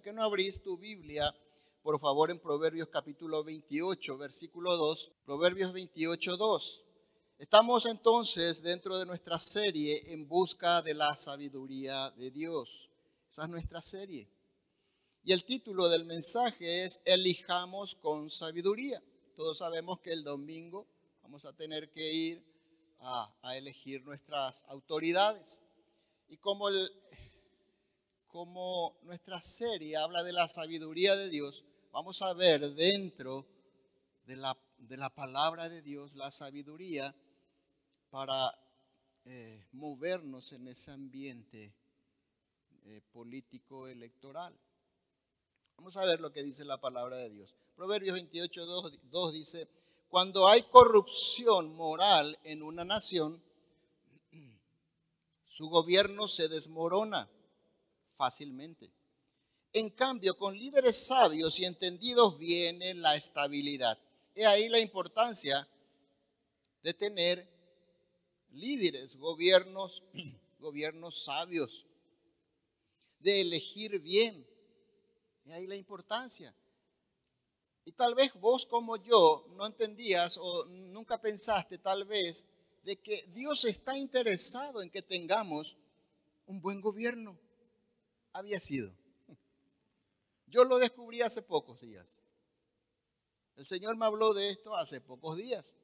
¿Por 0.00 0.04
qué 0.04 0.12
no 0.14 0.22
abrís 0.22 0.62
tu 0.62 0.78
Biblia, 0.78 1.30
por 1.82 2.00
favor, 2.00 2.30
en 2.30 2.38
Proverbios 2.38 2.88
capítulo 2.88 3.44
28, 3.44 4.16
versículo 4.16 4.74
2? 4.74 5.12
Proverbios 5.26 5.74
28, 5.74 6.38
2. 6.38 6.84
Estamos 7.38 7.84
entonces 7.84 8.62
dentro 8.62 8.98
de 8.98 9.04
nuestra 9.04 9.38
serie 9.38 10.10
en 10.10 10.26
busca 10.26 10.80
de 10.80 10.94
la 10.94 11.14
sabiduría 11.16 12.10
de 12.12 12.30
Dios. 12.30 12.88
Esa 13.28 13.42
es 13.42 13.50
nuestra 13.50 13.82
serie. 13.82 14.26
Y 15.22 15.32
el 15.32 15.44
título 15.44 15.90
del 15.90 16.06
mensaje 16.06 16.84
es 16.84 17.02
Elijamos 17.04 17.94
con 17.96 18.30
sabiduría. 18.30 19.02
Todos 19.36 19.58
sabemos 19.58 20.00
que 20.00 20.12
el 20.12 20.24
domingo 20.24 20.86
vamos 21.20 21.44
a 21.44 21.52
tener 21.52 21.90
que 21.90 22.10
ir 22.10 22.42
a, 23.00 23.30
a 23.42 23.54
elegir 23.54 24.02
nuestras 24.02 24.64
autoridades. 24.64 25.60
Y 26.30 26.38
como 26.38 26.70
el, 26.70 26.90
como 28.30 28.96
nuestra 29.02 29.40
serie 29.40 29.96
habla 29.96 30.22
de 30.22 30.32
la 30.32 30.46
sabiduría 30.46 31.16
de 31.16 31.28
Dios, 31.28 31.64
vamos 31.92 32.22
a 32.22 32.32
ver 32.32 32.74
dentro 32.74 33.46
de 34.24 34.36
la, 34.36 34.56
de 34.78 34.96
la 34.96 35.10
palabra 35.10 35.68
de 35.68 35.82
Dios 35.82 36.14
la 36.14 36.30
sabiduría 36.30 37.14
para 38.10 38.56
eh, 39.24 39.66
movernos 39.72 40.52
en 40.52 40.68
ese 40.68 40.92
ambiente 40.92 41.74
eh, 42.84 43.00
político 43.12 43.88
electoral. 43.88 44.56
Vamos 45.76 45.96
a 45.96 46.04
ver 46.04 46.20
lo 46.20 46.32
que 46.32 46.42
dice 46.42 46.64
la 46.64 46.80
palabra 46.80 47.16
de 47.16 47.30
Dios. 47.30 47.56
Proverbios 47.74 48.14
28, 48.14 48.66
2 49.10 49.32
dice, 49.32 49.68
cuando 50.08 50.46
hay 50.46 50.62
corrupción 50.64 51.74
moral 51.74 52.38
en 52.44 52.62
una 52.62 52.84
nación, 52.84 53.42
su 55.46 55.68
gobierno 55.68 56.28
se 56.28 56.48
desmorona 56.48 57.28
fácilmente. 58.20 58.92
En 59.72 59.88
cambio, 59.88 60.36
con 60.36 60.52
líderes 60.52 61.06
sabios 61.06 61.58
y 61.58 61.64
entendidos 61.64 62.36
viene 62.36 62.92
la 62.92 63.16
estabilidad. 63.16 63.98
He 64.34 64.44
ahí 64.44 64.68
la 64.68 64.78
importancia 64.78 65.66
de 66.82 66.92
tener 66.92 67.48
líderes, 68.50 69.16
gobiernos, 69.16 70.02
gobiernos 70.58 71.24
sabios, 71.24 71.86
de 73.20 73.40
elegir 73.40 73.98
bien. 74.00 74.46
He 75.46 75.54
ahí 75.54 75.66
la 75.66 75.76
importancia. 75.76 76.54
Y 77.86 77.92
tal 77.92 78.14
vez 78.14 78.34
vos 78.34 78.66
como 78.66 78.98
yo 78.98 79.46
no 79.56 79.64
entendías 79.66 80.36
o 80.36 80.66
nunca 80.66 81.18
pensaste 81.18 81.78
tal 81.78 82.04
vez 82.04 82.44
de 82.82 82.96
que 82.96 83.24
Dios 83.32 83.64
está 83.64 83.96
interesado 83.96 84.82
en 84.82 84.90
que 84.90 85.00
tengamos 85.00 85.78
un 86.44 86.60
buen 86.60 86.82
gobierno 86.82 87.38
había 88.32 88.60
sido. 88.60 88.92
Yo 90.46 90.64
lo 90.64 90.78
descubrí 90.78 91.22
hace 91.22 91.42
pocos 91.42 91.80
días. 91.80 92.18
El 93.56 93.66
Señor 93.66 93.96
me 93.96 94.06
habló 94.06 94.34
de 94.34 94.50
esto 94.50 94.74
hace 94.74 95.00
pocos 95.00 95.36
días. 95.36 95.76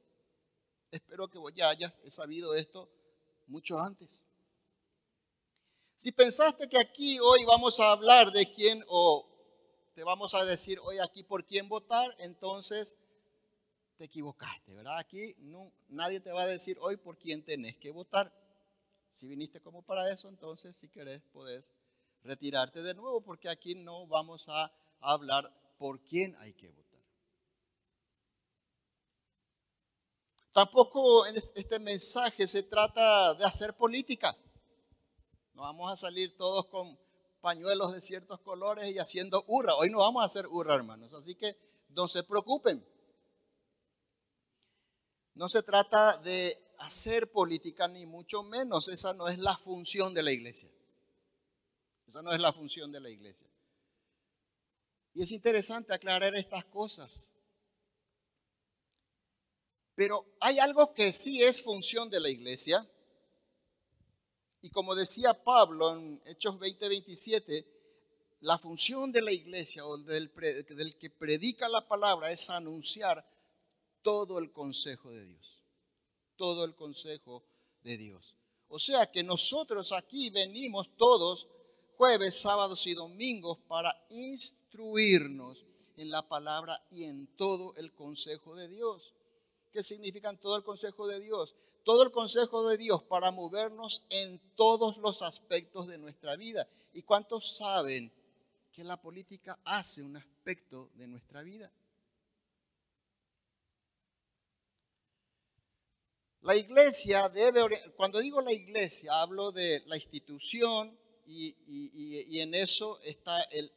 Espero 0.91 1.29
que 1.29 1.39
ya 1.53 1.69
hayas 1.69 1.97
sabido 2.07 2.55
esto 2.55 2.89
mucho 3.47 3.79
antes. 3.79 4.21
Si 5.95 6.11
pensaste 6.11 6.67
que 6.69 6.79
aquí 6.79 7.19
hoy 7.19 7.43
vamos 7.45 7.79
a 7.79 7.91
hablar 7.91 8.31
de 8.31 8.51
quién 8.51 8.83
o 8.87 9.27
te 9.95 10.03
vamos 10.03 10.33
a 10.33 10.45
decir 10.45 10.79
hoy 10.79 10.99
aquí 10.99 11.23
por 11.23 11.45
quién 11.45 11.67
votar, 11.67 12.15
entonces 12.19 12.95
te 13.97 14.05
equivocaste, 14.05 14.75
¿verdad? 14.75 14.99
Aquí 14.99 15.35
nadie 15.87 16.19
te 16.19 16.31
va 16.31 16.43
a 16.43 16.47
decir 16.47 16.77
hoy 16.79 16.97
por 16.97 17.17
quién 17.17 17.43
tenés 17.43 17.77
que 17.77 17.89
votar. 17.89 18.31
Si 19.09 19.27
viniste 19.27 19.59
como 19.59 19.81
para 19.81 20.11
eso, 20.11 20.29
entonces 20.29 20.75
si 20.77 20.87
querés 20.87 21.23
podés 21.33 21.71
retirarte 22.23 22.81
de 22.83 22.93
nuevo 22.93 23.21
porque 23.21 23.49
aquí 23.49 23.75
no 23.75 24.07
vamos 24.07 24.45
a 24.47 24.71
hablar 24.99 25.51
por 25.77 26.01
quién 26.01 26.35
hay 26.37 26.53
que 26.53 26.69
votar. 26.69 26.87
Tampoco 30.51 31.27
en 31.27 31.35
este 31.53 31.77
mensaje 31.77 32.47
se 32.47 32.63
trata 32.63 33.35
de 33.35 33.45
hacer 33.45 33.75
política. 33.75 34.35
No 35.53 35.61
vamos 35.61 35.91
a 35.91 35.95
salir 35.95 36.35
todos 36.35 36.65
con 36.65 36.97
pañuelos 37.41 37.93
de 37.93 38.01
ciertos 38.01 38.39
colores 38.41 38.89
y 38.89 38.97
haciendo 38.97 39.43
hurra. 39.47 39.75
Hoy 39.75 39.91
no 39.91 39.99
vamos 39.99 40.23
a 40.23 40.25
hacer 40.25 40.47
hurra, 40.47 40.73
hermanos. 40.73 41.13
Así 41.13 41.35
que 41.35 41.55
no 41.89 42.07
se 42.07 42.23
preocupen. 42.23 42.83
No 45.35 45.47
se 45.47 45.61
trata 45.61 46.17
de 46.17 46.57
hacer 46.79 47.31
política, 47.31 47.87
ni 47.87 48.07
mucho 48.07 48.41
menos. 48.41 48.87
Esa 48.87 49.13
no 49.13 49.27
es 49.27 49.37
la 49.37 49.55
función 49.57 50.15
de 50.15 50.23
la 50.23 50.31
iglesia. 50.31 50.69
Esa 52.07 52.21
no 52.21 52.31
es 52.31 52.39
la 52.39 52.53
función 52.53 52.91
de 52.91 53.01
la 53.01 53.09
iglesia. 53.09 53.47
Y 55.13 55.23
es 55.23 55.31
interesante 55.31 55.93
aclarar 55.93 56.35
estas 56.35 56.63
cosas. 56.65 57.27
Pero 59.95 60.25
hay 60.39 60.59
algo 60.59 60.93
que 60.93 61.11
sí 61.11 61.41
es 61.41 61.61
función 61.61 62.09
de 62.09 62.19
la 62.19 62.29
iglesia. 62.29 62.87
Y 64.61 64.69
como 64.69 64.95
decía 64.95 65.33
Pablo 65.33 65.95
en 65.95 66.21
Hechos 66.25 66.59
20:27, 66.59 67.65
la 68.41 68.57
función 68.57 69.11
de 69.11 69.23
la 69.23 69.31
iglesia 69.31 69.85
o 69.85 69.97
del, 69.97 70.31
del 70.33 70.97
que 70.97 71.09
predica 71.09 71.67
la 71.67 71.87
palabra 71.87 72.31
es 72.31 72.49
anunciar 72.49 73.27
todo 74.03 74.39
el 74.39 74.51
consejo 74.51 75.11
de 75.11 75.25
Dios. 75.25 75.63
Todo 76.35 76.63
el 76.63 76.75
consejo 76.75 77.43
de 77.81 77.97
Dios. 77.97 78.35
O 78.67 78.77
sea 78.79 79.11
que 79.11 79.23
nosotros 79.23 79.91
aquí 79.91 80.29
venimos 80.29 80.95
todos 80.95 81.47
jueves, 81.97 82.39
sábados 82.39 82.85
y 82.85 82.93
domingos 82.93 83.57
para 83.67 83.95
instruirnos 84.11 85.65
en 85.97 86.11
la 86.11 86.21
palabra 86.27 86.79
y 86.91 87.05
en 87.05 87.25
todo 87.35 87.73
el 87.75 87.91
consejo 87.91 88.55
de 88.55 88.67
Dios. 88.67 89.15
¿Qué 89.73 89.81
significa 89.81 90.31
todo 90.37 90.55
el 90.55 90.63
consejo 90.63 91.07
de 91.07 91.19
Dios? 91.19 91.55
Todo 91.83 92.03
el 92.03 92.11
consejo 92.11 92.69
de 92.69 92.77
Dios 92.77 93.01
para 93.03 93.31
movernos 93.31 94.03
en 94.09 94.39
todos 94.55 94.97
los 94.97 95.23
aspectos 95.23 95.87
de 95.87 95.97
nuestra 95.97 96.35
vida. 96.35 96.67
¿Y 96.93 97.01
cuántos 97.01 97.57
saben 97.57 98.11
que 98.71 98.83
la 98.83 99.01
política 99.01 99.59
hace 99.65 100.03
un 100.03 100.17
aspecto 100.17 100.91
de 100.93 101.07
nuestra 101.07 101.41
vida? 101.41 101.71
La 106.41 106.55
iglesia 106.55 107.27
debe, 107.27 107.91
cuando 107.95 108.19
digo 108.19 108.39
la 108.41 108.53
iglesia, 108.53 109.19
hablo 109.19 109.51
de 109.51 109.83
la 109.87 109.97
institución, 109.97 110.97
y, 111.27 112.39
en 112.39 112.53
eso 112.53 112.99
está 113.01 113.41
el, 113.51 113.71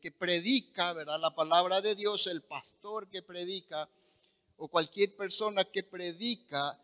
que 0.00 0.10
predica, 0.10 0.92
¿verdad? 0.92 1.20
La 1.20 1.34
palabra 1.34 1.80
de 1.80 1.94
Dios, 1.94 2.26
el 2.26 2.42
pastor 2.42 3.08
que 3.08 3.22
predica 3.22 3.88
o 4.56 4.68
cualquier 4.68 5.14
persona 5.14 5.64
que 5.64 5.84
predica 5.84 6.82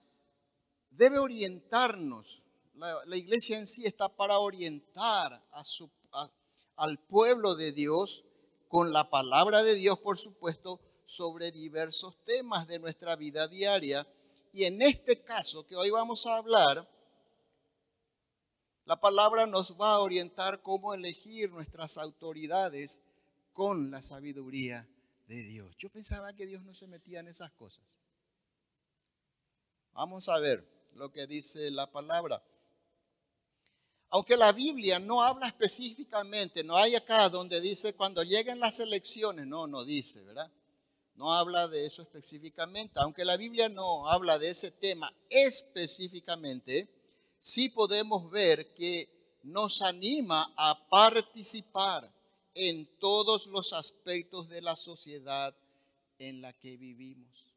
debe 0.91 1.19
orientarnos. 1.19 2.43
La, 2.75 3.16
iglesia 3.16 3.59
en 3.59 3.66
sí 3.66 3.84
está 3.84 4.09
para 4.09 4.38
orientar 4.38 5.44
a 5.50 5.65
su, 5.65 5.91
al 6.77 6.99
pueblo 6.99 7.55
de 7.55 7.72
Dios 7.72 8.25
con 8.69 8.93
la 8.93 9.11
palabra 9.11 9.62
de 9.62 9.75
Dios, 9.75 9.99
por 9.99 10.19
supuesto, 10.19 10.81
sobre 11.05 11.50
diversos 11.50 12.16
temas 12.25 12.66
de 12.66 12.78
nuestra 12.78 13.16
vida 13.16 13.49
diaria. 13.49 14.06
Y 14.53 14.65
en 14.65 14.81
este 14.81 15.22
caso 15.22 15.66
que 15.66 15.77
hoy 15.77 15.91
vamos 15.91 16.25
a 16.27 16.37
hablar, 16.37 16.88
la 18.84 19.00
palabra 19.00 19.47
nos 19.47 19.81
va 19.81 19.94
a 19.94 20.00
orientar 20.00 20.62
cómo 20.62 20.94
elegir 20.94 21.50
nuestras 21.50 21.98
autoridades 21.98 23.00
con 23.53 23.91
la 23.91 24.03
sabiduría 24.03 24.88
de 25.26 25.43
Dios. 25.43 25.76
Yo 25.78 25.88
pensaba 25.91 26.32
que 26.32 26.47
Dios 26.47 26.62
no 26.62 26.75
se 26.75 26.87
metía 26.87 27.20
en 27.20 27.28
esas 27.28 27.53
cosas. 27.53 27.84
Vamos 29.93 30.28
a 30.28 30.38
ver 30.38 30.66
lo 30.94 31.12
que 31.12 31.26
dice 31.26 31.70
la 31.70 31.91
palabra. 31.91 32.43
Aunque 34.09 34.37
la 34.37 34.53
Biblia 34.53 34.99
no 34.99 35.22
habla 35.22 35.47
específicamente, 35.47 36.64
no 36.64 36.76
hay 36.76 36.94
acá 36.94 37.28
donde 37.28 37.60
dice 37.60 37.94
cuando 37.94 38.22
lleguen 38.22 38.60
las 38.60 38.78
elecciones, 38.81 39.46
no, 39.46 39.67
no 39.67 39.85
dice, 39.85 40.23
¿verdad? 40.23 40.50
No 41.14 41.32
habla 41.32 41.69
de 41.69 41.87
eso 41.87 42.02
específicamente. 42.02 42.94
Aunque 42.96 43.25
la 43.25 43.37
Biblia 43.37 43.69
no 43.69 44.08
habla 44.08 44.38
de 44.38 44.50
ese 44.50 44.70
tema 44.70 45.14
específicamente, 45.31 46.88
sí 47.43 47.69
podemos 47.69 48.31
ver 48.31 48.73
que 48.73 49.41
nos 49.43 49.83
anima 49.83 50.55
a 50.56 50.89
participar 50.89 52.09
en 52.55 52.87
todos 53.00 53.49
los 53.49 53.73
aspectos 53.73 54.49
de 54.49 54.62
la 54.62 54.77
sociedad 54.77 55.53
en 56.19 56.41
la 56.41 56.53
que 56.53 56.77
vivimos. 56.77 57.53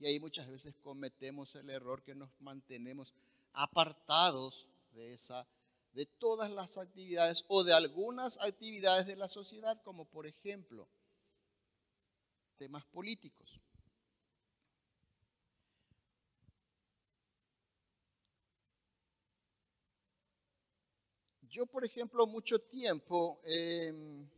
Y 0.00 0.06
ahí 0.06 0.18
muchas 0.18 0.48
veces 0.48 0.74
cometemos 0.82 1.54
el 1.54 1.70
error 1.70 2.02
que 2.02 2.16
nos 2.16 2.28
mantenemos 2.40 3.14
apartados 3.52 4.66
de 4.92 5.14
esa 5.14 5.46
de 5.92 6.06
todas 6.06 6.50
las 6.50 6.76
actividades 6.76 7.44
o 7.46 7.62
de 7.62 7.72
algunas 7.72 8.40
actividades 8.40 9.06
de 9.06 9.14
la 9.14 9.28
sociedad, 9.28 9.80
como 9.84 10.04
por 10.06 10.26
ejemplo 10.26 10.88
temas 12.58 12.84
políticos. 12.86 13.60
Yo, 21.54 21.66
por 21.66 21.84
ejemplo, 21.84 22.26
mucho 22.26 22.58
tiempo 22.58 23.40
em, 23.44 24.28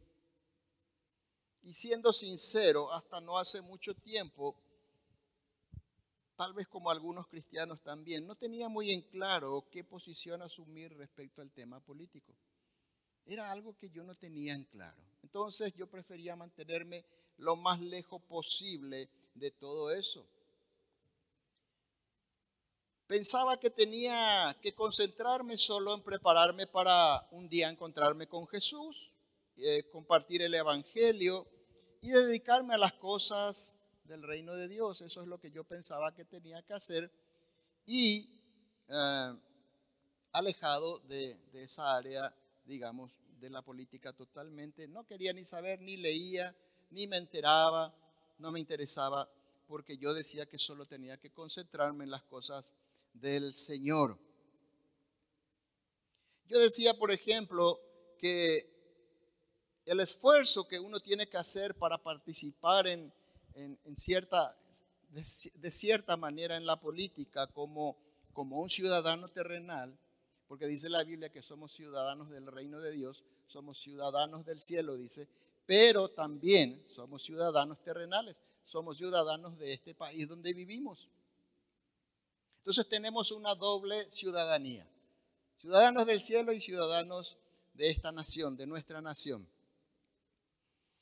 Y 1.62 1.72
siendo 1.72 2.12
sincero, 2.12 2.92
hasta 2.92 3.22
no 3.22 3.38
hace 3.38 3.62
mucho 3.62 3.94
tiempo, 3.94 4.54
tal 6.36 6.52
vez 6.52 6.68
como 6.68 6.90
algunos 6.90 7.26
cristianos 7.26 7.80
también, 7.82 8.26
no 8.26 8.34
tenía 8.36 8.68
muy 8.68 8.92
en 8.92 9.00
claro 9.00 9.66
qué 9.72 9.82
posición 9.82 10.42
asumir 10.42 10.94
respecto 10.94 11.40
al 11.40 11.50
tema 11.50 11.80
político. 11.80 12.34
Era 13.24 13.50
algo 13.50 13.74
que 13.78 13.88
yo 13.88 14.04
no 14.04 14.14
tenía 14.14 14.54
en 14.54 14.64
claro. 14.64 15.02
Entonces 15.22 15.72
yo 15.72 15.86
prefería 15.86 16.36
mantenerme 16.36 17.06
lo 17.38 17.56
más 17.56 17.80
lejos 17.80 18.20
posible 18.24 19.08
de 19.34 19.50
todo 19.52 19.90
eso. 19.90 20.28
Pensaba 23.06 23.60
que 23.60 23.70
tenía 23.70 24.56
que 24.60 24.74
concentrarme 24.74 25.56
solo 25.56 25.94
en 25.94 26.02
prepararme 26.02 26.66
para 26.66 27.24
un 27.30 27.48
día 27.48 27.70
encontrarme 27.70 28.26
con 28.26 28.48
Jesús, 28.48 29.12
eh, 29.58 29.88
compartir 29.92 30.42
el 30.42 30.52
Evangelio 30.52 31.46
y 32.00 32.10
dedicarme 32.10 32.74
a 32.74 32.78
las 32.78 32.94
cosas 32.94 33.76
del 34.04 34.24
reino 34.24 34.56
de 34.56 34.66
Dios. 34.66 35.02
Eso 35.02 35.22
es 35.22 35.28
lo 35.28 35.38
que 35.38 35.52
yo 35.52 35.62
pensaba 35.62 36.16
que 36.16 36.24
tenía 36.24 36.62
que 36.62 36.72
hacer 36.72 37.12
y 37.86 38.28
eh, 38.88 39.38
alejado 40.32 40.98
de, 41.06 41.36
de 41.52 41.62
esa 41.62 41.94
área, 41.94 42.34
digamos, 42.64 43.20
de 43.38 43.50
la 43.50 43.62
política 43.62 44.14
totalmente. 44.14 44.88
No 44.88 45.06
quería 45.06 45.32
ni 45.32 45.44
saber, 45.44 45.80
ni 45.80 45.96
leía, 45.96 46.56
ni 46.90 47.06
me 47.06 47.18
enteraba, 47.18 47.94
no 48.38 48.50
me 48.50 48.58
interesaba, 48.58 49.30
porque 49.68 49.96
yo 49.96 50.12
decía 50.12 50.46
que 50.46 50.58
solo 50.58 50.86
tenía 50.86 51.18
que 51.18 51.30
concentrarme 51.30 52.02
en 52.02 52.10
las 52.10 52.24
cosas 52.24 52.74
del 53.20 53.54
Señor. 53.54 54.18
Yo 56.48 56.58
decía, 56.60 56.94
por 56.94 57.10
ejemplo, 57.10 57.80
que 58.18 58.76
el 59.84 60.00
esfuerzo 60.00 60.66
que 60.66 60.80
uno 60.80 61.00
tiene 61.00 61.28
que 61.28 61.36
hacer 61.36 61.76
para 61.76 61.98
participar 61.98 62.86
en, 62.86 63.12
cierta, 63.94 64.56
de, 65.10 65.70
cierta 65.70 66.16
manera 66.16 66.56
en 66.56 66.66
la 66.66 66.80
política 66.80 67.46
como, 67.48 67.96
como 68.32 68.60
un 68.60 68.68
ciudadano 68.68 69.28
terrenal, 69.28 69.98
porque 70.46 70.66
dice 70.66 70.88
la 70.88 71.04
Biblia 71.04 71.30
que 71.30 71.42
somos 71.42 71.72
ciudadanos 71.72 72.30
del 72.30 72.46
reino 72.46 72.80
de 72.80 72.92
Dios, 72.92 73.24
somos 73.46 73.80
ciudadanos 73.80 74.44
del 74.44 74.60
cielo, 74.60 74.96
dice, 74.96 75.28
pero 75.66 76.08
también 76.10 76.82
somos 76.86 77.24
ciudadanos 77.24 77.82
terrenales, 77.82 78.40
somos 78.64 78.98
ciudadanos 78.98 79.58
de 79.58 79.72
este 79.72 79.94
país 79.94 80.28
donde 80.28 80.52
vivimos. 80.52 81.08
Entonces 82.66 82.88
tenemos 82.88 83.30
una 83.30 83.54
doble 83.54 84.10
ciudadanía, 84.10 84.84
ciudadanos 85.60 86.04
del 86.04 86.20
cielo 86.20 86.52
y 86.52 86.60
ciudadanos 86.60 87.36
de 87.74 87.90
esta 87.90 88.10
nación, 88.10 88.56
de 88.56 88.66
nuestra 88.66 89.00
nación. 89.00 89.48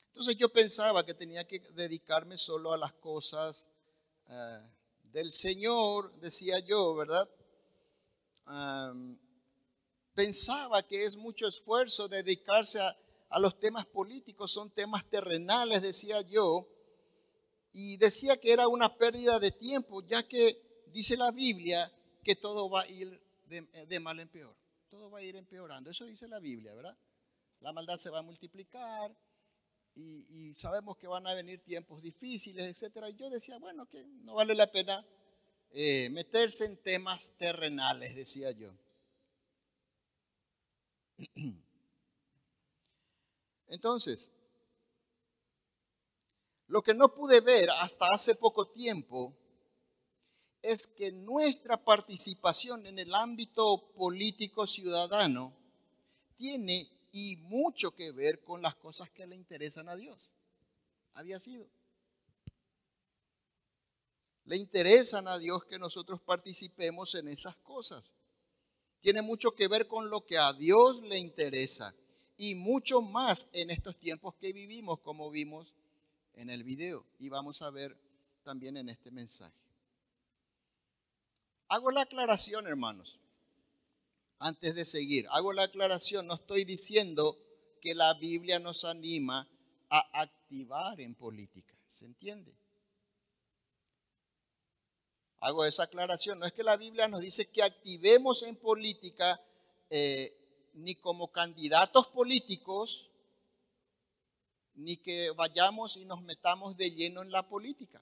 Entonces 0.09 0.37
yo 0.37 0.49
pensaba 0.49 1.03
que 1.03 1.15
tenía 1.15 1.47
que 1.47 1.59
dedicarme 1.73 2.37
solo 2.37 2.71
a 2.71 2.77
las 2.77 2.93
cosas 2.93 3.67
eh, 4.29 4.61
del 5.05 5.33
Señor, 5.33 6.13
decía 6.19 6.59
yo, 6.59 6.93
¿verdad? 6.93 7.27
pensaba 10.13 10.83
que 10.83 11.03
es 11.03 11.17
mucho 11.17 11.47
esfuerzo 11.47 12.07
dedicarse 12.07 12.79
a, 12.79 12.95
a 13.29 13.39
los 13.39 13.59
temas 13.59 13.87
políticos, 13.87 14.51
son 14.51 14.69
temas 14.69 15.03
terrenales, 15.09 15.81
decía 15.81 16.21
yo, 16.21 16.67
y 17.73 17.97
decía 17.97 18.37
que 18.37 18.53
era 18.53 18.67
una 18.67 18.95
pérdida 18.95 19.39
de 19.39 19.49
tiempo, 19.49 20.03
ya 20.03 20.27
que 20.27 20.64
dice 20.95 21.17
la 21.17 21.29
Biblia 21.31 21.91
que 22.23 22.37
todo 22.37 22.69
va 22.69 22.83
a 22.83 22.87
ir 22.87 23.21
de, 23.47 23.99
mal 23.99 24.17
en 24.21 24.29
peor. 24.29 24.55
Todo 24.89 25.11
va 25.11 25.19
a 25.19 25.21
ir 25.21 25.35
empeorando. 25.35 25.91
Eso 25.91 26.05
dice 26.05 26.25
la 26.27 26.39
Biblia, 26.39 26.73
¿verdad? 26.73 26.97
La 27.59 27.73
maldad 27.73 27.97
se 27.97 28.09
va 28.09 28.19
a 28.19 28.21
multiplicar 28.23 29.13
y, 29.93 30.53
sabemos 30.55 30.97
que 30.97 31.07
van 31.07 31.27
a 31.27 31.33
venir 31.33 31.61
tiempos 31.61 32.01
difíciles, 32.01 32.81
etc. 32.81 33.07
Y 33.09 33.15
yo 33.15 33.29
decía, 33.29 33.57
bueno, 33.59 33.87
que 33.87 34.05
no 34.05 34.35
vale 34.35 34.55
la 34.55 34.71
pena 34.71 35.05
eh, 35.71 36.09
meterse 36.11 36.63
en 36.65 36.77
temas 36.77 37.31
terrenales, 37.37 38.15
decía 38.15 38.51
yo. 38.51 38.73
Entonces, 43.67 44.31
lo 46.67 46.81
que 46.81 46.93
no 46.93 47.13
pude 47.13 47.41
ver 47.41 47.69
hasta 47.81 48.13
hace 48.13 48.35
poco 48.35 48.69
tiempo 48.69 49.35
es 50.65 50.87
que 50.87 51.11
nuestra 51.11 51.77
participación 51.77 52.87
en 52.87 52.97
el 52.97 53.13
ámbito 53.13 53.91
político 53.95 54.65
ciudadano 54.65 55.53
tiene 56.37 56.89
y 57.11 57.37
mucho 57.37 57.91
que 57.91 58.11
ver 58.11 58.43
con 58.43 58.61
las 58.61 58.75
cosas 58.75 59.09
que 59.11 59.27
le 59.27 59.35
interesan 59.35 59.87
a 59.87 59.95
Dios. 59.95 60.31
Había 61.13 61.39
sido. 61.39 61.67
Le 64.45 64.57
interesan 64.57 65.27
a 65.27 65.37
Dios 65.37 65.63
que 65.65 65.79
nosotros 65.79 66.19
participemos 66.21 67.15
en 67.15 67.27
esas 67.27 67.55
cosas. 67.57 68.13
Tiene 68.99 69.21
mucho 69.21 69.51
que 69.51 69.67
ver 69.67 69.87
con 69.87 70.09
lo 70.09 70.25
que 70.25 70.37
a 70.37 70.51
Dios 70.53 71.01
le 71.03 71.19
interesa 71.19 71.95
y 72.37 72.55
mucho 72.55 73.01
más 73.01 73.47
en 73.53 73.69
estos 73.69 73.97
tiempos 73.97 74.35
que 74.35 74.51
vivimos, 74.51 74.99
como 74.99 75.29
vimos 75.29 75.73
en 76.33 76.49
el 76.49 76.63
video 76.63 77.05
y 77.17 77.29
vamos 77.29 77.61
a 77.61 77.69
ver 77.69 77.95
también 78.43 78.77
en 78.77 78.89
este 78.89 79.09
mensaje. 79.11 79.64
Hago 81.75 81.91
la 81.91 82.03
aclaración, 82.03 82.67
hermanos, 82.67 83.19
antes 84.39 84.75
de 84.75 84.85
seguir. 84.85 85.27
Hago 85.31 85.51
la 85.51 85.63
aclaración, 85.63 86.25
no 86.25 86.35
estoy 86.35 86.63
diciendo 86.63 87.37
que 87.81 87.93
la 87.93 88.13
Biblia 88.13 88.59
nos 88.59 88.85
anima 88.85 89.45
a 89.89 90.21
activar 90.21 91.01
en 91.01 91.15
política. 91.15 91.75
¿Se 91.89 92.05
entiende? 92.05 92.55
Hago 95.41 95.65
esa 95.65 95.83
aclaración. 95.83 96.39
No 96.39 96.45
es 96.45 96.53
que 96.53 96.63
la 96.63 96.77
Biblia 96.77 97.09
nos 97.09 97.21
dice 97.21 97.49
que 97.49 97.61
activemos 97.61 98.43
en 98.43 98.55
política 98.55 99.41
eh, 99.89 100.33
ni 100.75 100.95
como 100.95 101.29
candidatos 101.29 102.07
políticos, 102.07 103.09
ni 104.75 104.95
que 104.95 105.31
vayamos 105.31 105.97
y 105.97 106.05
nos 106.05 106.21
metamos 106.21 106.77
de 106.77 106.91
lleno 106.91 107.21
en 107.21 107.31
la 107.31 107.49
política. 107.49 108.01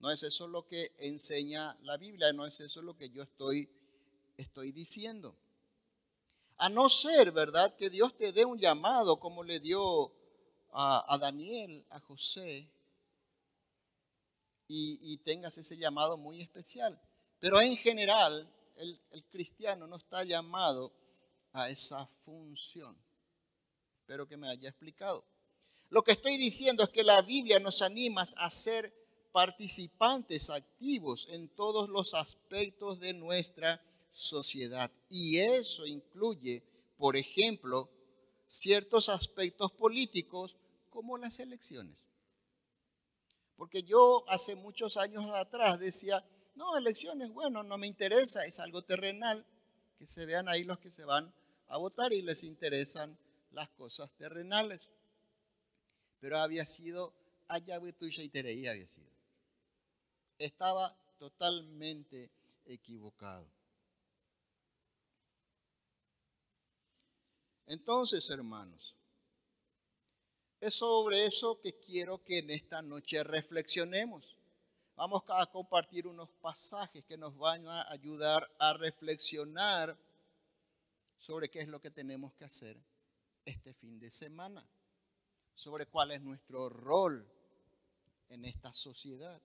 No 0.00 0.10
es 0.10 0.22
eso 0.22 0.46
lo 0.46 0.66
que 0.66 0.92
enseña 0.98 1.76
la 1.82 1.96
Biblia, 1.96 2.32
no 2.32 2.46
es 2.46 2.60
eso 2.60 2.82
lo 2.82 2.96
que 2.96 3.10
yo 3.10 3.22
estoy, 3.22 3.68
estoy 4.36 4.70
diciendo. 4.72 5.36
A 6.58 6.68
no 6.68 6.88
ser, 6.88 7.32
¿verdad?, 7.32 7.74
que 7.76 7.90
Dios 7.90 8.16
te 8.16 8.32
dé 8.32 8.44
un 8.44 8.58
llamado 8.58 9.18
como 9.18 9.42
le 9.42 9.60
dio 9.60 10.12
a, 10.72 11.18
Daniel, 11.20 11.84
a 11.90 12.00
José, 12.00 12.68
y, 14.70 15.16
tengas 15.18 15.56
ese 15.56 15.76
llamado 15.78 16.18
muy 16.18 16.42
especial. 16.42 17.00
Pero 17.40 17.60
en 17.60 17.76
general, 17.76 18.48
el, 18.76 19.00
el 19.10 19.24
cristiano 19.24 19.86
no 19.86 19.96
está 19.96 20.24
llamado 20.24 20.92
a 21.52 21.70
esa 21.70 22.06
función. 22.06 22.96
Espero 24.00 24.28
que 24.28 24.36
me 24.36 24.48
haya 24.48 24.68
explicado. 24.68 25.24
Lo 25.88 26.02
que 26.02 26.12
estoy 26.12 26.36
diciendo 26.36 26.84
es 26.84 26.90
que 26.90 27.02
la 27.02 27.22
Biblia 27.22 27.58
nos 27.60 27.80
anima 27.80 28.24
a 28.36 28.50
ser 28.50 28.92
participantes 29.32 30.50
activos 30.50 31.28
en 31.30 31.48
todos 31.48 31.88
los 31.88 32.14
aspectos 32.14 33.00
de 33.00 33.12
nuestra 33.14 33.80
sociedad. 34.10 34.90
Y 35.08 35.38
eso 35.38 35.86
incluye, 35.86 36.62
por 36.96 37.16
ejemplo, 37.16 37.88
ciertos 38.46 39.08
aspectos 39.08 39.72
políticos 39.72 40.56
como 40.90 41.18
las 41.18 41.38
elecciones. 41.40 42.08
Porque 43.56 43.82
yo 43.82 44.24
hace 44.28 44.54
muchos 44.54 44.96
años 44.96 45.30
atrás 45.30 45.78
decía, 45.78 46.24
no, 46.54 46.76
elecciones, 46.76 47.30
bueno, 47.30 47.62
no 47.62 47.76
me 47.78 47.86
interesa, 47.86 48.44
es 48.44 48.58
algo 48.60 48.82
terrenal, 48.82 49.44
que 49.98 50.06
se 50.06 50.26
vean 50.26 50.48
ahí 50.48 50.64
los 50.64 50.78
que 50.78 50.90
se 50.90 51.04
van 51.04 51.32
a 51.68 51.76
votar 51.76 52.12
y 52.12 52.22
les 52.22 52.44
interesan 52.44 53.18
las 53.52 53.68
cosas 53.70 54.10
terrenales. 54.16 54.92
Pero 56.20 56.38
había 56.38 56.64
sido 56.66 57.12
allá 57.48 57.80
y 57.80 58.28
Tereí 58.28 58.66
había 58.66 58.86
sido 58.86 59.07
estaba 60.38 60.96
totalmente 61.18 62.30
equivocado. 62.64 63.46
Entonces, 67.66 68.30
hermanos, 68.30 68.94
es 70.60 70.74
sobre 70.74 71.24
eso 71.24 71.60
que 71.60 71.78
quiero 71.78 72.24
que 72.24 72.38
en 72.38 72.50
esta 72.50 72.82
noche 72.82 73.22
reflexionemos. 73.22 74.36
Vamos 74.96 75.22
a 75.28 75.46
compartir 75.46 76.06
unos 76.06 76.28
pasajes 76.40 77.04
que 77.04 77.16
nos 77.16 77.36
van 77.36 77.68
a 77.68 77.88
ayudar 77.92 78.50
a 78.58 78.72
reflexionar 78.72 79.96
sobre 81.18 81.48
qué 81.48 81.60
es 81.60 81.68
lo 81.68 81.80
que 81.80 81.90
tenemos 81.90 82.32
que 82.34 82.44
hacer 82.44 82.76
este 83.44 83.74
fin 83.74 84.00
de 84.00 84.10
semana, 84.10 84.66
sobre 85.54 85.86
cuál 85.86 86.10
es 86.10 86.22
nuestro 86.22 86.68
rol 86.68 87.24
en 88.30 88.44
esta 88.44 88.72
sociedad. 88.72 89.40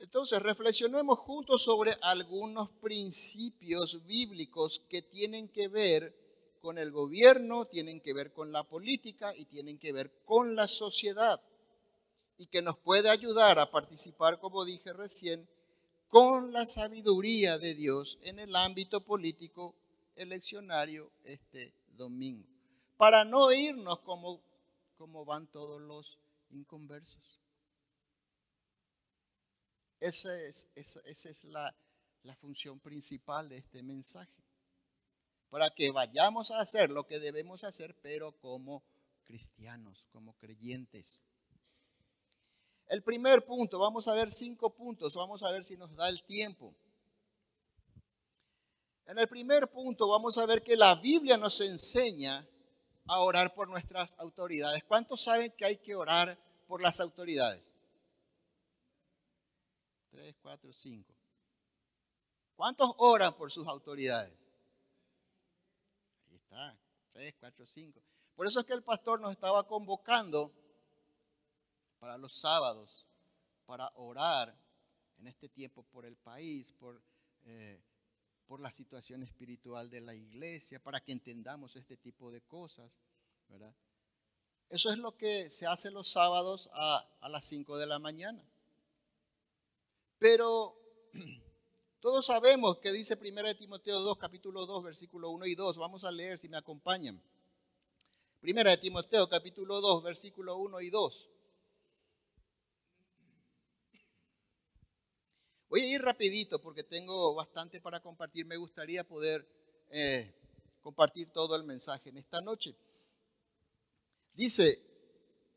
Entonces, 0.00 0.40
reflexionemos 0.40 1.18
juntos 1.18 1.62
sobre 1.62 1.94
algunos 2.00 2.70
principios 2.70 4.06
bíblicos 4.06 4.82
que 4.88 5.02
tienen 5.02 5.48
que 5.48 5.68
ver 5.68 6.16
con 6.62 6.78
el 6.78 6.90
gobierno, 6.90 7.66
tienen 7.66 8.00
que 8.00 8.14
ver 8.14 8.32
con 8.32 8.50
la 8.50 8.64
política 8.64 9.36
y 9.36 9.44
tienen 9.44 9.78
que 9.78 9.92
ver 9.92 10.10
con 10.24 10.56
la 10.56 10.68
sociedad. 10.68 11.42
Y 12.38 12.46
que 12.46 12.62
nos 12.62 12.78
puede 12.78 13.10
ayudar 13.10 13.58
a 13.58 13.70
participar, 13.70 14.40
como 14.40 14.64
dije 14.64 14.94
recién, 14.94 15.46
con 16.08 16.50
la 16.50 16.64
sabiduría 16.64 17.58
de 17.58 17.74
Dios 17.74 18.18
en 18.22 18.38
el 18.38 18.56
ámbito 18.56 19.02
político 19.02 19.74
eleccionario 20.16 21.12
este 21.24 21.74
domingo. 21.88 22.48
Para 22.96 23.26
no 23.26 23.52
irnos 23.52 24.00
como, 24.00 24.40
como 24.96 25.26
van 25.26 25.46
todos 25.46 25.78
los 25.78 26.18
inconversos. 26.50 27.39
Esa 30.00 30.34
es, 30.40 30.66
la 32.22 32.34
función 32.36 32.80
principal 32.80 33.48
de 33.48 33.58
este 33.58 33.82
mensaje. 33.82 34.32
Para 35.50 35.68
que 35.70 35.90
vayamos 35.90 36.50
a 36.50 36.60
hacer 36.60 36.90
lo 36.90 37.06
que 37.06 37.18
debemos 37.18 37.64
hacer, 37.64 37.94
pero 38.02 38.32
como 38.32 38.82
cristianos, 39.24 40.04
como 40.12 40.32
creyentes. 40.34 41.22
El 42.86 43.02
primer 43.02 43.44
punto, 43.44 43.78
vamos 43.78 44.08
a 44.08 44.14
ver 44.14 44.30
cinco 44.30 44.70
puntos, 44.70 45.14
vamos 45.14 45.42
a 45.42 45.50
ver 45.50 45.64
si 45.64 45.76
nos 45.76 45.94
da 45.94 46.08
el 46.08 46.22
tiempo. 46.24 46.74
En 49.06 49.18
el 49.18 49.28
primer 49.28 49.68
punto 49.68 50.08
vamos 50.08 50.38
a 50.38 50.46
ver 50.46 50.62
que 50.62 50.76
la 50.76 50.94
Biblia 50.94 51.36
nos 51.36 51.60
enseña 51.60 52.46
a 53.06 53.20
orar 53.20 53.54
por 53.54 53.68
nuestras 53.68 54.16
autoridades. 54.18 54.84
¿Cuántos 54.84 55.22
saben 55.22 55.52
que 55.52 55.64
hay 55.64 55.76
que 55.76 55.94
orar 55.94 56.38
por 56.66 56.80
las 56.80 57.00
autoridades? 57.00 57.69
Tres, 60.10 60.36
cuatro, 60.42 60.72
cinco. 60.72 61.14
¿Cuántos 62.56 62.92
oran 62.98 63.34
por 63.36 63.50
sus 63.50 63.66
autoridades? 63.66 64.36
Ahí 66.28 66.36
está, 66.36 66.78
tres, 67.12 67.34
cuatro, 67.38 67.66
cinco. 67.66 68.02
Por 68.34 68.46
eso 68.46 68.60
es 68.60 68.66
que 68.66 68.74
el 68.74 68.82
pastor 68.82 69.20
nos 69.20 69.32
estaba 69.32 69.66
convocando 69.66 70.52
para 71.98 72.18
los 72.18 72.34
sábados, 72.34 73.08
para 73.66 73.90
orar 73.94 74.56
en 75.18 75.26
este 75.26 75.48
tiempo 75.48 75.82
por 75.84 76.04
el 76.04 76.16
país, 76.16 76.72
por, 76.78 77.02
eh, 77.44 77.80
por 78.46 78.60
la 78.60 78.70
situación 78.70 79.22
espiritual 79.22 79.90
de 79.90 80.00
la 80.00 80.14
iglesia, 80.14 80.82
para 80.82 81.00
que 81.00 81.12
entendamos 81.12 81.76
este 81.76 81.96
tipo 81.96 82.32
de 82.32 82.40
cosas, 82.40 82.98
¿verdad? 83.48 83.74
Eso 84.70 84.90
es 84.90 84.98
lo 84.98 85.16
que 85.16 85.50
se 85.50 85.66
hace 85.66 85.90
los 85.90 86.08
sábados 86.08 86.70
a, 86.72 87.06
a 87.20 87.28
las 87.28 87.44
5 87.44 87.76
de 87.76 87.86
la 87.86 87.98
mañana. 87.98 88.49
Pero 90.20 90.76
todos 92.00 92.26
sabemos 92.26 92.78
que 92.78 92.92
dice 92.92 93.18
1 93.18 93.56
Timoteo 93.56 94.00
2, 94.00 94.18
capítulo 94.18 94.66
2, 94.66 94.84
versículo 94.84 95.30
1 95.30 95.46
y 95.46 95.54
2. 95.54 95.78
Vamos 95.78 96.04
a 96.04 96.12
leer 96.12 96.38
si 96.38 96.48
me 96.48 96.58
acompañan. 96.58 97.20
1 98.42 98.78
Timoteo 98.80 99.28
capítulo 99.28 99.80
2, 99.80 100.02
versículo 100.02 100.58
1 100.58 100.80
y 100.82 100.90
2. 100.90 101.28
Voy 105.70 105.80
a 105.80 105.88
ir 105.88 106.02
rapidito 106.02 106.60
porque 106.60 106.84
tengo 106.84 107.34
bastante 107.34 107.80
para 107.80 108.00
compartir. 108.00 108.44
Me 108.44 108.58
gustaría 108.58 109.04
poder 109.04 109.48
eh, 109.90 110.34
compartir 110.82 111.32
todo 111.32 111.56
el 111.56 111.64
mensaje 111.64 112.10
en 112.10 112.18
esta 112.18 112.42
noche. 112.42 112.76
Dice 114.34 114.82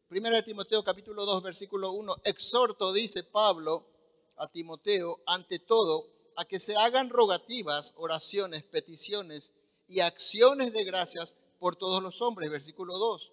1 0.10 0.43
Timoteo 0.43 0.86
capítulo 0.86 1.25
2, 1.25 1.43
versículo 1.43 1.91
1, 1.91 2.15
exhorto, 2.24 2.93
dice 2.93 3.25
Pablo 3.25 3.92
a 4.37 4.47
Timoteo, 4.47 5.21
ante 5.25 5.59
todo, 5.59 6.07
a 6.35 6.45
que 6.45 6.59
se 6.59 6.75
hagan 6.75 7.09
rogativas, 7.09 7.93
oraciones, 7.97 8.63
peticiones 8.63 9.53
y 9.87 9.99
acciones 9.99 10.73
de 10.73 10.83
gracias 10.83 11.33
por 11.59 11.75
todos 11.75 12.01
los 12.01 12.21
hombres, 12.21 12.49
versículo 12.49 12.97
2, 12.97 13.31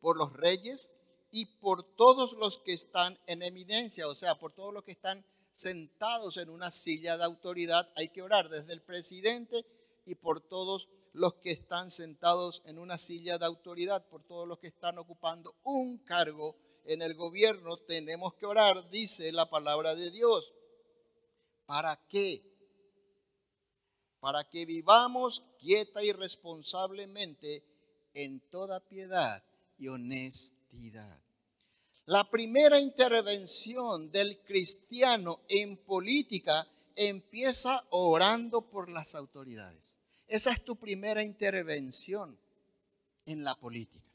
por 0.00 0.16
los 0.16 0.32
reyes 0.32 0.90
y 1.30 1.46
por 1.46 1.82
todos 1.82 2.32
los 2.32 2.58
que 2.58 2.72
están 2.72 3.18
en 3.26 3.42
eminencia, 3.42 4.08
o 4.08 4.14
sea, 4.14 4.34
por 4.36 4.52
todos 4.52 4.72
los 4.72 4.84
que 4.84 4.92
están 4.92 5.24
sentados 5.52 6.36
en 6.36 6.50
una 6.50 6.70
silla 6.70 7.18
de 7.18 7.24
autoridad. 7.24 7.90
Hay 7.96 8.08
que 8.08 8.22
orar 8.22 8.48
desde 8.48 8.72
el 8.72 8.80
presidente 8.80 9.66
y 10.06 10.14
por 10.14 10.40
todos 10.40 10.88
los 11.12 11.34
que 11.34 11.50
están 11.50 11.90
sentados 11.90 12.62
en 12.64 12.78
una 12.78 12.96
silla 12.96 13.38
de 13.38 13.46
autoridad, 13.46 14.06
por 14.08 14.22
todos 14.22 14.46
los 14.46 14.58
que 14.58 14.68
están 14.68 14.98
ocupando 14.98 15.56
un 15.64 15.98
cargo 15.98 16.56
en 16.84 17.02
el 17.02 17.14
gobierno. 17.14 17.76
Tenemos 17.78 18.34
que 18.34 18.46
orar, 18.46 18.88
dice 18.90 19.32
la 19.32 19.48
palabra 19.48 19.94
de 19.94 20.10
Dios. 20.10 20.52
¿Para 21.66 21.96
qué? 22.08 22.42
Para 24.20 24.48
que 24.48 24.64
vivamos 24.64 25.44
quieta 25.58 26.02
y 26.02 26.12
responsablemente 26.12 27.62
en 28.14 28.40
toda 28.50 28.80
piedad 28.80 29.44
y 29.78 29.88
honestidad. 29.88 31.20
La 32.06 32.30
primera 32.30 32.80
intervención 32.80 34.10
del 34.10 34.40
cristiano 34.40 35.42
en 35.48 35.76
política 35.76 36.66
empieza 36.96 37.84
orando 37.90 38.62
por 38.62 38.88
las 38.88 39.14
autoridades. 39.14 39.98
Esa 40.26 40.52
es 40.52 40.64
tu 40.64 40.76
primera 40.76 41.22
intervención 41.22 42.38
en 43.24 43.44
la 43.44 43.54
política. 43.54 44.07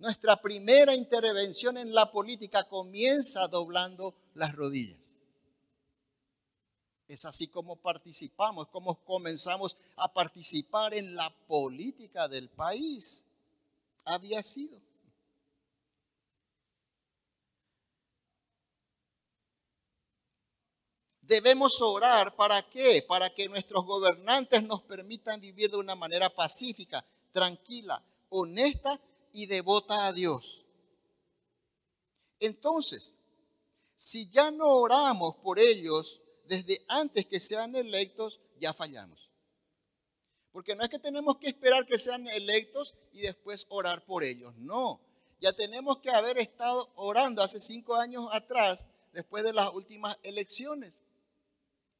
Nuestra 0.00 0.40
primera 0.40 0.94
intervención 0.94 1.76
en 1.76 1.92
la 1.92 2.10
política 2.10 2.64
comienza 2.64 3.46
doblando 3.48 4.14
las 4.32 4.56
rodillas. 4.56 5.14
Es 7.06 7.26
así 7.26 7.48
como 7.48 7.76
participamos, 7.76 8.68
como 8.68 9.04
comenzamos 9.04 9.76
a 9.96 10.10
participar 10.10 10.94
en 10.94 11.14
la 11.14 11.28
política 11.46 12.28
del 12.28 12.48
país. 12.48 13.26
Había 14.06 14.42
sido. 14.42 14.80
Debemos 21.20 21.78
orar 21.82 22.34
para 22.36 22.62
qué? 22.70 23.04
Para 23.06 23.28
que 23.34 23.50
nuestros 23.50 23.84
gobernantes 23.84 24.62
nos 24.62 24.80
permitan 24.80 25.42
vivir 25.42 25.70
de 25.70 25.76
una 25.76 25.94
manera 25.94 26.30
pacífica, 26.30 27.04
tranquila, 27.32 28.02
honesta 28.30 28.98
y 29.32 29.46
devota 29.46 30.06
a 30.06 30.12
Dios. 30.12 30.64
Entonces, 32.38 33.14
si 33.96 34.30
ya 34.30 34.50
no 34.50 34.66
oramos 34.66 35.36
por 35.36 35.58
ellos, 35.58 36.20
desde 36.46 36.82
antes 36.88 37.26
que 37.26 37.38
sean 37.38 37.76
electos, 37.76 38.40
ya 38.58 38.72
fallamos. 38.72 39.30
Porque 40.52 40.74
no 40.74 40.82
es 40.82 40.90
que 40.90 40.98
tenemos 40.98 41.36
que 41.36 41.48
esperar 41.48 41.86
que 41.86 41.98
sean 41.98 42.26
electos 42.26 42.94
y 43.12 43.20
después 43.20 43.66
orar 43.68 44.04
por 44.04 44.24
ellos. 44.24 44.54
No, 44.56 45.00
ya 45.40 45.52
tenemos 45.52 45.98
que 45.98 46.10
haber 46.10 46.38
estado 46.38 46.90
orando 46.96 47.42
hace 47.42 47.60
cinco 47.60 47.94
años 47.94 48.26
atrás, 48.32 48.86
después 49.12 49.44
de 49.44 49.52
las 49.52 49.72
últimas 49.72 50.16
elecciones. 50.22 50.98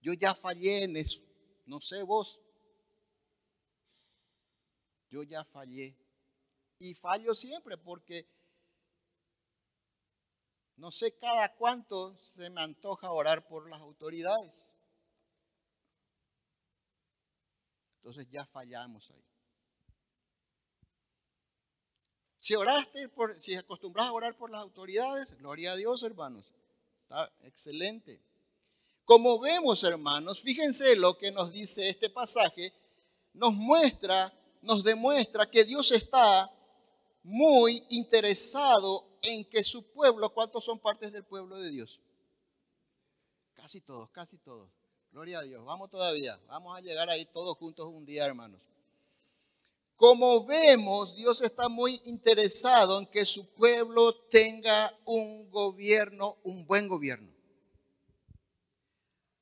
Yo 0.03 0.13
ya 0.15 0.35
fallé 0.35 0.85
en 0.85 0.97
eso. 0.97 1.21
No 1.67 1.81
sé 1.81 2.03
vos. 2.03 2.41
Yo 5.11 5.23
ya 5.23 5.45
fallé. 5.45 5.95
Y 6.81 6.95
fallo 6.95 7.35
siempre 7.35 7.77
porque 7.77 8.27
no 10.77 10.91
sé 10.91 11.15
cada 11.19 11.55
cuánto 11.57 12.19
se 12.19 12.49
me 12.49 12.63
antoja 12.63 13.13
orar 13.13 13.47
por 13.47 13.69
las 13.69 13.83
autoridades. 13.83 14.75
Entonces 17.97 18.27
ya 18.31 18.47
fallamos 18.47 19.11
ahí. 19.11 19.23
Si 22.39 22.55
oraste, 22.55 23.11
si 23.37 23.55
acostumbras 23.57 24.07
a 24.07 24.13
orar 24.13 24.35
por 24.39 24.51
las 24.51 24.63
autoridades, 24.63 25.37
gloria 25.37 25.73
a 25.73 25.77
Dios, 25.77 26.03
hermanos. 26.03 26.51
Está 27.03 27.31
excelente. 27.43 28.23
Como 29.05 29.39
vemos, 29.39 29.85
hermanos, 29.85 30.41
fíjense 30.41 30.97
lo 30.97 31.19
que 31.19 31.31
nos 31.31 31.53
dice 31.53 31.91
este 31.91 32.09
pasaje, 32.09 32.73
nos 33.35 33.53
muestra, 33.53 34.33
nos 34.63 34.83
demuestra 34.83 35.51
que 35.51 35.65
Dios 35.65 35.93
está 35.93 36.51
muy 37.23 37.83
interesado 37.91 39.07
en 39.23 39.45
que 39.45 39.63
su 39.63 39.83
pueblo, 39.93 40.33
¿cuántos 40.33 40.65
son 40.65 40.79
partes 40.79 41.13
del 41.13 41.25
pueblo 41.25 41.57
de 41.59 41.71
Dios? 41.71 42.01
Casi 43.55 43.81
todos, 43.81 44.11
casi 44.11 44.39
todos. 44.39 44.71
Gloria 45.13 45.41
a 45.41 45.43
Dios. 45.43 45.65
Vamos 45.65 45.91
todavía. 45.91 46.41
Vamos 46.47 46.77
a 46.77 46.81
llegar 46.81 47.11
ahí 47.11 47.27
todos 47.27 47.57
juntos 47.59 47.89
un 47.89 48.07
día, 48.07 48.25
hermanos. 48.25 48.61
Como 49.97 50.47
vemos, 50.47 51.15
Dios 51.15 51.43
está 51.43 51.69
muy 51.69 52.01
interesado 52.05 52.99
en 52.99 53.07
que 53.07 53.27
su 53.27 53.47
pueblo 53.51 54.15
tenga 54.31 54.97
un 55.05 55.51
gobierno, 55.51 56.39
un 56.43 56.67
buen 56.67 56.89
gobierno. 56.89 57.30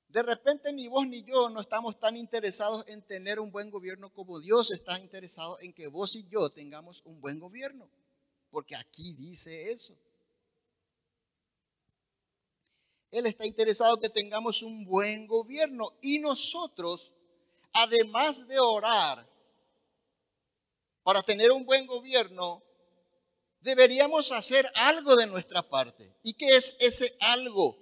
De 0.08 0.22
repente 0.22 0.72
ni 0.72 0.88
vos 0.88 1.06
ni 1.06 1.22
yo 1.22 1.50
no 1.50 1.60
estamos 1.60 1.98
tan 2.00 2.16
interesados 2.16 2.84
en 2.88 3.02
tener 3.02 3.38
un 3.38 3.52
buen 3.52 3.70
gobierno 3.70 4.10
como 4.12 4.40
Dios 4.40 4.70
está 4.70 4.98
interesado 4.98 5.60
en 5.60 5.72
que 5.74 5.86
vos 5.86 6.16
y 6.16 6.26
yo 6.28 6.48
tengamos 6.50 7.02
un 7.04 7.20
buen 7.20 7.38
gobierno 7.38 7.90
porque 8.50 8.74
aquí 8.76 9.14
dice 9.14 9.70
eso. 9.70 9.94
Él 13.10 13.26
está 13.26 13.46
interesado 13.46 13.98
que 13.98 14.08
tengamos 14.08 14.62
un 14.62 14.84
buen 14.84 15.26
gobierno 15.26 15.96
y 16.02 16.18
nosotros, 16.18 17.12
además 17.72 18.46
de 18.46 18.58
orar 18.58 19.26
para 21.02 21.22
tener 21.22 21.50
un 21.52 21.64
buen 21.64 21.86
gobierno, 21.86 22.62
deberíamos 23.60 24.30
hacer 24.32 24.70
algo 24.74 25.16
de 25.16 25.26
nuestra 25.26 25.62
parte. 25.62 26.14
¿Y 26.22 26.34
qué 26.34 26.48
es 26.56 26.76
ese 26.80 27.16
algo? 27.20 27.78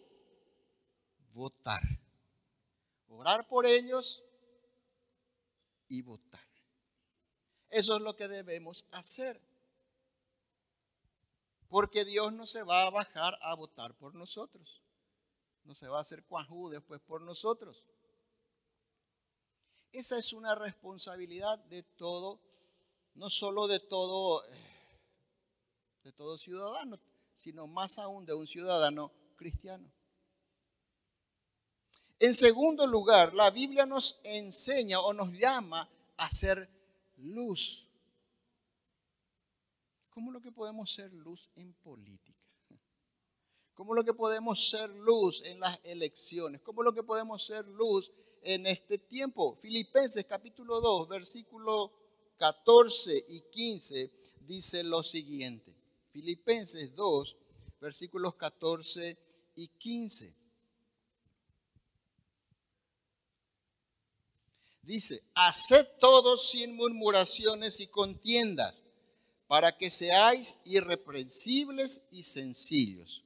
Votar. 1.32 1.82
Orar 3.16 3.48
por 3.48 3.66
ellos 3.66 4.22
y 5.88 6.02
votar. 6.02 6.46
Eso 7.70 7.96
es 7.96 8.02
lo 8.02 8.14
que 8.14 8.28
debemos 8.28 8.84
hacer. 8.90 9.40
Porque 11.68 12.04
Dios 12.04 12.32
no 12.32 12.46
se 12.46 12.62
va 12.62 12.82
a 12.82 12.90
bajar 12.90 13.38
a 13.42 13.54
votar 13.54 13.96
por 13.96 14.14
nosotros. 14.14 14.82
No 15.64 15.74
se 15.74 15.88
va 15.88 15.98
a 15.98 16.02
hacer 16.02 16.24
cuajú 16.24 16.68
después 16.68 17.00
por 17.00 17.22
nosotros. 17.22 17.84
Esa 19.92 20.18
es 20.18 20.32
una 20.32 20.54
responsabilidad 20.54 21.58
de 21.58 21.82
todo, 21.82 22.40
no 23.14 23.30
solo 23.30 23.66
de 23.66 23.80
todo, 23.80 24.44
de 26.02 26.12
todo 26.12 26.36
ciudadano, 26.36 26.98
sino 27.34 27.66
más 27.66 27.98
aún 27.98 28.26
de 28.26 28.34
un 28.34 28.46
ciudadano 28.46 29.10
cristiano. 29.36 29.90
En 32.18 32.34
segundo 32.34 32.86
lugar, 32.86 33.34
la 33.34 33.50
Biblia 33.50 33.84
nos 33.84 34.20
enseña 34.24 35.00
o 35.00 35.12
nos 35.12 35.30
llama 35.32 35.88
a 36.16 36.30
ser 36.30 36.68
luz. 37.18 37.86
¿Cómo 40.08 40.30
lo 40.32 40.40
que 40.40 40.50
podemos 40.50 40.92
ser 40.94 41.12
luz 41.12 41.50
en 41.56 41.74
política? 41.74 42.40
¿Cómo 43.74 43.92
lo 43.92 44.02
que 44.02 44.14
podemos 44.14 44.70
ser 44.70 44.88
luz 44.88 45.42
en 45.44 45.60
las 45.60 45.78
elecciones? 45.84 46.62
¿Cómo 46.62 46.82
lo 46.82 46.94
que 46.94 47.02
podemos 47.02 47.44
ser 47.44 47.66
luz 47.66 48.10
en 48.40 48.66
este 48.66 48.96
tiempo? 48.96 49.54
Filipenses 49.56 50.24
capítulo 50.24 50.80
2, 50.80 51.08
versículo 51.08 51.92
14 52.38 53.26
y 53.28 53.42
15 53.42 54.10
dice 54.46 54.82
lo 54.82 55.02
siguiente. 55.02 55.74
Filipenses 56.10 56.94
2, 56.94 57.36
versículos 57.78 58.36
14 58.36 59.18
y 59.56 59.68
15. 59.68 60.45
Dice, 64.86 65.20
haced 65.34 65.84
todo 65.98 66.36
sin 66.36 66.76
murmuraciones 66.76 67.80
y 67.80 67.88
contiendas, 67.88 68.84
para 69.48 69.76
que 69.76 69.90
seáis 69.90 70.58
irreprensibles 70.64 72.02
y 72.12 72.22
sencillos, 72.22 73.24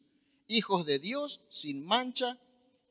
hijos 0.48 0.86
de 0.86 0.98
Dios 0.98 1.42
sin 1.50 1.84
mancha. 1.84 2.38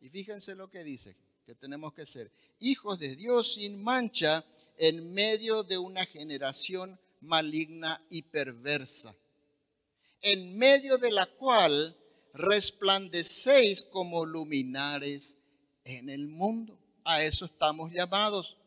Y 0.01 0.09
fíjense 0.09 0.53
lo 0.53 0.69
que 0.69 0.83
dice, 0.83 1.15
que 1.47 1.55
tenemos 1.55 1.93
que 1.95 2.05
ser 2.05 2.31
hijos 2.59 2.99
de 2.99 3.15
Dios 3.15 3.55
sin 3.55 3.81
mancha 3.81 4.45
en 4.77 5.13
medio 5.13 5.63
de 5.63 5.79
una 5.79 6.05
generación 6.05 6.99
maligna 7.21 8.05
y 8.11 8.21
perversa, 8.21 9.15
en 10.21 10.59
medio 10.59 10.99
de 10.99 11.11
la 11.11 11.25
cual 11.25 11.97
resplandecéis 12.35 13.81
como 13.81 14.27
luminares 14.27 15.37
en 15.85 16.11
el 16.11 16.27
mundo. 16.27 16.77
A 17.03 17.23
eso 17.23 17.45
estamos 17.45 17.91
llamados 17.91 18.58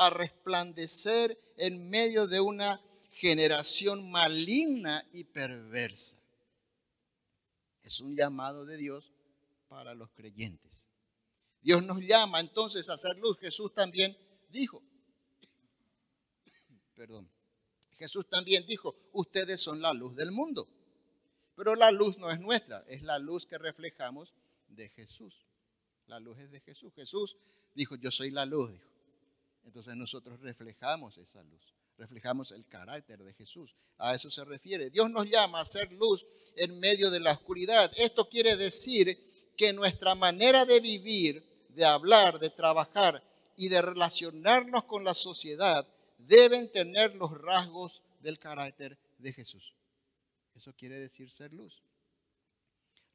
a 0.00 0.08
resplandecer 0.08 1.38
en 1.58 1.90
medio 1.90 2.26
de 2.26 2.40
una 2.40 2.80
generación 3.10 4.10
maligna 4.10 5.06
y 5.12 5.24
perversa. 5.24 6.16
Es 7.82 8.00
un 8.00 8.16
llamado 8.16 8.64
de 8.64 8.78
Dios 8.78 9.12
para 9.68 9.92
los 9.92 10.08
creyentes. 10.12 10.72
Dios 11.60 11.84
nos 11.84 12.00
llama 12.00 12.40
entonces 12.40 12.88
a 12.88 12.94
hacer 12.94 13.18
luz. 13.18 13.36
Jesús 13.40 13.74
también 13.74 14.16
dijo, 14.48 14.82
perdón, 16.94 17.30
Jesús 17.98 18.26
también 18.26 18.64
dijo, 18.64 18.96
ustedes 19.12 19.60
son 19.60 19.82
la 19.82 19.92
luz 19.92 20.16
del 20.16 20.30
mundo. 20.30 20.66
Pero 21.54 21.74
la 21.74 21.90
luz 21.90 22.16
no 22.16 22.30
es 22.30 22.40
nuestra, 22.40 22.82
es 22.88 23.02
la 23.02 23.18
luz 23.18 23.44
que 23.44 23.58
reflejamos 23.58 24.32
de 24.66 24.88
Jesús. 24.88 25.44
La 26.06 26.20
luz 26.20 26.38
es 26.38 26.50
de 26.50 26.60
Jesús. 26.60 26.94
Jesús 26.94 27.36
dijo, 27.74 27.96
yo 27.96 28.10
soy 28.10 28.30
la 28.30 28.46
luz, 28.46 28.72
dijo. 28.72 28.89
Entonces 29.64 29.94
nosotros 29.96 30.40
reflejamos 30.40 31.18
esa 31.18 31.42
luz, 31.42 31.74
reflejamos 31.96 32.52
el 32.52 32.66
carácter 32.66 33.22
de 33.22 33.34
Jesús. 33.34 33.74
A 33.98 34.14
eso 34.14 34.30
se 34.30 34.44
refiere. 34.44 34.90
Dios 34.90 35.10
nos 35.10 35.26
llama 35.28 35.60
a 35.60 35.64
ser 35.64 35.92
luz 35.92 36.24
en 36.56 36.78
medio 36.80 37.10
de 37.10 37.20
la 37.20 37.32
oscuridad. 37.32 37.90
Esto 37.96 38.28
quiere 38.28 38.56
decir 38.56 39.52
que 39.56 39.72
nuestra 39.72 40.14
manera 40.14 40.64
de 40.64 40.80
vivir, 40.80 41.44
de 41.68 41.84
hablar, 41.84 42.38
de 42.38 42.50
trabajar 42.50 43.22
y 43.56 43.68
de 43.68 43.82
relacionarnos 43.82 44.84
con 44.84 45.04
la 45.04 45.14
sociedad 45.14 45.86
deben 46.18 46.70
tener 46.72 47.14
los 47.14 47.30
rasgos 47.40 48.02
del 48.20 48.38
carácter 48.38 48.98
de 49.18 49.32
Jesús. 49.32 49.74
Eso 50.54 50.72
quiere 50.74 50.98
decir 50.98 51.30
ser 51.30 51.52
luz. 51.52 51.82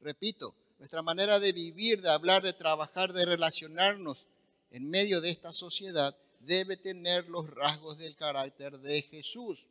Repito, 0.00 0.54
nuestra 0.78 1.02
manera 1.02 1.40
de 1.40 1.52
vivir, 1.52 2.02
de 2.02 2.10
hablar, 2.10 2.42
de 2.42 2.52
trabajar, 2.52 3.12
de 3.12 3.24
relacionarnos 3.24 4.26
en 4.70 4.88
medio 4.88 5.20
de 5.20 5.30
esta 5.30 5.52
sociedad 5.52 6.16
debe 6.46 6.76
tener 6.76 7.28
los 7.28 7.50
rasgos 7.50 7.98
del 7.98 8.16
carácter 8.16 8.78
de 8.78 9.02
Jesús. 9.02 9.66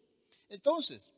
Entonces, 0.50 1.12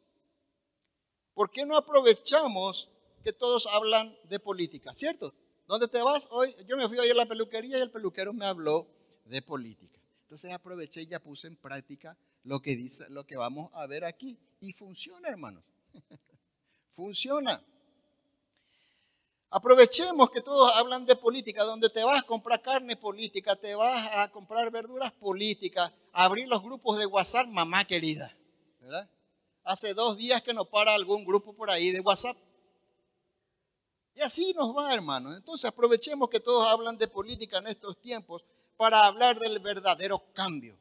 ¿por 1.34 1.52
qué 1.52 1.66
no 1.66 1.76
aprovechamos 1.76 2.90
que 3.24 3.34
todos 3.34 3.68
hablan 3.68 4.16
de 4.30 4.40
política? 4.40 4.94
¿Cierto? 4.94 5.34
¿Dónde 5.68 5.88
te 5.88 6.02
vas 6.02 6.28
hoy? 6.32 6.56
Yo 6.66 6.78
me 6.78 6.88
fui 6.88 6.98
hoy 6.98 7.10
a 7.10 7.14
la 7.14 7.26
peluquería 7.26 7.78
y 7.78 7.82
el 7.82 7.92
peluquero 7.92 8.34
me 8.34 8.46
habló 8.46 8.88
de 9.26 9.42
política. 9.42 10.00
Entonces 10.22 10.52
aproveché 10.54 11.02
y 11.02 11.08
ya 11.08 11.20
puse 11.20 11.48
en 11.48 11.58
práctica 11.58 12.18
lo 12.44 12.62
que 12.62 12.76
dice, 12.76 13.10
lo 13.10 13.26
que 13.26 13.36
vamos 13.36 13.72
a 13.74 13.86
ver 13.88 14.06
aquí. 14.06 14.40
Y 14.62 14.74
funciona, 14.74 15.30
hermanos. 15.30 15.64
funciona. 16.90 17.62
Aprovechemos 19.50 20.30
que 20.30 20.42
todos 20.42 20.76
hablan 20.76 21.06
de 21.06 21.16
política, 21.16 21.64
donde 21.64 21.90
te 21.90 22.04
vas 22.04 22.20
a 22.20 22.26
comprar 22.26 22.62
carne 22.62 22.98
política, 22.98 23.56
te 23.56 23.76
vas 23.76 24.10
a 24.16 24.30
comprar 24.30 24.70
verduras 24.72 25.12
políticas, 25.14 25.92
abrir 26.12 26.48
los 26.50 26.62
grupos 26.62 26.98
de 26.98 27.06
WhatsApp, 27.06 27.48
mamá 27.48 27.86
querida. 27.86 28.36
Hace 29.64 29.94
dos 29.94 30.18
días 30.18 30.42
que 30.42 30.54
nos 30.54 30.68
para 30.68 30.94
algún 30.94 31.24
grupo 31.26 31.54
por 31.54 31.70
ahí 31.70 31.92
de 31.92 32.02
WhatsApp. 32.02 32.38
Y 34.16 34.22
así 34.22 34.54
nos 34.54 34.76
va, 34.76 34.94
hermano. 34.94 35.34
Entonces 35.36 35.66
aprovechemos 35.66 36.30
que 36.30 36.40
todos 36.40 36.68
hablan 36.68 36.98
de 36.98 37.08
política 37.08 37.60
en 37.60 37.68
estos 37.68 38.02
tiempos 38.02 38.44
para 38.76 39.06
hablar 39.06 39.40
del 39.40 39.60
verdadero 39.60 40.20
cambio. 40.34 40.78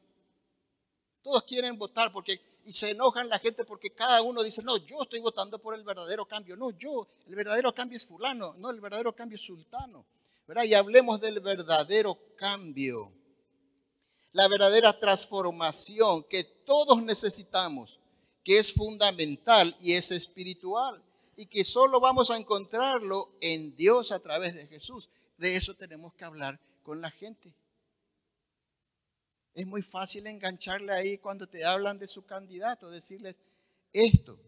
Todos 1.23 1.43
quieren 1.45 1.79
votar 1.79 2.13
porque 2.13 2.41
y 2.67 2.73
se 2.73 2.91
enojan 2.91 3.29
la 3.29 3.39
gente 3.39 3.65
porque 3.65 3.91
cada 3.91 4.21
uno 4.23 4.43
dice, 4.43 4.63
no, 4.63 4.77
yo 4.77 5.03
estoy 5.03 5.21
votando 5.21 5.59
por 5.61 5.75
el 5.75 5.85
verdadero 5.85 6.27
cambio. 6.27 6.57
No, 6.57 6.71
yo, 6.71 7.07
el 7.29 7.35
verdadero 7.37 7.73
cambio 7.73 7.97
es 7.97 8.05
fulano, 8.05 8.55
no, 8.59 8.71
el 8.71 8.81
verdadero 8.81 9.15
cambio 9.15 9.37
es 9.37 9.43
sultano. 9.43 10.05
¿verdad? 10.47 10.65
Y 10.65 10.75
hablemos 10.75 11.21
del 11.21 11.41
verdadero 11.41 12.19
cambio, 12.37 13.13
la 14.33 14.49
verdadera 14.49 14.99
transformación 14.99 16.25
que 16.25 16.45
todos 16.45 17.03
necesitamos, 17.03 17.99
que 18.45 18.59
es 18.59 18.73
fundamental 18.73 19.77
y 19.81 19.95
es 19.95 20.11
espiritual, 20.11 21.03
y 21.37 21.47
que 21.47 21.65
solo 21.65 22.01
vamos 22.01 22.31
a 22.31 22.37
encontrarlo 22.37 23.31
en 23.41 23.75
Dios 23.77 24.13
a 24.13 24.21
través 24.21 24.55
de 24.55 24.67
Jesús. 24.67 25.09
De 25.37 25.57
eso 25.57 25.75
tenemos 25.75 26.15
que 26.15 26.25
hablar 26.25 26.59
con 26.83 27.01
la 27.01 27.11
gente. 27.11 27.53
Es 29.57 29.67
muy 29.67 29.81
fácil 29.81 30.27
engancharle 30.27 30.93
ahí 30.93 31.17
cuando 31.17 31.49
te 31.49 31.65
hablan 31.65 31.99
de 31.99 32.07
su 32.07 32.27
candidato, 32.27 32.91
decirles 32.91 33.39
esto, 33.91 34.39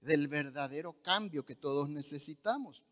del 0.00 0.28
verdadero 0.28 1.02
cambio 1.02 1.44
que 1.44 1.56
todos 1.56 1.88
necesitamos, 1.88 2.84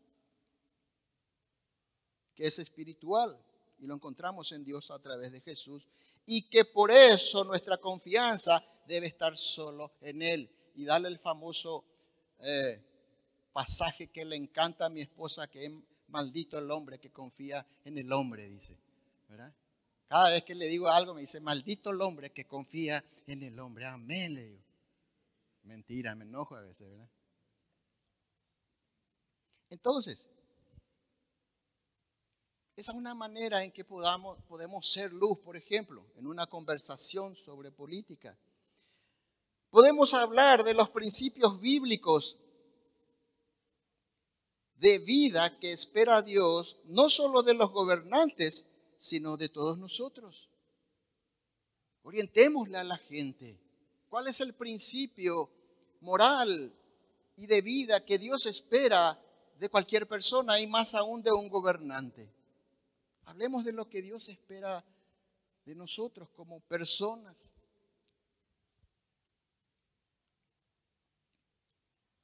que 2.35 2.45
es 2.45 2.59
espiritual 2.59 3.41
y 3.79 3.87
lo 3.87 3.95
encontramos 3.95 4.51
en 4.51 4.65
Dios 4.65 4.91
a 4.91 4.99
través 4.99 5.31
de 5.31 5.39
Jesús 5.39 5.87
y 6.25 6.49
que 6.49 6.65
por 6.65 6.91
eso 6.91 7.45
nuestra 7.45 7.77
confianza 7.77 8.61
debe 8.85 9.07
estar 9.07 9.37
solo 9.37 9.93
en 10.01 10.21
Él 10.21 10.51
y 10.75 10.83
darle 10.83 11.07
el 11.07 11.19
famoso 11.19 11.85
eh, 12.39 12.83
pasaje 13.53 14.07
que 14.07 14.25
le 14.25 14.35
encanta 14.35 14.87
a 14.87 14.89
mi 14.89 14.99
esposa, 14.99 15.47
que 15.47 15.67
es 15.67 15.71
maldito 16.09 16.59
el 16.59 16.69
hombre 16.69 16.99
que 16.99 17.11
confía 17.11 17.65
en 17.85 17.97
el 17.97 18.11
hombre, 18.11 18.49
dice. 18.49 18.77
¿verdad? 19.29 19.53
Cada 20.07 20.31
vez 20.31 20.43
que 20.43 20.55
le 20.55 20.67
digo 20.67 20.87
algo 20.87 21.13
me 21.13 21.21
dice, 21.21 21.39
maldito 21.39 21.89
el 21.89 22.01
hombre 22.01 22.31
que 22.31 22.45
confía 22.45 23.03
en 23.27 23.43
el 23.43 23.59
hombre. 23.59 23.85
Amén, 23.85 24.33
le 24.33 24.43
digo. 24.45 24.63
Mentira, 25.63 26.15
me 26.15 26.23
enojo 26.23 26.55
a 26.55 26.61
veces, 26.61 26.87
¿verdad? 26.89 27.09
Entonces, 29.69 30.29
esa 32.77 32.91
es 32.91 32.97
una 32.97 33.13
manera 33.13 33.63
en 33.63 33.71
que 33.71 33.83
podamos, 33.83 34.41
podemos 34.43 34.89
ser 34.89 35.11
luz, 35.11 35.39
por 35.39 35.57
ejemplo, 35.57 36.05
en 36.15 36.25
una 36.25 36.47
conversación 36.47 37.35
sobre 37.35 37.71
política. 37.71 38.37
Podemos 39.69 40.13
hablar 40.13 40.63
de 40.63 40.73
los 40.73 40.89
principios 40.89 41.59
bíblicos 41.59 42.37
de 44.75 44.99
vida 44.99 45.59
que 45.59 45.73
espera 45.73 46.21
Dios, 46.21 46.77
no 46.85 47.09
solo 47.09 47.43
de 47.43 47.55
los 47.55 47.71
gobernantes, 47.71 48.65
sino 48.97 49.37
de 49.37 49.49
todos 49.49 49.77
nosotros. 49.77 50.49
Orientémosle 52.03 52.77
a 52.77 52.83
la 52.83 52.97
gente 52.97 53.59
¿Cuál 54.09 54.27
es 54.27 54.39
el 54.41 54.53
principio 54.53 55.49
moral 56.01 56.73
y 57.35 57.45
de 57.45 57.61
vida 57.61 58.05
que 58.05 58.17
Dios 58.17 58.45
espera 58.45 59.19
de 59.59 59.69
cualquier 59.69 60.07
persona 60.07 60.59
y 60.59 60.67
más 60.67 60.95
aún 60.95 61.21
de 61.21 61.31
un 61.31 61.49
gobernante? 61.49 62.31
Hablemos 63.25 63.65
de 63.65 63.73
lo 63.73 63.89
que 63.89 64.01
Dios 64.01 64.29
espera 64.29 64.83
de 65.65 65.75
nosotros 65.75 66.29
como 66.35 66.61
personas. 66.61 67.49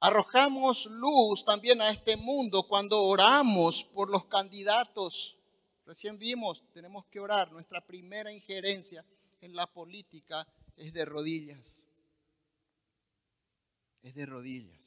Arrojamos 0.00 0.86
luz 0.86 1.44
también 1.44 1.82
a 1.82 1.90
este 1.90 2.16
mundo 2.16 2.66
cuando 2.66 3.02
oramos 3.02 3.84
por 3.84 4.10
los 4.10 4.24
candidatos. 4.26 5.36
Recién 5.86 6.18
vimos, 6.18 6.62
tenemos 6.72 7.04
que 7.06 7.20
orar. 7.20 7.52
Nuestra 7.52 7.80
primera 7.80 8.32
injerencia 8.32 9.04
en 9.40 9.54
la 9.54 9.66
política 9.66 10.46
es 10.76 10.92
de 10.92 11.04
rodillas. 11.04 11.82
Es 14.02 14.14
de 14.14 14.26
rodillas. 14.26 14.80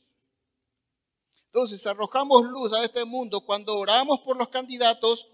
Entonces, 1.46 1.86
arrojamos 1.88 2.46
luz 2.46 2.74
a 2.74 2.84
este 2.84 3.06
mundo 3.06 3.42
cuando 3.42 3.76
oramos 3.78 4.20
por 4.22 4.38
los 4.38 4.50
candidatos 4.50 5.28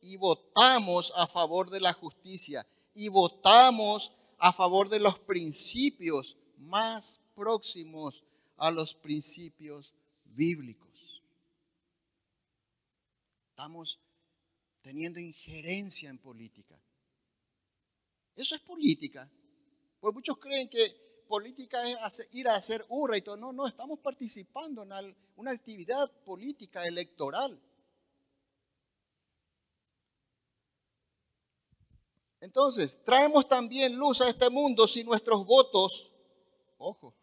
y 0.00 0.16
votamos 0.16 1.12
a 1.16 1.26
favor 1.26 1.70
de 1.70 1.80
la 1.80 1.92
justicia 1.92 2.66
y 2.94 3.08
votamos 3.08 4.12
a 4.38 4.52
favor 4.52 4.88
de 4.88 5.00
los 5.00 5.18
principios 5.18 6.36
más 6.58 7.20
próximos 7.34 8.24
a 8.56 8.70
los 8.70 8.94
principios 8.94 9.94
bíblicos. 10.24 11.22
Estamos 13.50 13.98
teniendo 14.84 15.18
injerencia 15.18 16.10
en 16.10 16.18
política. 16.18 16.78
Eso 18.36 18.54
es 18.54 18.60
política. 18.60 19.30
Pues 19.98 20.12
muchos 20.12 20.36
creen 20.36 20.68
que 20.68 21.24
política 21.26 21.82
es 21.88 22.28
ir 22.32 22.46
a 22.48 22.56
hacer 22.56 22.84
urra 22.90 23.16
y 23.16 23.22
todo. 23.22 23.38
No, 23.38 23.50
no, 23.50 23.66
estamos 23.66 23.98
participando 24.00 24.82
en 24.82 25.16
una 25.36 25.52
actividad 25.52 26.10
política 26.22 26.86
electoral. 26.86 27.58
Entonces, 32.40 33.02
traemos 33.02 33.48
también 33.48 33.96
luz 33.96 34.20
a 34.20 34.28
este 34.28 34.50
mundo 34.50 34.86
si 34.86 35.02
nuestros 35.02 35.46
votos, 35.46 36.12
ojo, 36.76 37.14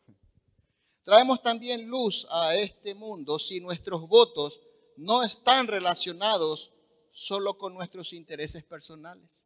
Traemos 1.03 1.41
también 1.41 1.87
luz 1.87 2.27
a 2.29 2.55
este 2.55 2.93
mundo 2.93 3.39
si 3.39 3.59
nuestros 3.59 4.07
votos 4.07 4.61
no 4.97 5.23
están 5.23 5.67
relacionados 5.67 6.71
solo 7.11 7.57
con 7.57 7.73
nuestros 7.73 8.13
intereses 8.13 8.63
personales. 8.63 9.43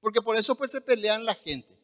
Porque 0.00 0.22
por 0.22 0.36
eso 0.36 0.54
pues 0.54 0.70
se 0.70 0.80
pelean 0.80 1.24
la 1.24 1.34
gente, 1.34 1.76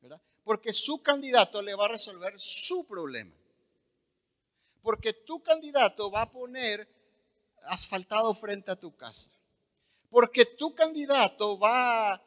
¿verdad? 0.00 0.20
Porque 0.44 0.72
su 0.72 1.02
candidato 1.02 1.62
le 1.62 1.74
va 1.74 1.86
a 1.86 1.88
resolver 1.88 2.38
su 2.38 2.86
problema. 2.86 3.34
Porque 4.82 5.12
tu 5.12 5.42
candidato 5.42 6.10
va 6.10 6.22
a 6.22 6.30
poner 6.30 6.88
asfaltado 7.64 8.34
frente 8.34 8.70
a 8.70 8.76
tu 8.76 8.94
casa. 8.96 9.30
Porque 10.10 10.44
tu 10.44 10.74
candidato 10.74 11.58
va, 11.58 12.22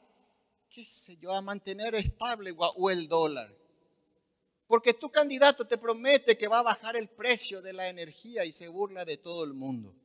qué 0.69 0.85
sé 0.85 1.17
yo, 1.17 1.33
a 1.33 1.41
mantener 1.41 1.95
estable 1.95 2.53
o 2.57 2.89
el 2.89 3.07
dólar. 3.07 3.55
Porque 4.67 4.93
tu 4.93 5.09
candidato 5.09 5.67
te 5.67 5.77
promete 5.77 6.37
que 6.37 6.47
va 6.47 6.59
a 6.59 6.63
bajar 6.63 6.95
el 6.95 7.09
precio 7.09 7.61
de 7.61 7.73
la 7.73 7.89
energía 7.89 8.45
y 8.45 8.53
se 8.53 8.67
burla 8.67 9.03
de 9.03 9.17
todo 9.17 9.43
el 9.43 9.53
mundo. 9.53 9.95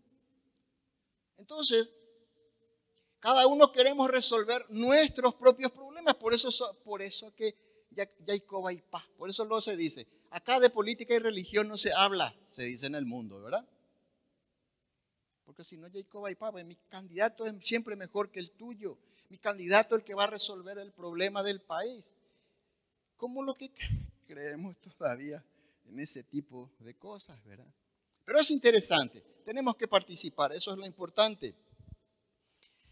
Entonces, 1.38 1.92
cada 3.20 3.46
uno 3.46 3.72
queremos 3.72 4.10
resolver 4.10 4.66
nuestros 4.68 5.34
propios 5.34 5.72
problemas. 5.72 6.14
Por 6.14 6.32
eso, 6.32 6.50
por 6.84 7.02
eso 7.02 7.34
que 7.34 7.54
ya, 7.90 8.08
hay 8.28 8.40
coba 8.40 8.72
y 8.72 8.80
paz. 8.80 9.04
Por 9.18 9.30
eso 9.30 9.44
lo 9.44 9.60
se 9.60 9.76
dice. 9.76 10.06
Acá 10.30 10.60
de 10.60 10.70
política 10.70 11.14
y 11.14 11.18
religión 11.18 11.68
no 11.68 11.78
se 11.78 11.92
habla, 11.92 12.34
se 12.46 12.64
dice 12.64 12.86
en 12.86 12.94
el 12.94 13.06
mundo, 13.06 13.40
¿verdad? 13.40 13.66
Porque 15.44 15.64
si 15.64 15.76
no, 15.76 15.88
ya 15.88 15.98
hay 15.98 16.32
y 16.32 16.34
paz. 16.34 16.52
Pues 16.52 16.64
mi 16.66 16.76
candidato 16.88 17.46
es 17.46 17.54
siempre 17.64 17.96
mejor 17.96 18.30
que 18.30 18.40
el 18.40 18.50
tuyo. 18.50 18.98
Mi 19.28 19.38
candidato 19.38 19.94
es 19.94 20.00
el 20.00 20.04
que 20.04 20.14
va 20.14 20.24
a 20.24 20.28
resolver 20.28 20.78
el 20.78 20.92
problema 20.92 21.42
del 21.42 21.60
país. 21.60 22.12
¿Cómo 23.16 23.42
lo 23.42 23.54
que 23.54 23.72
creemos 24.26 24.76
todavía 24.78 25.42
en 25.86 26.00
ese 26.00 26.22
tipo 26.22 26.70
de 26.80 26.94
cosas, 26.94 27.42
¿verdad? 27.44 27.72
Pero 28.26 28.40
es 28.40 28.50
interesante, 28.50 29.22
tenemos 29.44 29.76
que 29.76 29.88
participar, 29.88 30.52
eso 30.52 30.72
es 30.72 30.76
lo 30.76 30.84
importante. 30.84 31.54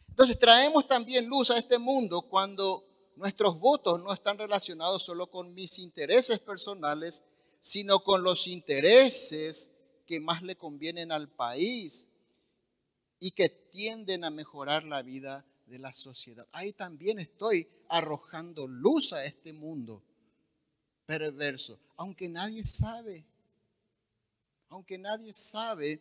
Entonces 0.09 0.39
traemos 0.39 0.87
también 0.87 1.27
luz 1.27 1.51
a 1.51 1.59
este 1.59 1.77
mundo 1.77 2.23
cuando 2.23 2.85
nuestros 3.17 3.59
votos 3.59 4.01
no 4.01 4.13
están 4.13 4.39
relacionados 4.39 5.03
solo 5.03 5.29
con 5.29 5.53
mis 5.53 5.81
intereses 5.81 6.39
personales, 6.39 7.25
sino 7.61 7.99
con 7.99 8.23
los 8.23 8.47
intereses 8.47 9.73
que 10.07 10.21
más 10.21 10.43
le 10.43 10.57
convienen 10.57 11.11
al 11.11 11.29
país 11.29 12.07
y 13.19 13.33
que 13.33 13.49
tienden 13.49 14.23
a 14.23 14.31
mejorar 14.31 14.85
la 14.85 15.03
vida 15.03 15.45
de 15.67 15.81
la 15.81 15.93
sociedad. 15.93 16.47
Ahí 16.53 16.73
también 16.73 17.19
estoy 17.19 17.69
arrojando 17.89 18.69
luz 18.69 19.13
a 19.13 19.25
este 19.25 19.53
mundo 19.53 20.05
perverso, 21.07 21.81
aunque 21.97 22.29
nadie 22.29 22.63
sabe, 22.63 23.27
aunque 24.69 24.99
nadie 24.99 25.33
sabe 25.33 26.01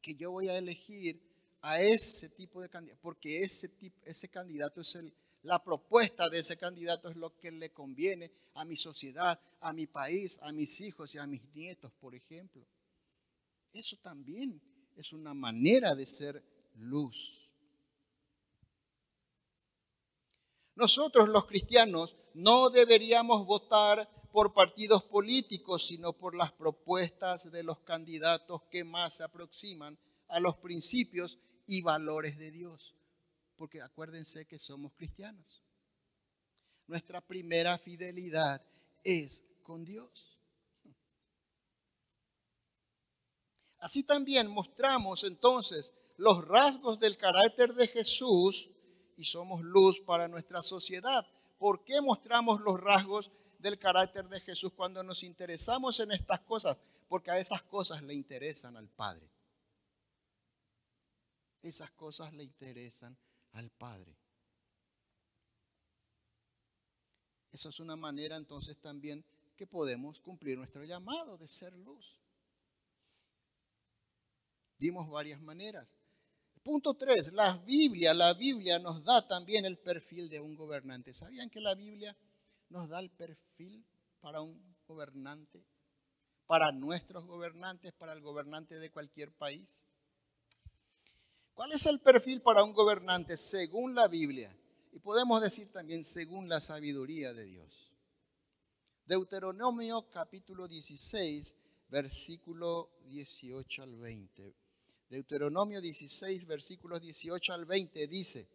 que 0.00 0.14
yo 0.14 0.32
voy 0.32 0.48
a 0.48 0.58
elegir 0.58 1.20
a 1.62 1.80
ese 1.80 2.28
tipo 2.28 2.60
de 2.60 2.68
candidato, 2.68 3.00
porque 3.02 3.42
ese, 3.42 3.68
tipo, 3.68 3.96
ese 4.04 4.28
candidato 4.28 4.80
es 4.80 4.94
el, 4.96 5.12
la 5.42 5.62
propuesta 5.62 6.28
de 6.28 6.40
ese 6.40 6.56
candidato 6.56 7.08
es 7.08 7.16
lo 7.16 7.36
que 7.38 7.50
le 7.50 7.70
conviene 7.70 8.30
a 8.54 8.64
mi 8.64 8.76
sociedad, 8.76 9.40
a 9.60 9.72
mi 9.72 9.86
país, 9.86 10.38
a 10.42 10.52
mis 10.52 10.80
hijos 10.80 11.14
y 11.14 11.18
a 11.18 11.26
mis 11.26 11.42
nietos, 11.54 11.92
por 12.00 12.14
ejemplo. 12.14 12.66
Eso 13.72 13.96
también 13.98 14.60
es 14.96 15.12
una 15.12 15.34
manera 15.34 15.94
de 15.94 16.06
ser 16.06 16.42
luz. 16.76 17.48
Nosotros 20.74 21.28
los 21.28 21.46
cristianos 21.46 22.16
no 22.34 22.70
deberíamos 22.70 23.46
votar 23.46 24.08
por 24.32 24.54
partidos 24.54 25.04
políticos, 25.04 25.86
sino 25.86 26.14
por 26.14 26.34
las 26.34 26.50
propuestas 26.52 27.52
de 27.52 27.62
los 27.62 27.78
candidatos 27.80 28.62
que 28.70 28.82
más 28.82 29.16
se 29.16 29.24
aproximan 29.24 29.98
a 30.28 30.40
los 30.40 30.56
principios 30.56 31.38
y 31.66 31.82
valores 31.82 32.38
de 32.38 32.50
Dios. 32.50 32.94
Porque 33.56 33.82
acuérdense 33.82 34.46
que 34.46 34.58
somos 34.58 34.92
cristianos. 34.94 35.62
Nuestra 36.86 37.20
primera 37.20 37.78
fidelidad 37.78 38.64
es 39.04 39.44
con 39.62 39.84
Dios. 39.84 40.38
Así 43.78 44.04
también 44.04 44.48
mostramos 44.48 45.24
entonces 45.24 45.92
los 46.16 46.46
rasgos 46.46 46.98
del 47.00 47.16
carácter 47.16 47.74
de 47.74 47.88
Jesús 47.88 48.70
y 49.16 49.24
somos 49.24 49.62
luz 49.62 50.00
para 50.00 50.28
nuestra 50.28 50.62
sociedad. 50.62 51.26
¿Por 51.58 51.84
qué 51.84 52.00
mostramos 52.00 52.60
los 52.60 52.80
rasgos 52.80 53.30
del 53.62 53.78
carácter 53.78 54.28
de 54.28 54.40
Jesús 54.40 54.72
cuando 54.74 55.02
nos 55.02 55.22
interesamos 55.22 55.98
en 56.00 56.12
estas 56.12 56.40
cosas? 56.40 56.76
Porque 57.08 57.30
a 57.30 57.38
esas 57.38 57.62
cosas 57.62 58.02
le 58.02 58.14
interesan 58.14 58.76
al 58.76 58.88
Padre. 58.88 59.30
Esas 61.62 61.90
cosas 61.92 62.32
le 62.32 62.42
interesan 62.42 63.16
al 63.52 63.70
Padre. 63.70 64.16
Esa 67.52 67.68
es 67.68 67.78
una 67.80 67.96
manera 67.96 68.36
entonces 68.36 68.76
también 68.78 69.24
que 69.56 69.66
podemos 69.66 70.20
cumplir 70.20 70.58
nuestro 70.58 70.84
llamado 70.84 71.36
de 71.36 71.46
ser 71.46 71.72
luz. 71.74 72.18
Vimos 74.78 75.08
varias 75.08 75.40
maneras. 75.40 75.88
Punto 76.62 76.94
3, 76.94 77.32
la 77.34 77.56
Biblia, 77.58 78.14
la 78.14 78.34
Biblia 78.34 78.78
nos 78.78 79.04
da 79.04 79.26
también 79.26 79.64
el 79.64 79.78
perfil 79.78 80.30
de 80.30 80.40
un 80.40 80.54
gobernante. 80.56 81.12
¿Sabían 81.12 81.50
que 81.50 81.60
la 81.60 81.74
Biblia 81.74 82.16
nos 82.72 82.88
da 82.88 82.98
el 82.98 83.10
perfil 83.10 83.86
para 84.20 84.40
un 84.40 84.60
gobernante? 84.88 85.64
Para 86.46 86.72
nuestros 86.72 87.26
gobernantes, 87.26 87.92
para 87.92 88.12
el 88.14 88.20
gobernante 88.20 88.78
de 88.78 88.90
cualquier 88.90 89.32
país. 89.32 89.86
¿Cuál 91.54 91.72
es 91.72 91.86
el 91.86 92.00
perfil 92.00 92.40
para 92.40 92.64
un 92.64 92.72
gobernante 92.72 93.36
según 93.36 93.94
la 93.94 94.08
Biblia? 94.08 94.56
Y 94.90 94.98
podemos 94.98 95.40
decir 95.40 95.70
también 95.70 96.04
según 96.04 96.48
la 96.48 96.60
sabiduría 96.60 97.32
de 97.32 97.44
Dios. 97.44 97.90
Deuteronomio 99.04 100.08
capítulo 100.10 100.66
16, 100.66 101.56
versículo 101.88 102.90
18 103.06 103.82
al 103.82 103.96
20. 103.96 104.54
Deuteronomio 105.10 105.80
16, 105.80 106.46
versículos 106.46 107.02
18 107.02 107.52
al 107.52 107.66
20 107.66 108.06
dice, 108.06 108.48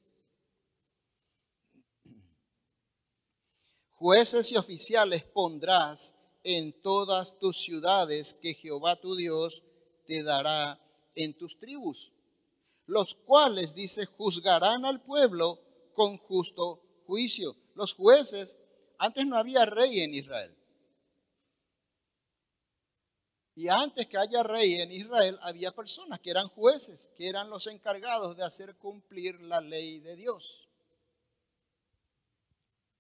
jueces 3.98 4.52
y 4.52 4.58
oficiales 4.58 5.24
pondrás 5.24 6.14
en 6.44 6.72
todas 6.82 7.38
tus 7.40 7.62
ciudades 7.62 8.34
que 8.34 8.54
Jehová 8.54 8.96
tu 8.96 9.16
Dios 9.16 9.64
te 10.06 10.24
dará 10.24 10.80
en 11.16 11.38
tus 11.38 11.60
tribus, 11.60 12.12
los 12.86 13.16
cuales, 13.16 13.76
dice, 13.76 14.06
juzgarán 14.06 14.86
al 14.86 15.02
pueblo 15.02 15.60
con 15.94 16.18
justo 16.18 16.82
juicio. 17.06 17.56
Los 17.74 17.94
jueces 17.94 18.58
antes 18.98 19.26
no 19.26 19.38
había 19.38 19.66
rey 19.66 20.00
en 20.00 20.14
Israel. 20.14 20.56
Y 23.56 23.70
antes 23.70 24.06
que 24.06 24.18
haya 24.18 24.44
rey 24.44 24.76
en 24.76 24.92
Israel, 24.92 25.40
había 25.42 25.72
personas 25.72 26.20
que 26.20 26.30
eran 26.30 26.48
jueces, 26.48 27.10
que 27.18 27.28
eran 27.28 27.50
los 27.50 27.66
encargados 27.66 28.38
de 28.38 28.44
hacer 28.44 28.76
cumplir 28.76 29.42
la 29.42 29.62
ley 29.62 30.00
de 30.00 30.16
Dios. 30.16 30.67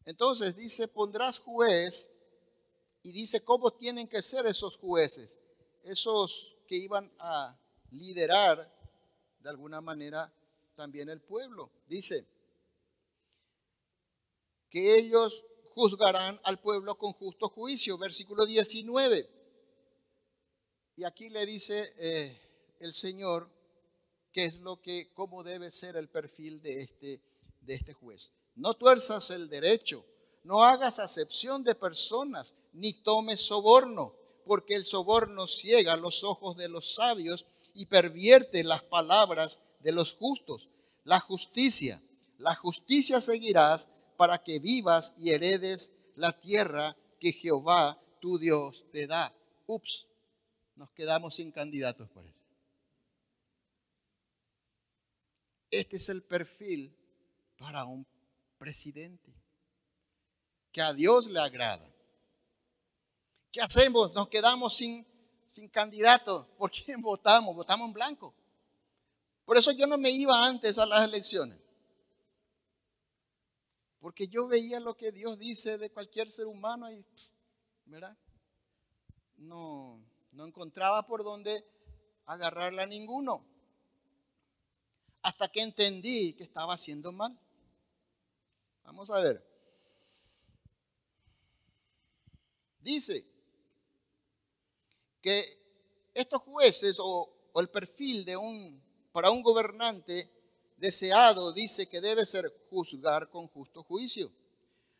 Entonces 0.07 0.55
dice, 0.55 0.87
pondrás 0.87 1.39
juez 1.39 2.09
y 3.03 3.11
dice 3.11 3.43
cómo 3.43 3.73
tienen 3.73 4.07
que 4.07 4.21
ser 4.21 4.45
esos 4.45 4.77
jueces, 4.77 5.37
esos 5.83 6.55
que 6.65 6.77
iban 6.77 7.11
a 7.19 7.59
liderar 7.91 8.73
de 9.39 9.49
alguna 9.49 9.81
manera 9.81 10.33
también 10.75 11.09
el 11.09 11.19
pueblo. 11.19 11.69
Dice 11.87 12.25
que 14.69 14.97
ellos 14.97 15.43
juzgarán 15.71 16.39
al 16.45 16.61
pueblo 16.61 16.97
con 16.97 17.11
justo 17.11 17.49
juicio, 17.49 17.97
versículo 17.97 18.45
19. 18.45 19.29
Y 20.95 21.03
aquí 21.03 21.29
le 21.29 21.45
dice 21.45 21.93
eh, 21.97 22.75
el 22.79 22.93
Señor 22.93 23.51
qué 24.31 24.45
es 24.45 24.55
lo 24.61 24.81
que, 24.81 25.11
cómo 25.11 25.43
debe 25.43 25.69
ser 25.69 25.97
el 25.97 26.07
perfil 26.07 26.61
de 26.61 26.83
este, 26.83 27.21
de 27.59 27.75
este 27.75 27.91
juez. 27.91 28.31
No 28.57 28.73
tuerzas 28.73 29.29
el 29.29 29.49
derecho, 29.49 30.03
no 30.43 30.63
hagas 30.63 30.97
acepción 30.97 31.63
de 31.63 31.75
personas, 31.75 32.55
ni 32.73 32.93
tomes 32.93 33.39
soborno, 33.39 34.15
porque 34.45 34.73
el 34.75 34.83
soborno 34.83 35.45
ciega 35.45 35.95
los 35.95 36.23
ojos 36.23 36.57
de 36.57 36.67
los 36.67 36.95
sabios 36.95 37.45
y 37.75 37.85
pervierte 37.85 38.63
las 38.63 38.81
palabras 38.81 39.59
de 39.81 39.91
los 39.91 40.13
justos. 40.13 40.69
La 41.03 41.19
justicia, 41.19 42.01
la 42.39 42.55
justicia 42.55 43.21
seguirás 43.21 43.87
para 44.17 44.43
que 44.43 44.59
vivas 44.59 45.13
y 45.19 45.31
heredes 45.31 45.91
la 46.15 46.31
tierra 46.31 46.97
que 47.19 47.33
Jehová 47.33 48.01
tu 48.19 48.39
Dios 48.39 48.85
te 48.91 49.05
da. 49.05 49.31
Ups 49.67 50.07
nos 50.75 50.89
quedamos 50.91 51.35
sin 51.35 51.51
candidatos, 51.51 52.09
parece. 52.09 52.37
Este 55.69 55.97
es 55.97 56.09
el 56.09 56.23
perfil 56.23 56.95
para 57.57 57.85
un 57.85 58.05
presidente 58.57 59.33
que 60.71 60.81
a 60.81 60.93
Dios 60.93 61.27
le 61.27 61.39
agrada. 61.39 61.91
¿Qué 63.51 63.61
hacemos? 63.61 64.13
Nos 64.13 64.27
quedamos 64.27 64.75
sin, 64.75 65.07
sin 65.47 65.69
candidatos. 65.69 66.45
¿Por 66.57 66.69
quién 66.71 67.01
votamos? 67.01 67.55
Votamos 67.55 67.87
en 67.87 67.93
blanco. 67.93 68.33
Por 69.45 69.57
eso 69.57 69.71
yo 69.71 69.87
no 69.87 69.97
me 69.97 70.11
iba 70.11 70.45
antes 70.45 70.77
a 70.77 70.85
las 70.85 71.03
elecciones. 71.03 71.57
Porque 73.99 74.27
yo 74.27 74.47
veía 74.47 74.79
lo 74.79 74.95
que 74.95 75.11
Dios 75.11 75.39
dice 75.39 75.77
de 75.77 75.89
cualquier 75.89 76.29
ser 76.29 76.45
humano 76.45 76.91
y, 76.91 77.03
¿verdad? 77.85 78.15
No, 79.37 79.99
no 80.31 80.45
encontraba 80.45 81.05
por 81.07 81.23
dónde 81.23 81.65
agarrarla 82.25 82.83
a 82.83 82.87
ninguno. 82.87 83.43
Hasta 85.23 85.47
que 85.47 85.61
entendí 85.61 86.33
que 86.33 86.43
estaba 86.43 86.73
haciendo 86.75 87.11
mal. 87.11 87.37
Vamos 88.87 89.11
a 89.11 89.19
ver. 89.19 89.45
Dice 92.79 93.23
que 95.21 95.45
estos 96.15 96.41
jueces 96.41 96.97
o, 96.99 97.31
el 97.55 97.69
perfil 97.69 98.25
de 98.25 98.35
para 99.11 99.29
un 99.29 99.43
gobernante 99.43 100.31
deseado 100.77 101.53
dice 101.53 101.87
que 101.87 102.01
debe 102.01 102.25
ser 102.25 102.51
juzgar 102.69 103.29
con 103.29 103.47
justo 103.47 103.83
juicio 103.83 104.31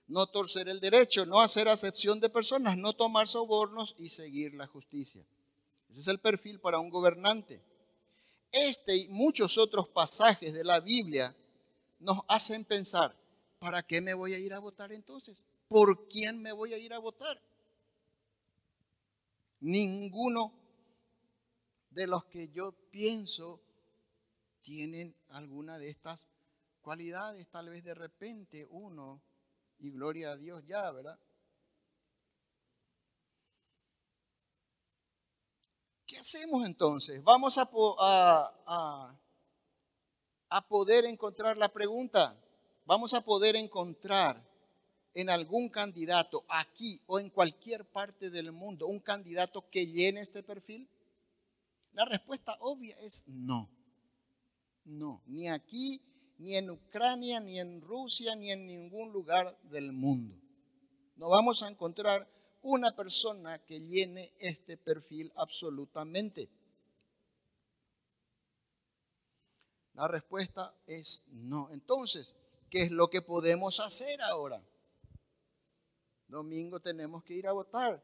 no 0.08 0.26
torcer 0.28 0.70
el 0.70 0.80
derecho, 0.80 1.26
no 1.26 1.42
hacer 1.42 1.68
acepción 1.68 2.20
de 2.20 2.30
personas, 2.30 2.78
no 2.78 2.94
tomar 2.94 3.28
sobornos 3.28 3.96
y 3.98 4.10
seguir 4.10 4.54
la 4.54 4.68
justicia. 4.68 5.24
Ese 5.90 6.00
es 6.00 6.08
el 6.08 6.20
perfil 6.20 6.60
para 6.60 6.80
un 6.80 6.90
gobernante. 6.90 7.62
Este 8.52 8.96
y 8.96 9.10
muchos 9.10 9.58
otros 9.58 9.90
pasajes 9.90 10.54
de 10.54 10.64
la 10.64 10.80
Biblia 10.80 11.36
nos 12.00 12.20
hacen 12.28 12.64
pensar, 12.64 13.14
¿para 13.60 13.84
qué 13.84 14.02
me 14.02 14.14
voy 14.14 14.34
a 14.34 14.40
ir 14.40 14.54
a 14.54 14.60
votar 14.60 14.92
entonces? 14.92 15.46
¿Por 15.68 16.08
quién 16.08 16.42
me 16.42 16.52
voy 16.52 16.74
a 16.74 16.78
ir 16.78 16.94
a 16.94 17.00
votar? 17.00 17.42
Ninguno 19.60 20.54
de 21.90 22.08
los 22.08 22.26
que 22.26 22.50
yo 22.50 22.72
pienso 22.92 23.60
tienen 24.62 25.16
alguna 25.30 25.78
de 25.78 25.90
estas 25.90 26.28
cualidades. 26.82 27.48
Tal 27.50 27.70
vez 27.70 27.84
de 27.84 27.96
repente 27.96 28.66
uno 28.70 29.22
y 29.80 29.92
gloria 29.92 30.32
a 30.32 30.38
Dios 30.38 30.64
ya, 30.66 30.90
¿verdad? 30.92 31.20
¿Qué 36.06 36.18
hacemos 36.18 36.66
entonces? 36.66 37.22
Vamos 37.24 37.58
a, 37.58 37.70
a, 38.00 39.20
a, 40.50 40.68
poder 40.68 41.04
encontrar 41.04 41.58
la 41.58 41.68
pregunta. 41.68 42.36
Vamos 42.88 43.14
a 43.14 43.20
poder 43.20 43.58
encontrar 43.58 44.42
en 45.14 45.30
algún 45.30 45.68
candidato 45.68 46.46
aquí 46.48 47.02
o 47.06 47.20
en 47.20 47.30
cualquier 47.30 47.84
parte 47.84 48.30
del 48.30 48.54
mundo 48.54 48.88
un 48.88 49.02
candidato 49.02 49.70
que 49.70 49.88
llene 49.88 50.22
este 50.22 50.42
perfil? 50.42 50.88
La 51.92 52.06
respuesta 52.06 52.56
obvia 52.62 52.98
es 53.02 53.28
no. 53.28 53.70
No, 54.86 55.22
ni 55.26 55.50
aquí 55.50 56.02
ni 56.38 56.56
en 56.56 56.70
Ucrania, 56.70 57.42
ni 57.42 57.60
en 57.60 57.82
Rusia, 57.82 58.38
ni 58.38 58.52
en 58.52 58.66
ningún 58.66 59.12
lugar 59.12 59.60
del 59.64 59.92
mundo. 59.92 60.40
No 61.18 61.28
vamos 61.28 61.64
a 61.64 61.68
encontrar 61.68 62.26
una 62.62 62.96
persona 62.96 63.60
que 63.66 63.82
llene 63.82 64.32
este 64.40 64.78
perfil 64.78 65.34
absolutamente. 65.36 66.50
La 69.94 70.08
respuesta 70.08 70.74
es 70.86 71.26
no. 71.28 71.70
Entonces, 71.72 72.34
¿qué 72.70 72.84
es 72.84 72.92
lo 72.92 73.10
que 73.10 73.22
podemos 73.22 73.80
hacer 73.80 74.22
ahora? 74.22 74.64
Domingo 76.28 76.80
tenemos 76.80 77.24
que 77.24 77.34
ir 77.34 77.48
a 77.48 77.54
votar. 77.54 78.04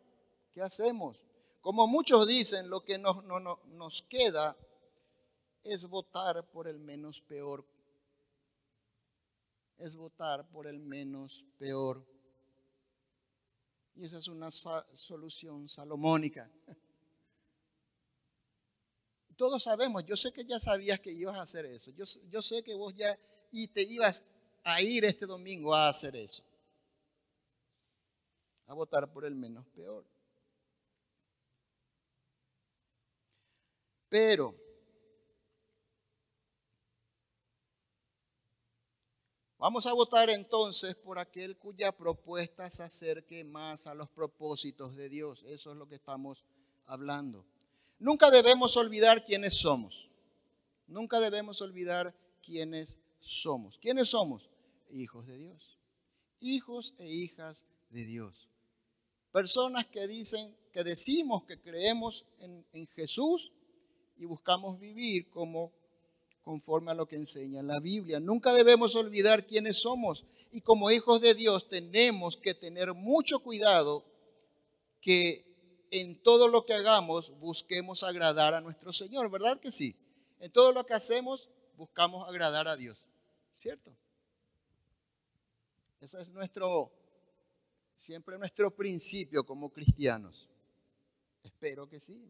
¿Qué 0.52 0.62
hacemos? 0.62 1.20
Como 1.62 1.88
muchos 1.88 2.28
dicen, 2.28 2.70
lo 2.70 2.84
que 2.84 2.98
nos, 2.98 3.24
nos 3.26 4.02
queda 4.04 4.56
es 5.64 5.88
votar 5.88 6.50
por 6.52 6.68
el 6.68 6.80
menos 6.80 7.22
peor 7.22 7.66
es 9.84 9.96
votar 9.96 10.50
por 10.50 10.68
el 10.68 10.80
menos 10.80 11.44
peor. 11.58 12.06
Y 13.96 14.06
esa 14.06 14.20
es 14.20 14.28
una 14.28 14.50
solución 14.50 15.68
salomónica. 15.68 16.50
Todos 19.36 19.64
sabemos, 19.64 20.06
yo 20.06 20.16
sé 20.16 20.32
que 20.32 20.46
ya 20.46 20.60
sabías 20.60 21.00
que 21.00 21.12
ibas 21.12 21.38
a 21.38 21.42
hacer 21.42 21.66
eso. 21.66 21.92
Yo, 21.92 22.06
yo 22.30 22.42
sé 22.42 22.64
que 22.64 22.74
vos 22.76 22.94
ya 22.96 23.18
y 23.52 23.68
te 23.68 23.84
ibas 23.84 24.24
a 24.64 24.82
ir 24.82 25.06
este 25.06 25.26
domingo 25.26 25.74
a 25.74 25.90
hacer 25.90 26.16
eso. 26.16 26.44
A 28.68 28.74
votar 28.74 29.12
por 29.12 29.26
el 29.26 29.36
menos 29.36 29.66
peor. 29.68 30.06
Pero 34.10 34.64
Vamos 39.64 39.86
a 39.86 39.94
votar 39.94 40.30
entonces 40.30 40.94
por 40.94 41.18
aquel 41.18 41.56
cuya 41.56 41.94
propuesta 41.94 42.70
se 42.70 42.84
acerque 42.84 43.46
más 43.46 43.88
a 43.88 43.94
los 43.94 44.10
propósitos 44.10 44.98
de 44.98 45.08
Dios. 45.08 45.46
Eso 45.48 45.72
es 45.72 45.78
lo 45.78 45.88
que 45.88 45.96
estamos 45.96 46.44
hablando. 46.86 47.46
Nunca 47.98 48.30
debemos 48.30 48.76
olvidar 48.76 49.24
quiénes 49.24 49.54
somos. 49.54 50.10
Nunca 50.86 51.22
debemos 51.22 51.62
olvidar 51.62 52.14
quiénes 52.42 53.00
somos. 53.22 53.78
¿Quiénes 53.78 54.10
somos? 54.10 54.50
Hijos 54.94 55.26
de 55.26 55.38
Dios. 55.38 55.80
Hijos 56.40 56.94
e 57.00 57.10
hijas 57.10 57.66
de 57.90 58.06
Dios. 58.06 58.48
Personas 59.32 59.88
que 59.88 60.06
dicen, 60.08 60.56
que 60.72 60.84
decimos 60.84 61.44
que 61.46 61.60
creemos 61.60 62.26
en, 62.40 62.88
Jesús 62.96 63.52
y 64.18 64.26
buscamos 64.26 64.80
vivir 64.80 65.32
como 65.32 65.72
conforme 66.44 66.92
a 66.92 66.96
lo 66.96 67.08
que 67.08 67.16
enseña 67.16 67.64
la 67.64 67.80
Biblia. 67.80 68.20
Nunca 68.20 68.54
debemos 68.54 68.96
olvidar 68.96 69.48
quiénes 69.48 69.78
somos 69.78 70.26
y 70.52 70.62
como 70.62 70.92
hijos 70.92 71.22
de 71.22 71.34
Dios 71.34 71.68
tenemos 71.68 72.38
que 72.38 72.54
tener 72.54 72.94
mucho 72.94 73.40
cuidado 73.40 74.06
que 75.02 75.88
en 75.90 76.22
todo 76.22 76.48
lo 76.48 76.66
que 76.66 76.74
hagamos 76.74 77.32
busquemos 77.40 78.04
agradar 78.04 78.54
a 78.54 78.62
nuestro 78.62 78.94
Señor, 78.94 79.32
¿verdad 79.32 79.60
que 79.60 79.72
sí? 79.72 79.96
En 80.40 80.52
todo 80.52 80.72
lo 80.72 80.86
que 80.86 80.94
hacemos 80.94 81.50
buscamos 81.78 82.28
agradar 82.28 82.68
a 82.68 82.76
Dios, 82.76 83.04
¿cierto? 83.52 83.96
Ese 86.04 86.22
es 86.22 86.30
nuestro, 86.30 86.92
siempre 87.96 88.38
nuestro 88.38 88.70
principio 88.76 89.46
como 89.46 89.70
cristianos. 89.70 90.50
Espero 91.44 91.88
que 91.88 92.02
sí. 92.02 92.30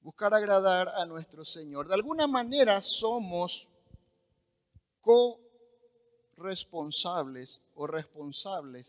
buscar 0.00 0.32
agradar 0.32 0.88
a 0.88 1.04
nuestro 1.04 1.44
Señor. 1.44 1.86
De 1.86 1.92
alguna 1.92 2.26
manera 2.26 2.80
somos 2.80 3.68
co 5.02 5.38
responsables 6.38 7.60
o 7.74 7.86
responsables 7.86 8.86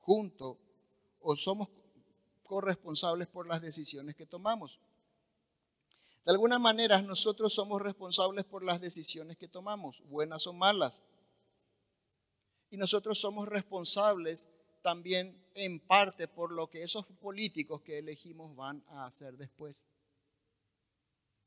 junto 0.00 0.58
o 1.22 1.34
somos 1.34 1.70
corresponsables 2.44 3.28
por 3.28 3.46
las 3.46 3.62
decisiones 3.62 4.14
que 4.14 4.26
tomamos. 4.26 4.78
De 6.26 6.32
alguna 6.32 6.58
manera 6.58 7.00
nosotros 7.02 7.54
somos 7.54 7.80
responsables 7.80 8.44
por 8.44 8.64
las 8.64 8.80
decisiones 8.80 9.36
que 9.36 9.46
tomamos, 9.46 10.02
buenas 10.08 10.48
o 10.48 10.52
malas. 10.52 11.00
Y 12.68 12.76
nosotros 12.76 13.20
somos 13.20 13.48
responsables 13.48 14.48
también 14.82 15.40
en 15.54 15.78
parte 15.78 16.26
por 16.26 16.50
lo 16.50 16.68
que 16.68 16.82
esos 16.82 17.06
políticos 17.06 17.80
que 17.82 17.98
elegimos 17.98 18.56
van 18.56 18.84
a 18.88 19.06
hacer 19.06 19.36
después. 19.36 19.86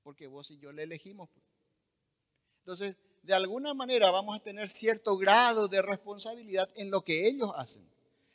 Porque 0.01 0.27
vos 0.27 0.49
y 0.49 0.57
yo 0.59 0.71
le 0.71 0.83
elegimos. 0.83 1.29
Entonces, 2.59 2.97
de 3.23 3.33
alguna 3.33 3.73
manera 3.73 4.11
vamos 4.11 4.37
a 4.37 4.43
tener 4.43 4.69
cierto 4.69 5.17
grado 5.17 5.67
de 5.67 5.81
responsabilidad 5.81 6.69
en 6.75 6.89
lo 6.89 7.01
que 7.03 7.27
ellos 7.27 7.51
hacen. 7.53 7.85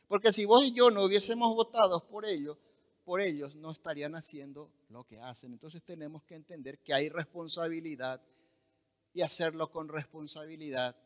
Porque 0.09 0.31
si 0.31 0.45
vos 0.45 0.67
y 0.67 0.73
yo 0.73 0.91
no 0.91 1.05
hubiésemos 1.05 1.55
votado 1.55 2.07
por 2.07 2.27
ellos, 2.27 2.59
por 3.05 3.21
ellos 3.21 3.55
no 3.55 3.71
estarían 3.71 4.15
haciendo 4.15 4.71
lo 4.89 5.05
que 5.05 5.21
hacen. 5.21 5.53
Entonces 5.53 5.83
tenemos 5.83 6.23
que 6.25 6.35
entender 6.35 6.79
que 6.79 6.95
hay 6.95 7.09
responsabilidad 7.09 8.23
y 9.13 9.23
hacerlo 9.23 9.71
con 9.71 9.89
responsabilidad 9.89 10.97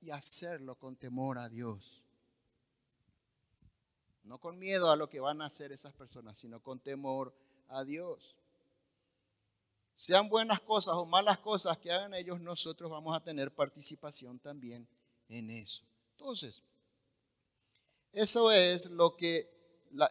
y 0.00 0.10
hacerlo 0.10 0.76
con 0.76 0.96
temor 0.96 1.38
a 1.38 1.48
Dios. 1.48 2.02
No 4.24 4.38
con 4.38 4.58
miedo 4.58 4.90
a 4.90 4.96
lo 4.96 5.08
que 5.10 5.20
van 5.20 5.42
a 5.42 5.46
hacer 5.46 5.70
esas 5.70 5.92
personas, 5.92 6.38
sino 6.38 6.62
con 6.62 6.80
temor 6.80 7.34
a 7.68 7.84
Dios. 7.84 8.36
Sean 9.94 10.28
buenas 10.28 10.60
cosas 10.60 10.94
o 10.94 11.04
malas 11.04 11.38
cosas 11.38 11.78
que 11.78 11.92
hagan 11.92 12.14
ellos, 12.14 12.40
nosotros 12.40 12.90
vamos 12.90 13.16
a 13.16 13.22
tener 13.22 13.54
participación 13.54 14.38
también 14.38 14.88
en 15.28 15.50
eso. 15.50 15.84
Entonces, 16.12 16.62
eso 18.12 18.50
es 18.50 18.90
lo 18.90 19.16
que 19.16 19.53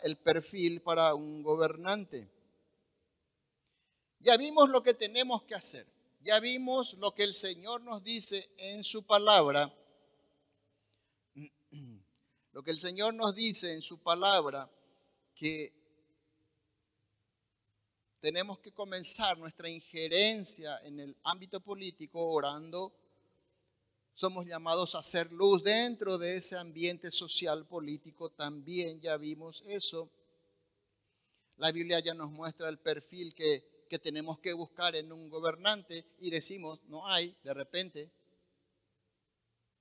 el 0.04 0.18
perfil 0.18 0.82
para 0.82 1.14
un 1.14 1.44
gobernante. 1.44 2.30
Ya 4.20 4.38
vimos 4.38 4.70
lo 4.70 4.82
que 4.82 4.94
tenemos 4.94 5.44
que 5.44 5.56
hacer. 5.56 5.86
Ya 6.22 6.40
vimos 6.40 6.94
lo 6.94 7.14
que 7.14 7.24
el 7.24 7.34
Señor 7.34 7.82
nos 7.82 8.04
dice 8.04 8.50
en 8.58 8.84
su 8.84 9.04
palabra. 9.04 9.74
Lo 12.54 12.62
que 12.62 12.70
el 12.70 12.80
Señor 12.80 13.16
nos 13.16 13.34
dice 13.34 13.74
en 13.74 13.82
su 13.82 13.98
palabra, 13.98 14.70
que 15.34 15.74
tenemos 18.20 18.60
que 18.60 18.72
comenzar 18.72 19.38
nuestra 19.40 19.68
injerencia 19.68 20.80
en 20.84 21.00
el 21.00 21.18
ámbito 21.24 21.60
político 21.60 22.30
orando 22.30 22.94
somos 24.14 24.46
llamados 24.46 24.94
a 24.94 25.00
hacer 25.00 25.32
luz 25.32 25.64
dentro 25.64 26.18
de 26.18 26.36
ese 26.36 26.56
ambiente 26.58 27.10
social 27.10 27.66
político. 27.66 28.30
También 28.30 29.02
ya 29.02 29.18
vimos 29.18 29.64
eso. 29.68 30.10
La 31.58 31.72
Biblia 31.72 32.00
ya 32.00 32.14
nos 32.14 32.32
muestra 32.32 32.70
el 32.70 32.78
perfil 32.78 33.34
que, 33.34 33.72
tenemos 34.02 34.40
que 34.40 34.54
buscar 34.54 34.96
en 34.96 35.12
un 35.12 35.30
gobernante 35.30 36.04
y 36.20 36.32
decimos, 36.32 36.80
no 36.88 37.08
hay, 37.08 37.36
de 37.44 37.54
repente. 37.54 38.12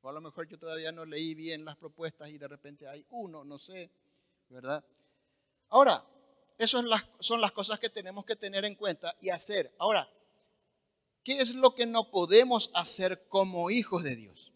O 0.02 0.10
a 0.10 0.12
lo 0.12 0.20
mejor 0.20 0.46
yo 0.46 0.58
todavía 0.58 0.92
no 0.92 1.06
leí 1.06 1.34
bien 1.34 1.64
las 1.64 1.76
propuestas 1.76 2.28
y 2.28 2.36
de 2.36 2.46
repente 2.46 2.86
hay 2.86 3.06
uno, 3.08 3.42
no 3.42 3.58
sé, 3.58 3.90
¿verdad? 4.50 4.84
Ahora, 5.70 6.04
esas 6.58 6.84
son 7.20 7.40
las 7.40 7.52
cosas 7.52 7.78
que 7.78 7.88
tenemos 7.88 8.26
que 8.26 8.36
tener 8.36 8.66
en 8.66 8.74
cuenta 8.74 9.16
y 9.18 9.30
hacer. 9.30 9.74
Ahora, 9.78 10.06
¿Qué 11.24 11.40
es 11.40 11.54
lo 11.54 11.74
que 11.74 11.86
no 11.86 12.10
podemos 12.10 12.70
hacer 12.74 13.26
como 13.28 13.70
hijos 13.70 14.02
de 14.02 14.16
Dios? 14.16 14.52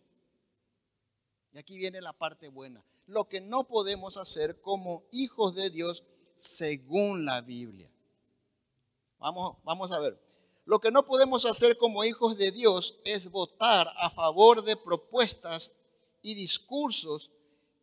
Y 1.53 1.59
aquí 1.59 1.79
viene 1.79 2.01
la 2.01 2.13
parte 2.13 2.49
buena. 2.49 2.85
Lo 3.07 3.29
que 3.29 3.41
no 3.41 3.65
podemos 3.65 4.17
hacer 4.17 4.61
como 4.61 5.05
hijos 5.13 5.55
de 5.55 5.71
Dios 5.71 6.03
según 6.39 7.25
la 7.25 7.41
Biblia. 7.41 7.91
Vamos, 9.19 9.57
vamos 9.65 9.93
a 9.93 9.99
ver. 10.01 10.21
Lo 10.65 10.81
que 10.81 10.91
no 10.91 11.07
podemos 11.07 11.45
hacer 11.45 11.79
como 11.79 12.05
hijos 12.05 12.37
de 12.37 12.51
Dios 12.51 12.99
es 13.05 13.31
votar 13.31 13.93
a 13.99 14.11
favor 14.11 14.65
de 14.65 14.77
propuestas 14.77 15.77
y 16.23 16.35
discursos 16.35 17.31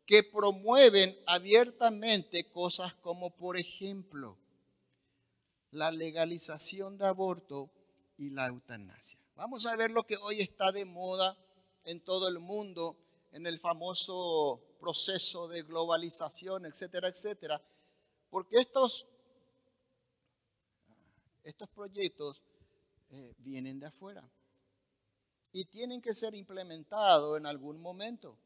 que 0.05 0.23
promueven 0.23 1.17
abiertamente 1.25 2.49
cosas 2.51 2.93
como, 2.95 3.29
por 3.29 3.57
ejemplo, 3.57 4.37
la 5.71 5.91
legalización 5.91 6.97
de 6.97 7.07
aborto 7.07 7.71
y 8.17 8.29
la 8.29 8.47
eutanasia. 8.47 9.19
Vamos 9.35 9.65
a 9.65 9.75
ver 9.75 9.91
lo 9.91 10.03
que 10.05 10.17
hoy 10.17 10.41
está 10.41 10.71
de 10.71 10.85
moda 10.85 11.37
en 11.83 12.01
todo 12.01 12.27
el 12.27 12.39
mundo, 12.39 12.97
en 13.31 13.47
el 13.47 13.59
famoso 13.59 14.61
proceso 14.79 15.47
de 15.47 15.63
globalización, 15.63 16.65
etcétera, 16.65 17.07
etcétera, 17.07 17.61
porque 18.29 18.57
estos, 18.57 19.05
estos 21.43 21.69
proyectos 21.69 22.41
eh, 23.09 23.33
vienen 23.39 23.79
de 23.79 23.87
afuera 23.87 24.27
y 25.51 25.65
tienen 25.65 26.01
que 26.01 26.13
ser 26.13 26.33
implementados 26.35 27.37
en 27.37 27.45
algún 27.45 27.79
momento. 27.79 28.37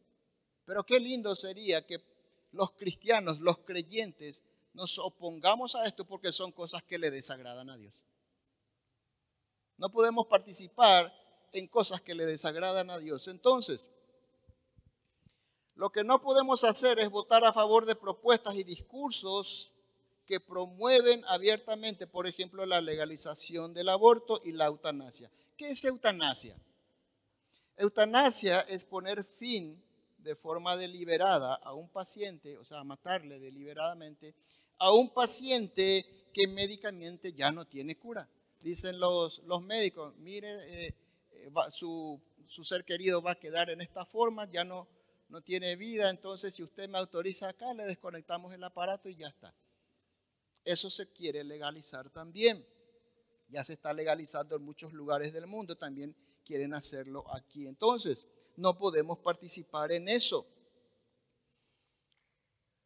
Pero 0.66 0.86
qué 0.86 1.00
lindo 1.00 1.34
sería 1.36 1.86
que 1.86 2.04
los 2.52 2.72
cristianos, 2.72 3.40
los 3.40 3.60
creyentes, 3.60 4.42
nos 4.74 5.00
opongamos 5.00 5.76
a 5.76 5.86
esto 5.86 6.06
porque 6.06 6.32
son 6.32 6.52
cosas 6.52 6.84
que 6.84 6.98
le 6.98 7.10
desagradan 7.10 7.70
a 7.70 7.78
Dios. 7.78 8.04
No 9.78 9.92
podemos 9.92 10.26
participar 10.28 11.14
en 11.52 11.68
cosas 11.68 12.02
que 12.02 12.16
le 12.16 12.26
desagradan 12.26 12.90
a 12.90 12.98
Dios. 12.98 13.28
Entonces, 13.28 13.90
lo 15.76 15.92
que 15.92 16.04
no 16.04 16.22
podemos 16.22 16.64
hacer 16.64 17.00
es 17.00 17.10
votar 17.10 17.46
a 17.46 17.54
favor 17.54 17.86
de 17.86 17.96
propuestas 17.96 18.56
y 18.56 18.64
discursos 18.64 19.74
que 20.26 20.40
promueven 20.40 21.24
abiertamente, 21.28 22.08
por 22.08 22.28
ejemplo, 22.28 22.66
la 22.66 22.82
legalización 22.82 23.74
del 23.74 23.90
aborto 23.90 24.42
y 24.44 24.52
la 24.52 24.66
eutanasia. 24.66 25.32
¿Qué 25.56 25.70
es 25.70 25.86
eutanasia? 25.86 26.56
Eutanasia 27.78 28.62
es 28.62 28.84
poner 28.84 29.24
fin 29.24 29.82
de 30.18 30.36
forma 30.36 30.76
deliberada 30.76 31.54
a 31.56 31.74
un 31.74 31.88
paciente, 31.90 32.58
o 32.58 32.66
sea, 32.66 32.84
matarle 32.84 33.40
deliberadamente 33.40 34.36
a 34.80 34.92
un 34.92 35.14
paciente 35.14 36.30
que 36.34 36.48
médicamente 36.48 37.34
ya 37.34 37.52
no 37.52 37.66
tiene 37.66 37.98
cura 37.98 38.28
dicen 38.68 39.00
los, 39.00 39.40
los 39.46 39.64
médicos, 39.64 40.16
mire, 40.18 40.88
eh, 40.88 40.96
eh, 41.32 41.52
su, 41.70 42.22
su, 42.48 42.64
ser 42.66 42.84
querido 42.84 43.22
va 43.22 43.32
a 43.32 43.40
quedar 43.40 43.70
en 43.70 43.80
esta 43.80 44.06
forma, 44.06 44.50
ya 44.50 44.66
no, 44.66 44.88
no 45.30 45.42
tiene 45.42 45.76
vida, 45.78 46.10
entonces 46.10 46.54
si 46.54 46.64
usted 46.64 46.90
me 46.90 46.98
autoriza 46.98 47.48
acá, 47.48 47.74
le 47.74 47.86
desconectamos 47.86 48.54
el 48.54 48.64
aparato 48.64 49.08
y 49.08 49.16
ya 49.16 49.28
está. 49.30 49.56
Eso 50.66 50.90
se 50.90 51.10
quiere 51.14 51.46
legalizar 51.46 52.10
también. 52.10 52.66
Ya 53.48 53.64
se 53.64 53.74
está 53.74 53.94
legalizando 53.94 54.58
en 54.58 54.64
muchos 54.64 54.92
lugares 54.92 55.32
del 55.32 55.48
mundo, 55.48 55.78
también 55.78 56.14
quieren 56.44 56.74
hacerlo 56.74 57.24
aquí. 57.34 57.68
Entonces, 57.68 58.28
no 58.58 58.78
podemos 58.78 59.20
participar 59.20 59.94
en 59.94 60.10
eso 60.10 60.46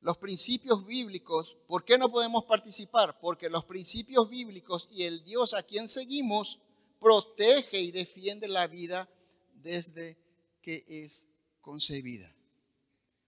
los 0.01 0.17
principios 0.17 0.85
bíblicos, 0.85 1.55
¿por 1.67 1.85
qué 1.85 1.97
no 1.97 2.11
podemos 2.11 2.45
participar? 2.45 3.19
Porque 3.19 3.49
los 3.49 3.65
principios 3.65 4.27
bíblicos 4.27 4.87
y 4.91 5.03
el 5.03 5.23
Dios 5.23 5.53
a 5.53 5.61
quien 5.61 5.87
seguimos 5.87 6.59
protege 6.99 7.79
y 7.79 7.91
defiende 7.91 8.47
la 8.47 8.67
vida 8.67 9.07
desde 9.53 10.17
que 10.61 10.83
es 10.87 11.27
concebida. 11.61 12.33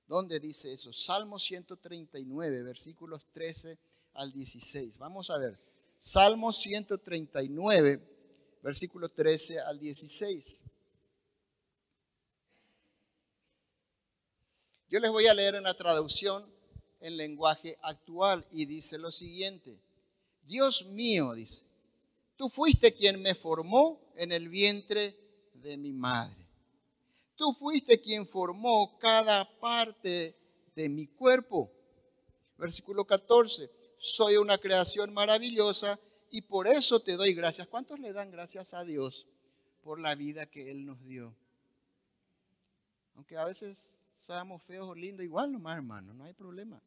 ¿Dónde 0.07 0.39
dice 0.39 0.73
eso? 0.73 0.91
Salmo 0.93 1.39
139, 1.39 2.63
versículos 2.63 3.25
13 3.33 3.77
al 4.13 4.31
16. 4.31 4.97
Vamos 4.97 5.29
a 5.29 5.37
ver. 5.37 5.59
Salmo 5.99 6.51
139, 6.51 8.01
versículos 8.61 9.13
13 9.13 9.59
al 9.59 9.79
16. 9.79 10.63
Yo 14.89 14.99
les 14.99 15.09
voy 15.11 15.27
a 15.27 15.33
leer 15.33 15.55
en 15.55 15.63
la 15.63 15.73
traducción 15.75 16.52
en 17.03 17.17
lenguaje 17.17 17.77
actual 17.81 18.47
y 18.49 18.65
dice 18.65 18.97
lo 18.97 19.11
siguiente, 19.11 19.77
Dios 20.45 20.85
mío, 20.87 21.33
dice, 21.33 21.63
tú 22.37 22.49
fuiste 22.49 22.93
quien 22.93 23.21
me 23.21 23.35
formó 23.35 24.01
en 24.15 24.31
el 24.31 24.47
vientre 24.47 25.17
de 25.53 25.77
mi 25.77 25.91
madre. 25.91 26.47
Tú 27.35 27.53
fuiste 27.53 27.99
quien 27.99 28.25
formó 28.25 28.97
cada 28.99 29.59
parte 29.59 30.35
de 30.75 30.89
mi 30.89 31.07
cuerpo. 31.07 31.69
Versículo 32.57 33.05
14, 33.05 33.69
soy 33.97 34.37
una 34.37 34.57
creación 34.57 35.13
maravillosa 35.13 35.99
y 36.29 36.41
por 36.41 36.67
eso 36.67 37.01
te 37.01 37.17
doy 37.17 37.33
gracias. 37.33 37.67
¿Cuántos 37.67 37.99
le 37.99 38.13
dan 38.13 38.31
gracias 38.31 38.73
a 38.73 38.83
Dios 38.83 39.27
por 39.81 39.99
la 39.99 40.15
vida 40.15 40.45
que 40.45 40.71
Él 40.71 40.85
nos 40.85 41.03
dio? 41.03 41.35
Aunque 43.15 43.37
a 43.37 43.45
veces 43.45 43.97
seamos 44.13 44.63
feos 44.63 44.87
o 44.87 44.95
lindos, 44.95 45.25
igual 45.25 45.51
nomás 45.51 45.77
hermano, 45.77 46.13
no 46.13 46.23
hay 46.23 46.33
problema. 46.33 46.81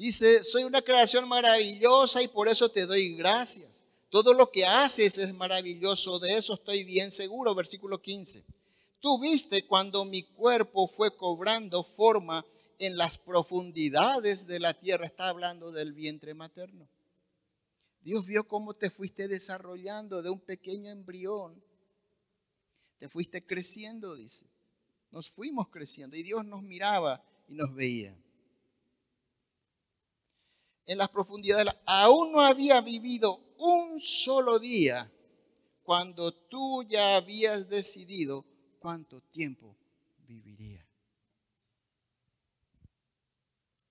Dice, 0.00 0.42
soy 0.44 0.64
una 0.64 0.80
creación 0.80 1.28
maravillosa 1.28 2.22
y 2.22 2.28
por 2.28 2.48
eso 2.48 2.70
te 2.70 2.86
doy 2.86 3.16
gracias. 3.16 3.84
Todo 4.08 4.32
lo 4.32 4.50
que 4.50 4.64
haces 4.64 5.18
es 5.18 5.34
maravilloso, 5.34 6.18
de 6.18 6.38
eso 6.38 6.54
estoy 6.54 6.84
bien 6.84 7.12
seguro. 7.12 7.54
Versículo 7.54 8.00
15. 8.00 8.42
Tú 8.98 9.20
viste 9.20 9.66
cuando 9.66 10.06
mi 10.06 10.22
cuerpo 10.22 10.88
fue 10.88 11.14
cobrando 11.14 11.82
forma 11.82 12.46
en 12.78 12.96
las 12.96 13.18
profundidades 13.18 14.46
de 14.46 14.58
la 14.58 14.72
tierra. 14.72 15.04
Está 15.04 15.28
hablando 15.28 15.70
del 15.70 15.92
vientre 15.92 16.32
materno. 16.32 16.88
Dios 18.00 18.24
vio 18.24 18.48
cómo 18.48 18.72
te 18.72 18.88
fuiste 18.88 19.28
desarrollando 19.28 20.22
de 20.22 20.30
un 20.30 20.40
pequeño 20.40 20.90
embrión. 20.90 21.62
Te 22.98 23.06
fuiste 23.06 23.44
creciendo, 23.44 24.14
dice. 24.14 24.46
Nos 25.10 25.28
fuimos 25.28 25.68
creciendo 25.68 26.16
y 26.16 26.22
Dios 26.22 26.42
nos 26.46 26.62
miraba 26.62 27.22
y 27.48 27.52
nos 27.52 27.74
veía. 27.74 28.16
En 30.90 30.98
las 30.98 31.08
profundidades, 31.08 31.72
aún 31.86 32.32
no 32.32 32.40
había 32.40 32.80
vivido 32.80 33.54
un 33.58 34.00
solo 34.00 34.58
día 34.58 35.08
cuando 35.84 36.34
tú 36.34 36.82
ya 36.82 37.14
habías 37.14 37.68
decidido 37.68 38.44
cuánto 38.80 39.20
tiempo 39.20 39.76
viviría. 40.26 40.84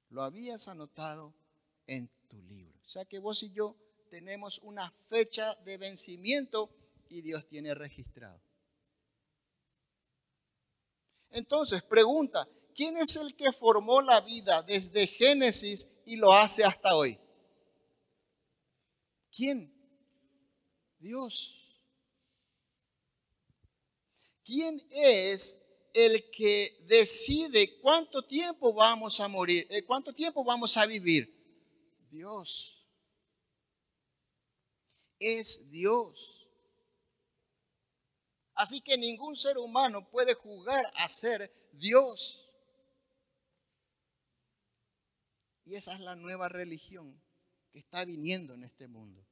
Lo 0.10 0.24
habías 0.24 0.68
anotado 0.68 1.34
en 1.88 2.10
tu 2.28 2.42
libro. 2.42 2.78
O 2.84 2.90
sea 2.90 3.06
que 3.06 3.20
vos 3.20 3.44
y 3.44 3.52
yo 3.54 3.78
tenemos 4.10 4.60
una 4.60 4.92
fecha 5.08 5.56
de 5.64 5.78
vencimiento 5.78 6.70
y 7.08 7.22
Dios 7.22 7.48
tiene 7.48 7.74
registrado. 7.76 8.42
Entonces, 11.30 11.82
pregunta, 11.82 12.46
¿quién 12.80 12.96
es 12.96 13.18
el 13.18 13.36
que 13.36 13.52
formó 13.52 14.02
la 14.02 14.22
vida 14.22 14.64
desde 14.64 15.06
Génesis 15.06 15.86
y 16.06 16.16
lo 16.16 16.32
hace 16.32 16.64
hasta 16.64 16.96
hoy? 16.96 17.20
¿Quién? 19.36 19.70
Dios. 20.98 21.60
¿Quién 24.46 24.82
es 24.92 25.62
el 25.94 26.32
que 26.32 26.78
decide 26.88 27.82
cuánto 27.82 28.26
tiempo 28.26 28.74
vamos 28.74 29.20
a 29.20 29.28
morir, 29.28 29.68
eh, 29.70 29.84
cuánto 29.84 30.14
tiempo 30.14 30.42
vamos 30.46 30.78
a 30.78 30.86
vivir? 30.86 31.28
Dios. 32.10 32.82
Es 35.20 35.70
Dios. 35.70 36.48
Así 38.54 38.80
que 38.80 38.98
ningún 38.98 39.36
ser 39.36 39.58
humano 39.58 40.10
puede 40.10 40.34
jugar 40.34 40.90
a 40.96 41.10
ser 41.10 41.52
Dios. 41.74 42.46
Y 45.70 45.76
esa 45.76 45.94
es 45.94 46.00
la 46.00 46.16
nueva 46.16 46.50
religión 46.50 47.22
que 47.72 47.78
está 47.78 48.04
viniendo 48.04 48.56
en 48.56 48.64
este 48.64 48.88
mundo. 48.88 49.24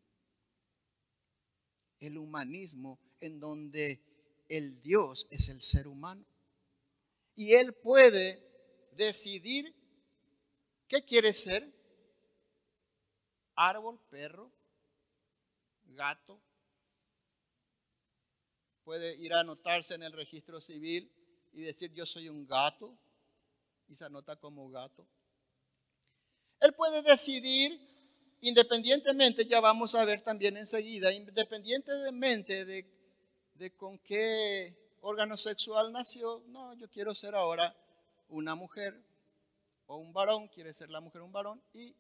El 2.00 2.20
humanismo 2.20 3.00
en 3.20 3.40
donde 3.40 4.46
el 4.48 4.80
Dios 4.84 5.26
es 5.32 5.50
el 5.50 5.62
ser 5.62 5.88
humano. 5.88 6.24
Y 7.34 7.54
Él 7.54 7.74
puede 7.74 8.40
decidir 8.92 9.74
qué 10.88 11.04
quiere 11.04 11.34
ser. 11.34 11.74
Árbol, 13.56 14.00
perro, 14.12 14.52
gato. 15.86 16.40
Puede 18.84 19.16
ir 19.16 19.34
a 19.34 19.40
anotarse 19.40 19.96
en 19.96 20.04
el 20.04 20.14
registro 20.14 20.62
civil 20.62 21.12
y 21.52 21.64
decir 21.64 21.92
yo 21.94 22.06
soy 22.06 22.30
un 22.30 22.46
gato 22.46 22.96
y 23.88 23.96
se 23.96 24.06
anota 24.06 24.36
como 24.36 24.70
gato. 24.70 25.08
Él 26.60 26.74
puede 26.74 27.02
decidir 27.02 27.88
independientemente, 28.42 29.46
ya 29.46 29.60
vamos 29.60 29.96
a 29.96 30.06
ver 30.06 30.22
también 30.22 30.58
enseguida, 30.58 31.12
independientemente 31.12 32.66
de, 32.66 33.72
con 33.76 33.98
qué 34.00 34.96
órgano 35.02 35.38
sexual 35.38 35.92
nació, 35.92 36.44
no, 36.48 36.74
yo 36.76 36.90
quiero 36.90 37.16
ser 37.16 37.36
ahora 37.36 37.76
una 38.30 38.56
mujer 38.56 39.00
o 39.88 39.98
un 39.98 40.14
varón, 40.14 40.48
quiere 40.50 40.74
ser 40.74 40.90
la 40.90 41.02
mujer 41.02 41.22
un 41.22 41.32
varón, 41.32 41.62
y 41.74 41.96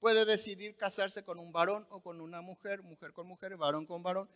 puede 0.00 0.24
decidir 0.24 0.76
casarse 0.76 1.24
con 1.24 1.38
un 1.38 1.52
varón 1.52 1.86
o 1.90 2.00
con 2.00 2.20
una 2.20 2.40
mujer, 2.40 2.82
mujer 2.82 3.12
con 3.12 3.26
mujer, 3.26 3.56
varón 3.56 3.86
con 3.86 4.02
varón. 4.02 4.28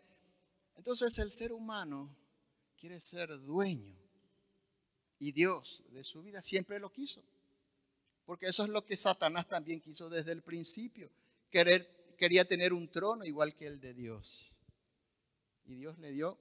Entonces 0.77 1.17
el 1.19 1.31
ser 1.31 1.53
humano 1.53 2.15
quiere 2.77 3.01
ser 3.01 3.29
dueño 3.41 3.97
y 5.19 5.31
Dios 5.31 5.85
de 5.91 6.03
su 6.03 6.23
vida 6.23 6.43
siempre 6.43 6.81
lo 6.81 6.91
quiso. 6.91 7.23
Porque 8.25 8.47
eso 8.47 8.63
es 8.63 8.69
lo 8.69 8.85
que 8.85 8.97
Satanás 8.97 9.49
también 9.49 9.81
quiso 9.81 10.09
desde 10.09 10.33
el 10.33 10.43
principio. 10.43 11.11
Querer, 11.51 12.15
quería 12.17 12.45
tener 12.45 12.73
un 12.73 12.91
trono 12.91 13.25
igual 13.25 13.55
que 13.55 13.67
el 13.67 13.81
de 13.81 13.95
Dios. 13.95 14.53
Y 15.65 15.75
Dios 15.75 15.99
le 15.99 16.13
dio 16.13 16.39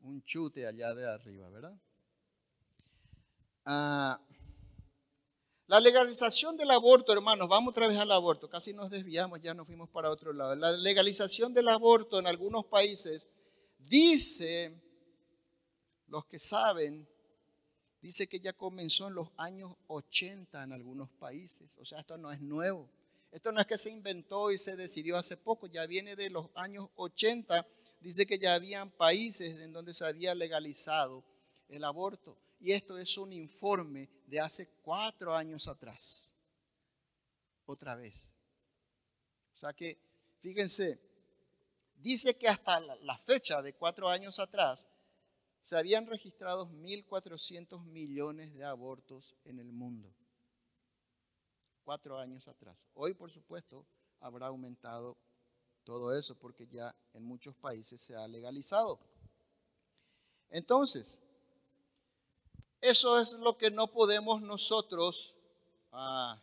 un 0.00 0.22
chute 0.24 0.66
allá 0.66 0.94
de 0.94 1.06
arriba, 1.06 1.48
¿verdad? 1.48 1.78
Ah, 3.64 4.20
la 5.72 5.80
legalización 5.80 6.56
del 6.56 6.70
aborto, 6.70 7.12
hermanos, 7.12 7.48
vamos 7.48 7.70
otra 7.70 7.86
vez 7.88 7.98
al 7.98 8.10
aborto, 8.10 8.48
casi 8.50 8.74
nos 8.74 8.90
desviamos, 8.90 9.40
ya 9.40 9.54
nos 9.54 9.66
fuimos 9.66 9.88
para 9.88 10.10
otro 10.10 10.32
lado. 10.32 10.54
La 10.54 10.72
legalización 10.72 11.54
del 11.54 11.68
aborto 11.68 12.18
en 12.18 12.26
algunos 12.26 12.66
países 12.66 13.28
dice, 13.78 14.78
los 16.08 16.26
que 16.26 16.38
saben, 16.38 17.08
dice 18.02 18.26
que 18.26 18.40
ya 18.40 18.52
comenzó 18.52 19.08
en 19.08 19.14
los 19.14 19.28
años 19.36 19.74
80 19.86 20.64
en 20.64 20.72
algunos 20.72 21.08
países. 21.10 21.78
O 21.78 21.84
sea, 21.84 22.00
esto 22.00 22.18
no 22.18 22.32
es 22.32 22.40
nuevo. 22.40 22.90
Esto 23.30 23.52
no 23.52 23.60
es 23.60 23.66
que 23.66 23.78
se 23.78 23.90
inventó 23.90 24.50
y 24.50 24.58
se 24.58 24.76
decidió 24.76 25.16
hace 25.16 25.38
poco, 25.38 25.66
ya 25.66 25.86
viene 25.86 26.16
de 26.16 26.28
los 26.28 26.50
años 26.54 26.88
80. 26.96 27.66
Dice 28.00 28.26
que 28.26 28.38
ya 28.38 28.54
habían 28.54 28.90
países 28.90 29.60
en 29.60 29.72
donde 29.72 29.94
se 29.94 30.04
había 30.04 30.34
legalizado 30.34 31.24
el 31.68 31.84
aborto. 31.84 32.36
Y 32.60 32.72
esto 32.72 32.98
es 32.98 33.16
un 33.16 33.32
informe 33.32 34.10
de 34.26 34.40
hace 34.40 34.68
cuatro 34.82 35.34
años 35.34 35.66
atrás. 35.68 36.30
Otra 37.64 37.94
vez. 37.94 38.14
O 39.54 39.56
sea 39.56 39.72
que, 39.72 39.98
fíjense, 40.40 41.00
dice 41.94 42.36
que 42.36 42.48
hasta 42.48 42.80
la 42.80 43.16
fecha 43.18 43.62
de 43.62 43.72
cuatro 43.74 44.08
años 44.08 44.38
atrás, 44.38 44.86
se 45.62 45.76
habían 45.78 46.06
registrado 46.06 46.68
1.400 46.68 47.84
millones 47.84 48.52
de 48.52 48.64
abortos 48.64 49.36
en 49.44 49.60
el 49.60 49.72
mundo, 49.72 50.12
cuatro 51.84 52.18
años 52.18 52.48
atrás. 52.48 52.86
Hoy, 52.94 53.14
por 53.14 53.30
supuesto, 53.30 53.86
habrá 54.20 54.48
aumentado 54.48 55.16
todo 55.84 56.16
eso 56.16 56.34
porque 56.34 56.66
ya 56.66 56.94
en 57.14 57.24
muchos 57.24 57.56
países 57.56 58.02
se 58.02 58.16
ha 58.16 58.26
legalizado. 58.26 58.98
Entonces, 60.50 61.22
eso 62.80 63.20
es 63.20 63.34
lo 63.34 63.56
que 63.56 63.70
no 63.70 63.86
podemos 63.86 64.42
nosotros, 64.42 65.34
ah, 65.92 66.42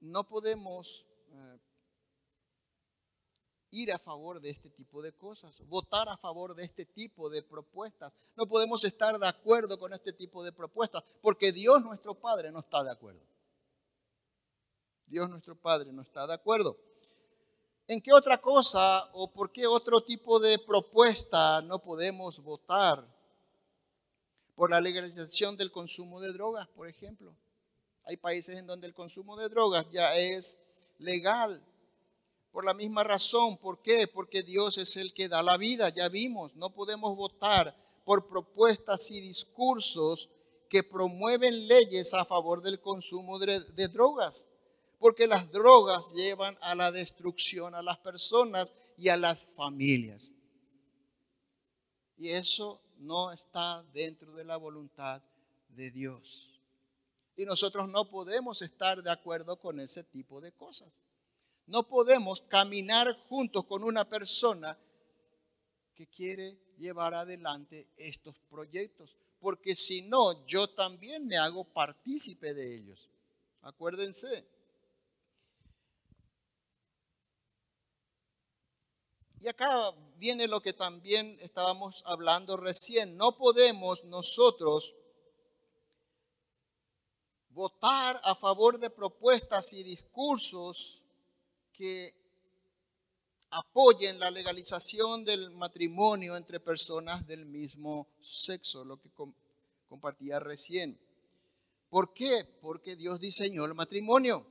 no 0.00 0.26
podemos 0.26 1.04
ir 3.70 3.92
a 3.92 3.98
favor 3.98 4.40
de 4.40 4.50
este 4.50 4.70
tipo 4.70 5.02
de 5.02 5.12
cosas, 5.12 5.60
votar 5.66 6.08
a 6.08 6.16
favor 6.16 6.54
de 6.54 6.64
este 6.64 6.84
tipo 6.84 7.28
de 7.28 7.42
propuestas. 7.42 8.12
No 8.36 8.46
podemos 8.46 8.84
estar 8.84 9.18
de 9.18 9.26
acuerdo 9.26 9.78
con 9.78 9.92
este 9.92 10.12
tipo 10.12 10.42
de 10.42 10.52
propuestas 10.52 11.02
porque 11.20 11.52
Dios 11.52 11.82
nuestro 11.82 12.14
Padre 12.14 12.50
no 12.50 12.60
está 12.60 12.82
de 12.82 12.90
acuerdo. 12.90 13.20
Dios 15.06 15.28
nuestro 15.28 15.56
Padre 15.56 15.92
no 15.92 16.02
está 16.02 16.26
de 16.26 16.34
acuerdo. 16.34 16.76
¿En 17.86 18.02
qué 18.02 18.12
otra 18.12 18.38
cosa 18.38 19.08
o 19.14 19.32
por 19.32 19.50
qué 19.50 19.66
otro 19.66 20.02
tipo 20.02 20.38
de 20.38 20.58
propuesta 20.58 21.62
no 21.62 21.78
podemos 21.78 22.40
votar? 22.40 23.06
Por 24.54 24.70
la 24.70 24.80
legalización 24.80 25.56
del 25.56 25.70
consumo 25.70 26.20
de 26.20 26.32
drogas, 26.32 26.68
por 26.68 26.88
ejemplo. 26.88 27.34
Hay 28.04 28.16
países 28.16 28.58
en 28.58 28.66
donde 28.66 28.86
el 28.86 28.94
consumo 28.94 29.36
de 29.36 29.48
drogas 29.48 29.88
ya 29.90 30.14
es 30.16 30.58
legal 30.98 31.62
por 32.58 32.64
la 32.64 32.74
misma 32.74 33.04
razón. 33.04 33.56
¿Por 33.56 33.82
qué? 33.82 34.08
Porque 34.08 34.42
Dios 34.42 34.78
es 34.78 34.96
el 34.96 35.14
que 35.14 35.28
da 35.28 35.44
la 35.44 35.56
vida, 35.56 35.90
ya 35.90 36.08
vimos. 36.08 36.56
No 36.56 36.74
podemos 36.74 37.16
votar 37.16 37.72
por 38.04 38.26
propuestas 38.26 39.12
y 39.12 39.20
discursos 39.20 40.28
que 40.68 40.82
promueven 40.82 41.68
leyes 41.68 42.14
a 42.14 42.24
favor 42.24 42.60
del 42.60 42.80
consumo 42.80 43.38
de, 43.38 43.88
drogas. 43.92 44.48
Porque 44.98 45.28
las 45.28 45.52
drogas 45.52 46.10
llevan 46.16 46.58
a 46.60 46.74
la 46.74 46.90
destrucción 46.90 47.76
a 47.76 47.82
las 47.82 47.98
personas 47.98 48.72
y 48.96 49.08
a 49.08 49.16
las 49.16 49.46
familias. 49.54 50.32
Y 52.16 52.30
eso 52.30 52.82
no 52.96 53.30
está 53.30 53.84
dentro 53.92 54.34
de 54.34 54.44
la 54.44 54.56
voluntad 54.56 55.22
de 55.68 55.92
Dios. 55.92 56.60
Y 57.36 57.44
nosotros 57.44 57.88
no 57.88 58.10
podemos 58.10 58.62
estar 58.62 59.00
de 59.00 59.12
acuerdo 59.12 59.60
con 59.60 59.78
ese 59.78 60.02
tipo 60.02 60.40
de 60.40 60.50
cosas. 60.50 60.92
No 61.68 61.86
podemos 61.86 62.40
caminar 62.48 63.14
juntos 63.28 63.66
con 63.66 63.84
una 63.84 64.08
persona 64.08 64.78
que 65.94 66.06
quiere 66.06 66.58
llevar 66.78 67.12
adelante 67.12 67.88
estos 67.98 68.38
proyectos, 68.48 69.14
porque 69.38 69.76
si 69.76 70.00
no, 70.00 70.46
yo 70.46 70.70
también 70.70 71.26
me 71.26 71.36
hago 71.36 71.64
partícipe 71.64 72.54
de 72.54 72.74
ellos. 72.74 73.10
Acuérdense. 73.60 74.48
Y 79.40 79.48
acá 79.48 79.68
viene 80.16 80.48
lo 80.48 80.62
que 80.62 80.72
también 80.72 81.36
estábamos 81.42 82.02
hablando 82.06 82.56
recién. 82.56 83.18
No 83.18 83.36
podemos 83.36 84.02
nosotros 84.04 84.94
votar 87.50 88.18
a 88.24 88.34
favor 88.34 88.78
de 88.78 88.88
propuestas 88.88 89.74
y 89.74 89.82
discursos 89.82 91.02
que 91.78 92.12
apoyen 93.50 94.18
la 94.18 94.32
legalización 94.32 95.24
del 95.24 95.50
matrimonio 95.52 96.36
entre 96.36 96.58
personas 96.58 97.24
del 97.24 97.46
mismo 97.46 98.08
sexo, 98.20 98.84
lo 98.84 99.00
que 99.00 99.10
compartía 99.88 100.40
recién. 100.40 100.98
¿Por 101.88 102.12
qué? 102.12 102.44
Porque 102.60 102.96
Dios 102.96 103.20
diseñó 103.20 103.64
el 103.64 103.74
matrimonio. 103.74 104.44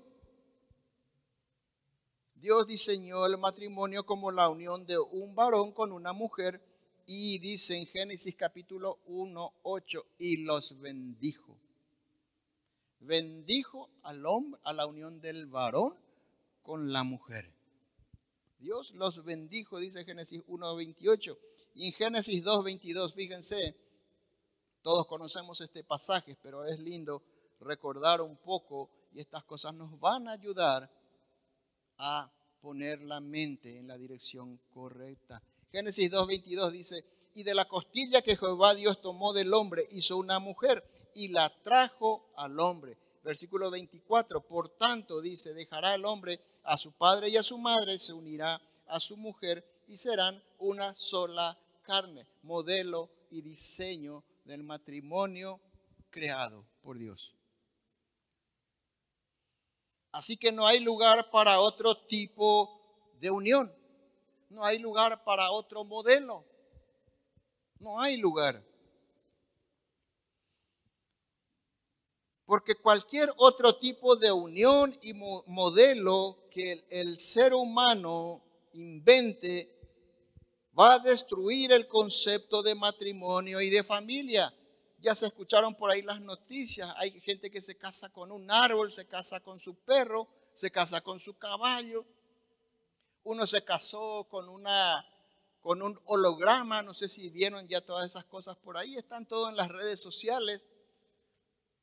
Dios 2.36 2.66
diseñó 2.66 3.26
el 3.26 3.38
matrimonio 3.38 4.06
como 4.06 4.32
la 4.32 4.48
unión 4.48 4.86
de 4.86 4.98
un 4.98 5.36
varón 5.36 5.74
con 5.74 5.92
una 5.92 6.14
mujer 6.14 6.62
y 7.06 7.40
dice 7.40 7.76
en 7.78 7.88
Génesis 7.88 8.36
capítulo 8.36 9.00
1, 9.06 9.54
8, 9.64 10.06
y 10.20 10.38
los 10.38 10.80
bendijo. 10.80 11.58
Bendijo 13.00 13.90
al 14.04 14.26
hombre, 14.26 14.62
a 14.64 14.72
la 14.72 14.86
unión 14.86 15.20
del 15.20 15.46
varón 15.48 16.07
con 16.68 16.92
la 16.92 17.04
mujer. 17.04 17.50
Dios 18.60 18.92
los 18.92 19.24
bendijo, 19.24 19.80
dice 19.80 20.04
Génesis 20.04 20.44
1, 20.48 20.76
28. 20.76 21.40
Y 21.76 21.88
en 21.88 21.94
Génesis 21.94 22.44
2, 22.44 22.66
22, 22.66 23.14
fíjense, 23.14 23.74
todos 24.82 25.08
conocemos 25.08 25.62
este 25.62 25.86
pasaje, 25.86 26.38
pero 26.44 26.66
es 26.66 26.78
lindo 26.80 27.24
recordar 27.62 28.20
un 28.20 28.36
poco 28.36 28.90
y 29.14 29.22
estas 29.22 29.46
cosas 29.46 29.76
nos 29.76 29.98
van 29.98 30.28
a 30.28 30.34
ayudar 30.34 30.92
a 32.00 32.30
poner 32.60 33.02
la 33.02 33.22
mente 33.22 33.78
en 33.78 33.88
la 33.88 33.98
dirección 33.98 34.58
correcta. 34.70 35.42
Génesis 35.72 36.12
2.22 36.12 36.72
dice, 36.72 37.06
y 37.34 37.44
de 37.44 37.56
la 37.56 37.66
costilla 37.66 38.22
que 38.22 38.36
Jehová 38.36 38.76
Dios 38.76 39.00
tomó 39.00 39.32
del 39.32 39.54
hombre 39.54 39.88
hizo 39.92 40.18
una 40.18 40.40
mujer 40.40 40.84
y 41.16 41.30
la 41.30 41.50
trajo 41.64 42.30
al 42.36 42.60
hombre. 42.60 42.98
Versículo 43.28 43.70
24, 43.70 44.40
por 44.40 44.70
tanto 44.78 45.20
dice, 45.20 45.54
dejará 45.54 45.94
el 45.96 46.06
hombre 46.06 46.40
a 46.64 46.78
su 46.78 46.94
padre 46.94 47.28
y 47.28 47.36
a 47.36 47.44
su 47.44 47.58
madre, 47.58 48.00
se 48.00 48.14
unirá 48.14 48.62
a 48.86 49.02
su 49.02 49.18
mujer 49.18 49.70
y 49.86 49.98
serán 49.98 50.42
una 50.60 50.94
sola 50.94 51.60
carne, 51.82 52.26
modelo 52.44 53.10
y 53.30 53.42
diseño 53.42 54.24
del 54.46 54.64
matrimonio 54.64 55.60
creado 56.10 56.64
por 56.82 56.98
Dios. 56.98 57.36
Así 60.14 60.38
que 60.38 60.54
no 60.54 60.66
hay 60.66 60.80
lugar 60.80 61.30
para 61.30 61.60
otro 61.60 61.98
tipo 61.98 62.80
de 63.20 63.30
unión. 63.30 63.76
No 64.48 64.64
hay 64.64 64.80
lugar 64.80 65.26
para 65.26 65.52
otro 65.52 65.84
modelo. 65.84 66.46
No 67.80 68.00
hay 68.00 68.16
lugar. 68.16 68.64
Porque 72.48 72.76
cualquier 72.76 73.30
otro 73.36 73.76
tipo 73.76 74.16
de 74.16 74.32
unión 74.32 74.98
y 75.02 75.14
modelo 75.14 76.48
que 76.50 76.86
el 76.90 77.18
ser 77.18 77.54
humano 77.54 78.42
invente 78.72 79.78
va 80.80 80.94
a 80.94 81.00
destruir 81.00 81.74
el 81.74 81.90
concepto 81.90 82.64
de 82.64 82.74
matrimonio 82.74 83.60
y 83.60 83.70
de 83.70 83.84
familia. 83.84 84.54
Ya 85.00 85.14
se 85.14 85.26
escucharon 85.26 85.76
por 85.76 85.92
ahí 85.92 86.02
las 86.02 86.22
noticias. 86.22 86.90
Hay 86.96 87.20
gente 87.20 87.52
que 87.52 87.62
se 87.62 87.76
casa 87.76 88.08
con 88.14 88.32
un 88.32 88.50
árbol, 88.50 88.94
se 88.94 89.06
casa 89.06 89.42
con 89.42 89.60
su 89.60 89.76
perro, 89.76 90.30
se 90.54 90.72
casa 90.72 91.02
con 91.02 91.20
su 91.20 91.38
caballo. 91.38 92.06
Uno 93.24 93.46
se 93.46 93.62
casó 93.66 94.26
con 94.30 94.48
una 94.48 95.06
con 95.60 95.82
un 95.82 96.00
holograma, 96.06 96.82
no 96.82 96.94
sé 96.94 97.10
si 97.10 97.30
vieron 97.30 97.68
ya 97.68 97.82
todas 97.82 98.06
esas 98.06 98.24
cosas 98.24 98.56
por 98.56 98.78
ahí, 98.78 98.96
están 98.96 99.26
todos 99.26 99.50
en 99.50 99.58
las 99.58 99.68
redes 99.68 100.00
sociales. 100.00 100.66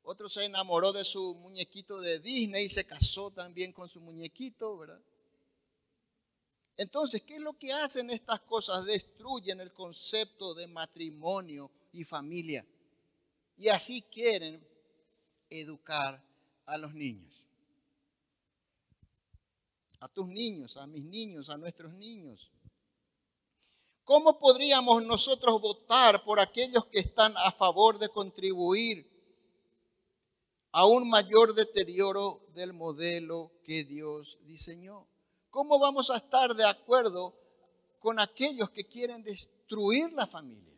Otro 0.06 0.28
se 0.28 0.44
enamoró 0.44 0.92
de 0.92 1.02
su 1.02 1.34
muñequito 1.36 1.98
de 1.98 2.20
Disney 2.20 2.66
y 2.66 2.68
se 2.68 2.84
casó 2.84 3.30
también 3.30 3.72
con 3.72 3.88
su 3.88 4.00
muñequito, 4.00 4.76
¿verdad? 4.76 5.00
Entonces, 6.76 7.22
¿qué 7.22 7.36
es 7.36 7.40
lo 7.40 7.56
que 7.56 7.72
hacen 7.72 8.10
estas 8.10 8.40
cosas? 8.40 8.84
Destruyen 8.84 9.60
el 9.60 9.72
concepto 9.72 10.54
de 10.54 10.66
matrimonio 10.66 11.70
y 11.92 12.04
familia. 12.04 12.66
Y 13.56 13.68
así 13.68 14.02
quieren 14.02 14.62
educar 15.48 16.22
a 16.66 16.76
los 16.76 16.92
niños. 16.92 17.32
A 20.00 20.08
tus 20.08 20.28
niños, 20.28 20.76
a 20.76 20.86
mis 20.86 21.04
niños, 21.04 21.48
a 21.48 21.56
nuestros 21.56 21.94
niños. 21.94 22.50
¿Cómo 24.04 24.38
podríamos 24.38 25.02
nosotros 25.02 25.58
votar 25.62 26.24
por 26.24 26.40
aquellos 26.40 26.84
que 26.86 26.98
están 26.98 27.32
a 27.38 27.50
favor 27.50 27.98
de 27.98 28.10
contribuir 28.10 29.13
a 30.76 30.86
un 30.86 31.08
mayor 31.08 31.54
deterioro 31.54 32.48
del 32.52 32.72
modelo 32.72 33.52
que 33.62 33.84
Dios 33.84 34.38
diseñó? 34.42 35.06
¿Cómo 35.48 35.78
vamos 35.78 36.10
a 36.10 36.16
estar 36.16 36.52
de 36.52 36.64
acuerdo 36.64 37.32
con 38.00 38.18
aquellos 38.18 38.70
que 38.70 38.84
quieren 38.84 39.22
destruir 39.22 40.12
la 40.14 40.26
familia? 40.26 40.76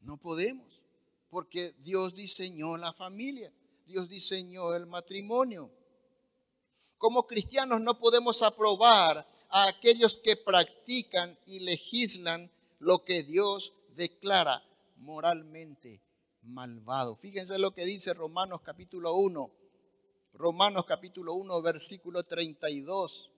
No 0.00 0.16
podemos 0.16 0.82
porque 1.30 1.72
Dios 1.84 2.16
diseñó 2.16 2.76
la 2.76 2.92
familia, 2.92 3.52
Dios 3.86 4.08
diseñó 4.08 4.74
el 4.74 4.86
matrimonio. 4.86 5.70
Como 6.98 7.28
cristianos 7.28 7.80
no 7.80 7.96
podemos 8.00 8.42
aprobar 8.42 9.24
a 9.50 9.68
aquellos 9.68 10.16
que 10.16 10.34
practican 10.34 11.38
y 11.46 11.60
legislan 11.60 12.50
lo 12.80 13.04
que 13.04 13.22
Dios 13.22 13.72
declara 13.94 14.64
moralmente 14.96 16.02
malvado. 16.42 17.16
Fíjense 17.16 17.58
lo 17.58 17.72
que 17.72 17.84
dice 17.84 18.14
Romanos 18.14 18.60
capítulo 18.62 19.14
1, 19.14 19.50
Romanos 20.34 20.84
capítulo 20.86 21.34
1, 21.34 21.62
versículo 21.62 22.24
32. 22.24 23.30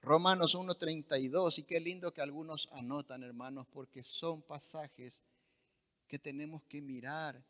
Romanos 0.00 0.54
1, 0.54 0.74
32. 0.74 1.58
Y 1.58 1.62
qué 1.62 1.80
lindo 1.80 2.12
que 2.12 2.20
algunos 2.20 2.68
anotan, 2.72 3.22
hermanos, 3.22 3.66
porque 3.72 4.02
son 4.02 4.42
pasajes 4.42 5.20
que 6.06 6.18
tenemos 6.18 6.62
que 6.64 6.82
mirar 6.82 7.42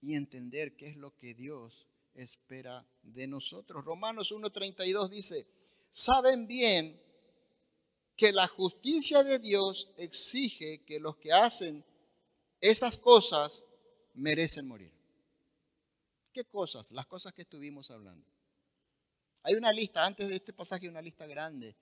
y 0.00 0.14
entender 0.14 0.76
qué 0.76 0.88
es 0.88 0.96
lo 0.96 1.14
que 1.16 1.34
Dios 1.34 1.86
espera 2.14 2.86
de 3.02 3.26
nosotros. 3.26 3.84
Romanos 3.84 4.32
1.32 4.32 5.08
dice, 5.08 5.46
saben 5.90 6.46
bien 6.46 7.00
que 8.16 8.32
la 8.32 8.48
justicia 8.48 9.22
de 9.22 9.38
Dios 9.38 9.92
exige 9.96 10.82
que 10.84 10.98
los 10.98 11.16
que 11.16 11.32
hacen 11.32 11.84
esas 12.60 12.96
cosas 12.98 13.66
merecen 14.14 14.66
morir. 14.66 14.92
¿Qué 16.32 16.44
cosas? 16.44 16.90
Las 16.90 17.06
cosas 17.06 17.32
que 17.32 17.42
estuvimos 17.42 17.90
hablando. 17.90 18.26
Hay 19.42 19.54
una 19.54 19.72
lista, 19.72 20.04
antes 20.04 20.28
de 20.28 20.36
este 20.36 20.52
pasaje, 20.52 20.88
una 20.88 21.02
lista 21.02 21.26
grande 21.26 21.74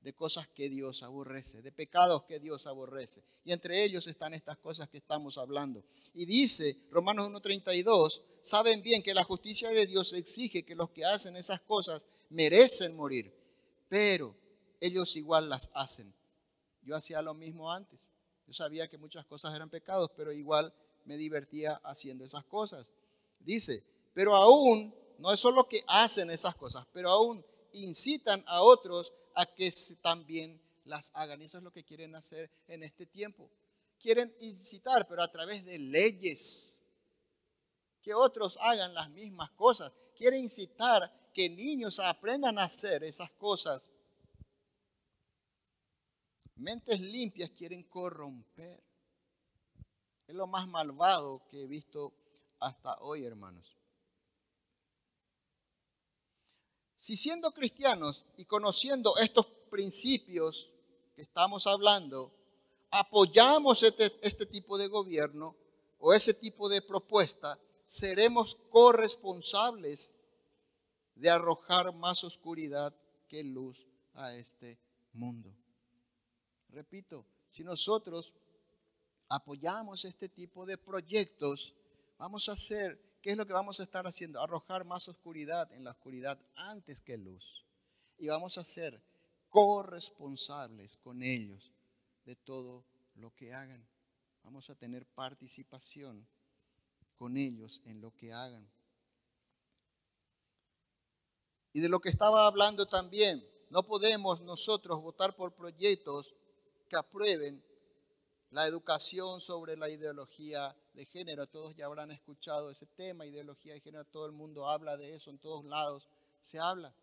de 0.00 0.12
cosas 0.12 0.48
que 0.48 0.68
Dios 0.68 1.02
aborrece, 1.02 1.62
de 1.62 1.70
pecados 1.70 2.24
que 2.24 2.40
Dios 2.40 2.66
aborrece. 2.66 3.22
Y 3.44 3.52
entre 3.52 3.84
ellos 3.84 4.06
están 4.06 4.34
estas 4.34 4.58
cosas 4.58 4.88
que 4.88 4.98
estamos 4.98 5.38
hablando. 5.38 5.84
Y 6.12 6.26
dice 6.26 6.76
Romanos 6.90 7.28
1.32, 7.28 8.22
saben 8.42 8.82
bien 8.82 9.02
que 9.02 9.14
la 9.14 9.24
justicia 9.24 9.70
de 9.70 9.86
Dios 9.86 10.12
exige 10.12 10.64
que 10.64 10.74
los 10.74 10.90
que 10.90 11.04
hacen 11.04 11.36
esas 11.36 11.60
cosas 11.60 12.06
merecen 12.30 12.96
morir, 12.96 13.32
pero 13.88 14.34
ellos 14.80 15.14
igual 15.16 15.48
las 15.48 15.70
hacen. 15.74 16.12
Yo 16.82 16.96
hacía 16.96 17.22
lo 17.22 17.34
mismo 17.34 17.70
antes. 17.70 18.06
Yo 18.46 18.54
sabía 18.54 18.88
que 18.88 18.98
muchas 18.98 19.24
cosas 19.26 19.54
eran 19.54 19.70
pecados, 19.70 20.10
pero 20.16 20.32
igual 20.32 20.72
me 21.04 21.16
divertía 21.16 21.80
haciendo 21.84 22.24
esas 22.24 22.44
cosas. 22.44 22.90
Dice, 23.40 23.84
pero 24.14 24.34
aún, 24.34 24.94
no 25.18 25.32
es 25.32 25.40
solo 25.40 25.68
que 25.68 25.82
hacen 25.86 26.30
esas 26.30 26.54
cosas, 26.54 26.86
pero 26.92 27.10
aún 27.10 27.44
incitan 27.72 28.42
a 28.46 28.62
otros 28.62 29.12
a 29.34 29.46
que 29.46 29.72
también 30.00 30.60
las 30.84 31.10
hagan. 31.14 31.42
eso 31.42 31.58
es 31.58 31.64
lo 31.64 31.72
que 31.72 31.84
quieren 31.84 32.14
hacer 32.14 32.50
en 32.68 32.82
este 32.82 33.06
tiempo. 33.06 33.50
Quieren 33.98 34.34
incitar, 34.40 35.06
pero 35.06 35.22
a 35.22 35.30
través 35.30 35.64
de 35.64 35.78
leyes, 35.78 36.78
que 38.02 38.14
otros 38.14 38.58
hagan 38.60 38.92
las 38.94 39.08
mismas 39.10 39.50
cosas. 39.52 39.92
Quieren 40.16 40.42
incitar 40.42 41.30
que 41.32 41.48
niños 41.48 42.00
aprendan 42.00 42.58
a 42.58 42.64
hacer 42.64 43.04
esas 43.04 43.30
cosas. 43.32 43.91
Mentes 46.56 47.00
limpias 47.00 47.50
quieren 47.50 47.82
corromper. 47.84 48.82
Es 50.26 50.34
lo 50.34 50.46
más 50.46 50.68
malvado 50.68 51.46
que 51.50 51.62
he 51.62 51.66
visto 51.66 52.12
hasta 52.60 52.98
hoy, 53.00 53.24
hermanos. 53.24 53.76
Si 56.96 57.16
siendo 57.16 57.52
cristianos 57.52 58.24
y 58.36 58.44
conociendo 58.44 59.16
estos 59.16 59.46
principios 59.70 60.70
que 61.16 61.22
estamos 61.22 61.66
hablando, 61.66 62.32
apoyamos 62.90 63.82
este, 63.82 64.12
este, 64.22 64.46
tipo 64.46 64.78
de 64.78 64.86
gobierno 64.86 65.56
o 65.98 66.14
ese 66.14 66.34
tipo 66.34 66.68
de 66.68 66.80
propuesta, 66.80 67.58
seremos 67.84 68.56
corresponsables 68.70 70.12
de 71.16 71.30
arrojar 71.30 71.92
más 71.94 72.22
oscuridad 72.22 72.94
que 73.28 73.42
luz 73.42 73.86
a 74.14 74.34
este 74.34 74.78
mundo. 75.12 75.52
Repito, 76.72 77.26
si 77.48 77.62
nosotros 77.62 78.32
apoyamos 79.28 80.04
este 80.04 80.28
tipo 80.28 80.64
de 80.64 80.78
proyectos, 80.78 81.74
vamos 82.18 82.48
a 82.48 82.52
hacer, 82.52 83.18
¿qué 83.20 83.30
es 83.30 83.36
lo 83.36 83.46
que 83.46 83.52
vamos 83.52 83.78
a 83.78 83.82
estar 83.82 84.06
haciendo? 84.06 84.40
Arrojar 84.40 84.84
más 84.84 85.06
oscuridad 85.08 85.70
en 85.72 85.84
la 85.84 85.90
oscuridad 85.90 86.40
antes 86.54 87.00
que 87.02 87.18
luz. 87.18 87.64
Y 88.18 88.28
vamos 88.28 88.56
a 88.56 88.64
ser 88.64 89.02
corresponsables 89.50 90.96
con 90.96 91.22
ellos 91.22 91.70
de 92.24 92.36
todo 92.36 92.84
lo 93.16 93.34
que 93.34 93.52
hagan. 93.52 93.86
Vamos 94.42 94.70
a 94.70 94.74
tener 94.74 95.04
participación 95.06 96.26
con 97.16 97.36
ellos 97.36 97.82
en 97.84 98.00
lo 98.00 98.14
que 98.16 98.32
hagan. 98.32 98.66
Y 101.74 101.80
de 101.80 101.88
lo 101.88 102.00
que 102.00 102.08
estaba 102.08 102.46
hablando 102.46 102.86
también, 102.86 103.46
no 103.70 103.82
podemos 103.82 104.40
nosotros 104.40 105.00
votar 105.00 105.36
por 105.36 105.54
proyectos 105.54 106.34
que 106.92 106.98
aprueben 106.98 107.64
la 108.50 108.66
educación 108.66 109.40
sobre 109.40 109.78
la 109.78 109.88
ideología 109.88 110.76
de 110.92 111.06
género. 111.06 111.46
Todos 111.46 111.74
ya 111.74 111.86
habrán 111.86 112.10
escuchado 112.10 112.70
ese 112.70 112.84
tema, 112.84 113.24
ideología 113.24 113.72
de 113.72 113.80
género, 113.80 114.04
todo 114.04 114.26
el 114.26 114.32
mundo 114.32 114.68
habla 114.68 114.98
de 114.98 115.14
eso, 115.14 115.30
en 115.30 115.38
todos 115.38 115.64
lados 115.64 116.06
se 116.42 116.58
habla. 116.58 116.94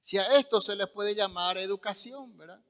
Si 0.00 0.18
a 0.18 0.24
esto 0.38 0.60
se 0.60 0.74
le 0.74 0.88
puede 0.88 1.14
llamar 1.14 1.56
educación, 1.58 2.36
¿verdad? 2.36 2.60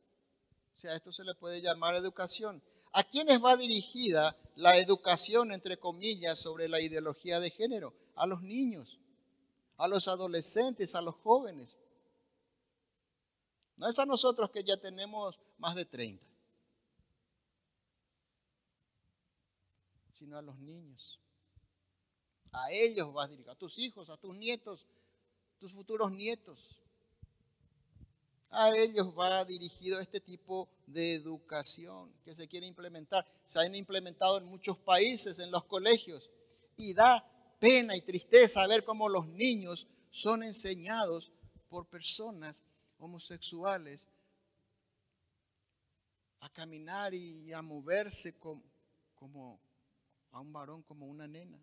Si 0.77 0.89
a 0.89 0.95
esto 0.95 1.11
se 1.11 1.25
le 1.25 1.35
puede 1.35 1.63
llamar 1.63 1.95
educación. 1.95 2.63
¿A 2.93 3.03
quiénes 3.03 3.43
va 3.43 3.57
dirigida 3.57 4.37
la 4.57 4.77
educación, 4.77 5.53
entre 5.53 5.79
comillas, 5.79 6.39
sobre 6.39 6.69
la 6.69 6.83
ideología 6.83 7.41
de 7.41 7.51
género? 7.51 7.95
A 8.15 8.27
los 8.27 8.43
niños, 8.43 8.99
a 9.79 9.89
los 9.89 10.07
adolescentes, 10.07 10.95
a 10.95 11.01
los 11.01 11.15
jóvenes. 11.15 11.75
No 13.83 13.89
es 13.89 13.99
a 13.99 14.07
nosotros 14.07 14.49
que 14.53 14.63
ya 14.63 14.77
tenemos 14.77 15.41
más 15.59 15.75
de 15.75 15.85
30, 15.85 16.25
sino 20.13 20.39
a 20.39 20.43
los 20.43 20.57
niños. 20.61 21.19
A 22.53 22.71
ellos 22.71 23.13
vas 23.13 23.29
dirigido, 23.29 23.51
a 23.51 23.57
tus 23.57 23.79
hijos, 23.81 24.09
a 24.09 24.17
tus 24.17 24.37
nietos, 24.37 24.87
tus 25.59 25.73
futuros 25.73 26.13
nietos. 26.13 26.81
A 28.51 28.71
ellos 28.71 29.19
va 29.19 29.45
dirigido 29.45 29.99
este 29.99 30.21
tipo 30.21 30.69
de 30.87 31.15
educación 31.15 32.15
que 32.25 32.37
se 32.37 32.47
quiere 32.47 32.69
implementar. 32.69 33.27
Se 33.45 33.59
han 33.59 33.75
implementado 33.75 34.39
en 34.39 34.45
muchos 34.45 34.79
países, 34.79 35.41
en 35.41 35.51
los 35.51 35.65
colegios, 35.65 36.31
y 36.77 36.95
da 36.95 37.29
pena 37.59 37.97
y 37.97 38.01
tristeza 38.01 38.65
ver 38.69 38.85
cómo 38.85 39.09
los 39.09 39.27
niños 39.27 39.89
son 40.13 40.45
enseñados 40.45 41.33
por 41.69 41.89
personas 41.89 42.63
homosexuales 43.03 44.07
a 46.41 46.49
caminar 46.51 47.15
y 47.15 47.53
a 47.53 47.63
moverse 47.63 48.39
como, 48.39 48.63
como 49.15 49.61
a 50.31 50.41
un 50.41 50.53
varón, 50.53 50.83
como 50.83 51.07
una 51.07 51.27
nena. 51.27 51.59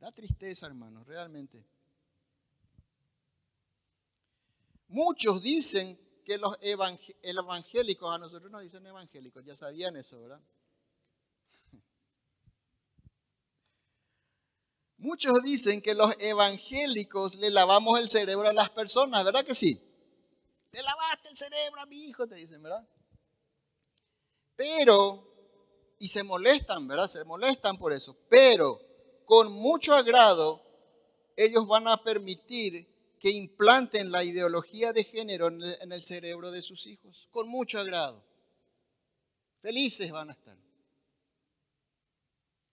Da 0.00 0.12
tristeza, 0.12 0.66
hermanos, 0.66 1.06
realmente. 1.06 1.64
Muchos 4.88 5.42
dicen 5.42 5.98
que 6.24 6.38
los 6.38 6.56
evangélicos, 6.60 8.14
a 8.14 8.18
nosotros 8.18 8.50
nos 8.50 8.62
dicen 8.62 8.86
evangélicos, 8.86 9.44
ya 9.44 9.54
sabían 9.54 9.96
eso, 9.96 10.20
¿verdad? 10.20 10.40
Muchos 14.98 15.42
dicen 15.42 15.82
que 15.82 15.94
los 15.94 16.14
evangélicos 16.20 17.34
le 17.36 17.50
lavamos 17.50 17.98
el 18.00 18.08
cerebro 18.08 18.48
a 18.48 18.54
las 18.54 18.70
personas, 18.70 19.24
¿verdad 19.24 19.44
que 19.44 19.54
sí? 19.54 19.80
Le 20.72 20.82
lavaste 20.82 21.28
el 21.28 21.36
cerebro 21.36 21.80
a 21.80 21.86
mi 21.86 22.04
hijo, 22.04 22.26
te 22.26 22.34
dicen, 22.34 22.62
¿verdad? 22.62 22.86
Pero, 24.56 25.94
y 25.98 26.08
se 26.08 26.22
molestan, 26.22 26.88
¿verdad? 26.88 27.08
Se 27.08 27.24
molestan 27.24 27.76
por 27.76 27.92
eso. 27.92 28.16
Pero, 28.28 28.80
con 29.26 29.52
mucho 29.52 29.94
agrado, 29.94 30.62
ellos 31.36 31.66
van 31.66 31.88
a 31.88 32.02
permitir 32.02 32.88
que 33.20 33.30
implanten 33.30 34.10
la 34.10 34.24
ideología 34.24 34.92
de 34.92 35.04
género 35.04 35.48
en 35.48 35.92
el 35.92 36.02
cerebro 36.02 36.50
de 36.50 36.62
sus 36.62 36.86
hijos. 36.86 37.28
Con 37.30 37.48
mucho 37.48 37.80
agrado. 37.80 38.24
Felices 39.60 40.10
van 40.10 40.30
a 40.30 40.32
estar. 40.32 40.56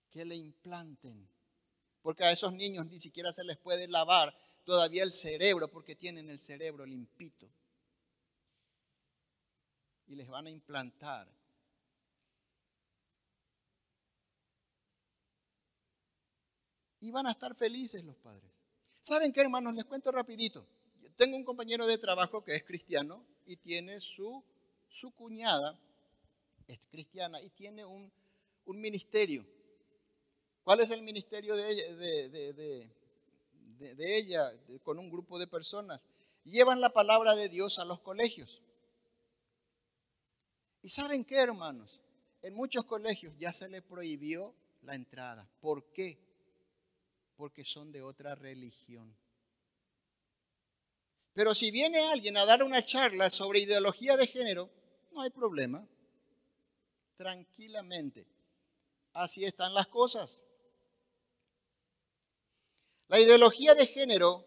Que 0.10 0.24
le 0.24 0.36
implanten 0.36 1.28
porque 2.04 2.26
a 2.26 2.32
esos 2.32 2.54
niños 2.54 2.86
ni 2.86 3.00
siquiera 3.00 3.32
se 3.32 3.46
les 3.46 3.58
puede 3.58 3.88
lavar 3.88 4.38
todavía 4.66 5.04
el 5.04 5.14
cerebro 5.14 5.70
porque 5.70 5.96
tienen 5.96 6.30
el 6.30 6.40
cerebro 6.40 6.86
limpito. 6.86 7.50
Y 10.08 10.16
les 10.16 10.28
van 10.28 10.46
a 10.46 10.50
implantar. 10.50 11.34
Y 17.00 17.10
van 17.10 17.26
a 17.26 17.32
estar 17.32 17.56
felices 17.56 18.04
los 18.04 18.18
padres. 18.18 18.52
¿Saben 19.02 19.32
qué, 19.32 19.42
hermanos? 19.42 19.74
Les 19.74 19.86
cuento 19.86 20.12
rapidito. 20.12 20.68
Tengo 21.16 21.38
un 21.38 21.46
compañero 21.46 21.88
de 21.88 21.98
trabajo 21.98 22.44
que 22.44 22.56
es 22.56 22.64
cristiano 22.66 23.26
y 23.46 23.58
tiene 23.58 24.02
su, 24.02 24.44
su 24.90 25.12
cuñada, 25.12 25.80
es 26.68 26.80
cristiana, 26.90 27.42
y 27.42 27.50
tiene 27.50 27.86
un, 27.86 28.12
un 28.66 28.82
ministerio 28.82 29.46
¿Cuál 30.64 30.80
es 30.80 30.92
el 30.92 31.02
ministerio 31.02 31.56
de 31.56 32.88
ella, 33.98 34.52
con 34.84 34.98
un 34.98 35.10
grupo 35.10 35.38
de 35.38 35.48
personas? 35.48 36.06
Llevan 36.46 36.80
la 36.82 36.90
palabra 36.90 37.36
de 37.36 37.50
Dios 37.50 37.80
a 37.80 37.86
los 37.86 38.00
colegios. 38.00 38.62
¿Y 40.82 40.90
saben 40.90 41.26
qué, 41.26 41.38
hermanos? 41.38 42.00
En 42.42 42.54
muchos 42.54 42.86
colegios 42.86 43.34
ya 43.38 43.54
se 43.54 43.70
le 43.70 43.82
prohibió 43.82 44.54
la 44.82 44.96
entrada. 44.96 45.50
¿Por 45.62 45.92
qué? 45.92 46.18
Porque 47.38 47.64
son 47.64 47.92
de 47.92 48.02
otra 48.02 48.36
religión. 48.36 49.16
Pero 51.34 51.56
si 51.56 51.72
viene 51.72 52.06
alguien 52.10 52.38
a 52.38 52.46
dar 52.46 52.64
una 52.64 52.84
charla 52.84 53.30
sobre 53.30 53.60
ideología 53.60 54.18
de 54.18 54.28
género, 54.28 54.70
no 55.12 55.22
hay 55.22 55.30
problema. 55.30 55.88
Tranquilamente. 57.16 58.28
Así 59.14 59.46
están 59.46 59.74
las 59.74 59.88
cosas. 59.88 60.43
La 63.14 63.20
ideología 63.20 63.76
de 63.76 63.86
género, 63.86 64.44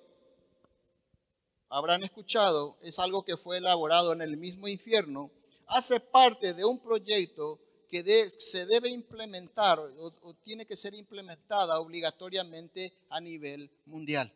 habrán 1.69 2.03
escuchado, 2.03 2.77
es 2.83 2.99
algo 2.99 3.25
que 3.25 3.37
fue 3.37 3.59
elaborado 3.59 4.13
en 4.13 4.23
el 4.23 4.37
mismo 4.37 4.67
infierno, 4.67 5.31
hace 5.69 6.01
parte 6.01 6.53
de 6.53 6.65
un 6.65 6.81
proyecto 6.81 7.61
que 7.89 8.29
se 8.29 8.67
debe 8.67 8.89
implementar 8.89 9.79
o, 9.79 10.35
tiene 10.43 10.67
que 10.67 10.77
ser 10.77 10.95
implementada 10.95 11.79
obligatoriamente 11.79 12.93
a 13.09 13.21
nivel 13.21 13.71
mundial. 13.85 14.35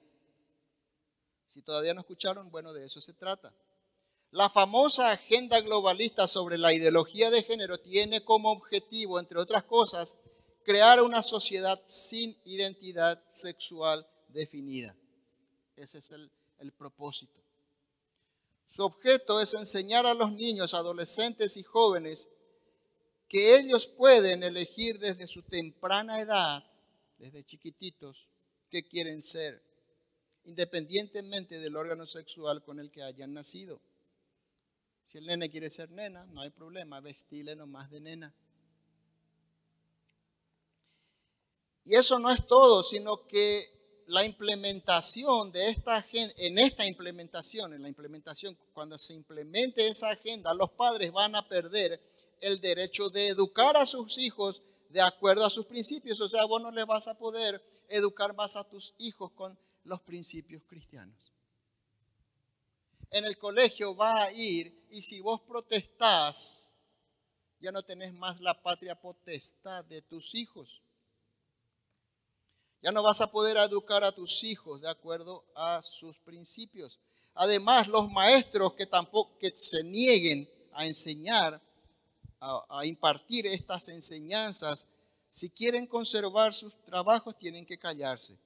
Si 1.47 1.62
todavía 1.62 1.93
no 1.93 2.03
escucharon, 2.03 2.53
bueno, 2.53 2.72
de 2.72 2.85
eso 2.85 3.01
se 3.01 3.14
trata. 3.14 3.53
La 4.31 4.49
famosa 4.49 5.11
agenda 5.11 5.61
globalista 5.61 6.28
sobre 6.28 6.57
la 6.57 6.72
ideología 6.72 7.33
de 7.33 7.43
género 7.43 7.78
tiene 7.78 8.24
como 8.24 8.53
objetivo, 8.53 9.18
entre 9.18 9.41
otras 9.41 9.64
cosas, 9.64 10.14
crear 10.62 11.03
una 11.03 11.24
sociedad 11.24 11.83
sin 11.85 12.41
identidad 12.45 13.20
sexual 13.26 14.07
definida. 14.33 14.95
Ese 15.76 15.99
es 15.99 16.12
el, 16.12 16.31
el 16.59 16.72
propósito. 16.72 17.41
Su 18.68 18.83
objeto 18.85 19.41
es 19.41 19.55
enseñar 19.55 20.07
a 20.07 20.14
los 20.14 20.33
niños, 20.33 20.74
adolescentes 20.74 21.57
y 21.57 21.62
jóvenes 21.62 22.28
que 23.28 23.57
ellos 23.57 23.87
pueden 23.87 24.43
elegir 24.43 24.99
desde 24.99 25.26
su 25.26 25.43
temprana 25.43 26.20
edad, 26.20 26.64
desde 27.18 27.45
chiquititos, 27.45 28.26
qué 28.70 28.83
quieren 28.83 29.22
ser, 29.22 29.62
independientemente 30.45 31.59
del 31.59 31.76
órgano 31.76 32.07
sexual 32.07 32.62
con 32.62 32.81
el 32.81 32.91
que 32.91 33.03
hayan 33.03 33.33
nacido. 33.33 33.81
Si 35.05 35.18
el 35.18 35.26
nene 35.26 35.51
quiere 35.51 35.70
ser 35.70 35.91
nena, 35.91 36.24
no 36.26 36.41
hay 36.41 36.51
problema, 36.51 37.01
vestirle 37.01 37.57
nomás 37.57 37.91
de 37.91 38.01
nena. 38.01 38.35
Y 41.85 41.97
eso 41.97 42.18
no 42.18 42.31
es 42.31 42.47
todo, 42.47 42.83
sino 42.83 43.26
que 43.26 43.80
la 44.11 44.25
implementación 44.25 45.53
de 45.53 45.69
esta 45.69 45.99
agenda, 45.99 46.35
en 46.37 46.59
esta 46.59 46.85
implementación, 46.85 47.73
en 47.73 47.83
la 47.83 47.89
implementación, 47.89 48.59
cuando 48.73 48.99
se 48.99 49.15
implemente 49.15 49.87
esa 49.87 50.11
agenda, 50.11 50.53
los 50.53 50.71
padres 50.73 51.13
van 51.13 51.37
a 51.37 51.47
perder 51.47 52.01
el 52.41 52.61
derecho 52.61 53.09
de 53.09 53.29
educar 53.29 53.77
a 53.77 53.87
sus 53.87 54.19
hijos 54.19 54.63
de 54.89 55.01
acuerdo 55.01 55.47
a 55.47 55.51
sus 55.51 55.65
principios. 55.67 56.21
O 56.21 56.29
sea, 56.29 56.45
vos 56.45 56.61
no 56.61 56.73
les 56.73 56.87
vas 56.87 57.07
a 57.07 57.17
poder 57.17 57.63
educar 57.89 58.35
más 58.35 58.57
a 58.57 58.65
tus 58.65 58.95
hijos 58.99 59.31
con 59.31 59.57
los 59.85 60.01
principios 60.01 60.65
cristianos. 60.67 61.33
En 63.13 63.25
el 63.25 63.39
colegio 63.39 63.95
va 63.95 64.25
a 64.25 64.33
ir 64.33 64.87
y 64.91 65.03
si 65.03 65.21
vos 65.21 65.41
protestás, 65.43 66.73
ya 67.61 67.71
no 67.71 67.85
tenés 67.85 68.13
más 68.13 68.41
la 68.41 68.61
patria 68.61 69.01
potestad 69.01 69.85
de 69.85 70.03
tus 70.03 70.35
hijos. 70.35 70.83
Ya 72.83 72.93
no 72.93 73.03
vas 73.03 73.20
a 73.20 73.31
poder 73.31 73.57
educar 73.59 74.05
a 74.05 74.12
tus 74.12 74.43
hijos 74.43 74.81
de 74.81 74.89
acuerdo 74.89 75.45
a 75.55 75.83
sus 75.83 76.18
principios. 76.18 76.99
Además, 77.35 77.89
los 77.89 78.11
maestros 78.11 78.74
que 78.74 78.87
tampoco 78.87 79.39
que 79.39 79.51
se 79.51 79.85
nieguen 79.85 80.49
a 80.72 80.87
enseñar, 80.87 81.61
a, 82.41 82.64
a 82.68 82.87
impartir 82.87 83.47
estas 83.47 83.89
enseñanzas, 83.89 84.87
si 85.31 85.51
quieren 85.51 85.87
conservar 85.87 86.55
sus 86.55 86.74
trabajos, 86.85 87.39
tienen 87.39 87.66
que 87.66 87.78
callarse. 87.78 88.37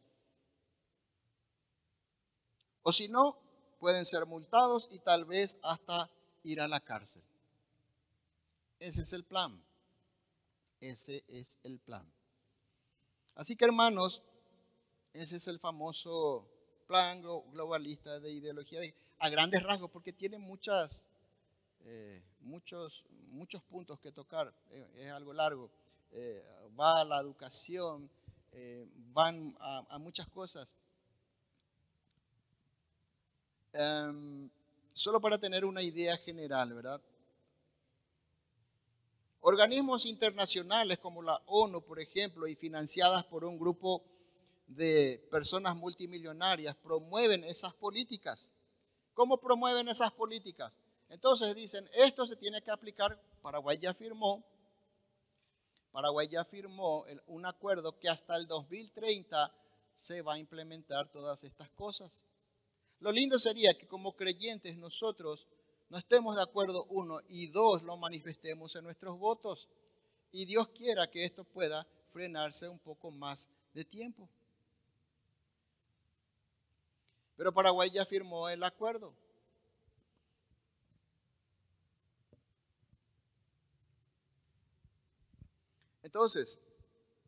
O 2.83 2.93
si 2.93 3.09
no, 3.09 3.39
pueden 3.79 4.05
ser 4.05 4.27
multados 4.27 4.89
y 4.91 4.99
tal 4.99 5.25
vez 5.25 5.59
hasta 5.63 6.11
ir 6.43 6.61
a 6.61 6.69
la 6.69 6.81
cárcel. 6.81 7.23
Ese 8.79 9.03
es 9.03 9.13
el 9.13 9.25
plan. 9.25 9.63
Ese 10.81 11.25
es 11.29 11.59
el 11.63 11.79
plan. 11.79 12.14
Así 13.35 13.57
que 13.57 13.65
hermanos, 13.65 14.23
ese 15.13 15.37
es 15.37 15.47
el 15.49 15.59
famoso 15.59 16.49
plan 16.87 17.23
globalista 17.23 18.21
de 18.21 18.33
ideología 18.33 18.81
a 19.19 19.29
grandes 19.29 19.63
rasgos, 19.63 19.91
porque 19.91 20.13
tiene 20.13 20.39
muchas, 20.39 21.05
eh, 21.85 22.23
muchos, 22.41 23.05
muchos 23.31 23.63
puntos 23.63 23.99
que 24.01 24.13
tocar. 24.13 24.53
Eh, 24.71 24.91
es 24.99 25.11
algo 25.11 25.33
largo. 25.33 25.71
Eh, 26.13 26.45
va 26.79 27.01
a 27.01 27.05
la 27.05 27.21
educación, 27.21 28.09
van 29.13 29.57
a, 29.59 29.99
muchas 29.99 30.29
cosas. 30.29 30.69
Em, 33.73 34.49
solo 34.93 35.21
para 35.21 35.39
tener 35.39 35.65
una 35.65 35.83
idea 35.83 36.17
general, 36.19 36.73
¿verdad? 36.73 37.01
Organismos 39.47 40.07
internacionales 40.07 40.97
como 40.97 41.23
la 41.23 41.39
ONU, 41.45 41.83
por 41.83 42.01
ejemplo, 42.01 42.47
y 42.47 42.55
financiadas 42.55 43.25
por 43.25 43.45
un 43.45 43.59
grupo 43.59 44.03
de 44.67 45.29
personas 45.31 45.77
multimillonarias, 45.77 46.75
promueven 46.77 47.45
esas 47.45 47.75
políticas. 47.75 48.49
¿Cómo 49.13 49.39
promueven 49.39 49.91
esas 49.91 50.13
políticas? 50.13 50.73
Entonces 51.11 51.55
dicen, 51.55 51.87
esto 51.93 52.27
se 52.27 52.37
tiene 52.37 52.63
que 52.63 52.71
aplicar, 52.71 53.21
Paraguay 53.43 53.77
ya 53.77 53.93
firmó, 53.93 54.43
Paraguay 55.93 56.27
ya 56.27 56.47
firmó 56.47 57.05
un 57.27 57.45
acuerdo 57.45 57.99
que 57.99 58.09
hasta 58.09 58.37
el 58.37 58.47
2030 58.47 59.55
se 59.95 60.23
va 60.23 60.37
a 60.37 60.39
implementar 60.39 61.13
todas 61.13 61.45
estas 61.45 61.69
cosas. 61.73 62.25
Lo 62.99 63.13
lindo 63.13 63.39
sería 63.39 63.75
que 63.75 63.89
como 63.89 64.17
creyentes 64.17 64.79
nosotros 64.79 65.47
no 65.89 65.99
estemos 65.99 66.37
de 66.37 66.43
acuerdo, 66.43 66.85
uno, 66.91 67.21
y 67.29 67.49
dos, 67.49 67.83
lo 67.83 67.97
manifestemos 67.97 68.75
en 68.77 68.85
nuestros 68.85 69.19
votos. 69.19 69.69
Y 70.33 70.47
Dios 70.47 70.69
quiera 70.69 71.11
que 71.11 71.25
esto 71.25 71.45
pueda 71.45 71.87
frenarse 72.09 72.69
un 72.69 72.79
poco 72.79 73.11
más 73.11 73.49
de 73.73 73.85
tiempo. 73.85 74.29
Pero 77.37 77.53
Paraguay 77.53 77.91
ya 77.91 78.05
firmó 78.05 78.49
el 78.49 78.63
acuerdo. 78.63 79.15
Entonces, 86.03 86.61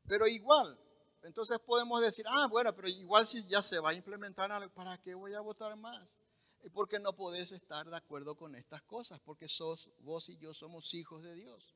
pero 0.07 0.27
igual, 0.29 0.79
entonces 1.23 1.59
podemos 1.59 2.01
decir, 2.01 2.25
ah, 2.29 2.47
bueno, 2.47 2.75
pero 2.75 2.89
igual 2.89 3.27
si 3.27 3.45
ya 3.49 3.61
se 3.61 3.81
va 3.81 3.91
a 3.91 3.95
implementar, 3.95 4.49
¿para 4.71 4.97
qué 4.99 5.15
voy 5.15 5.35
a 5.35 5.41
votar 5.41 5.75
más? 5.77 6.09
Porque 6.73 6.99
no 6.99 7.13
podés 7.15 7.53
estar 7.53 7.89
de 7.89 7.97
acuerdo 7.97 8.35
con 8.35 8.55
estas 8.55 8.83
cosas, 8.83 9.21
porque 9.21 9.49
sos, 9.49 9.89
vos 10.01 10.29
y 10.29 10.37
yo 10.37 10.53
somos 10.53 10.93
hijos 10.95 11.23
de 11.23 11.35
Dios. 11.35 11.75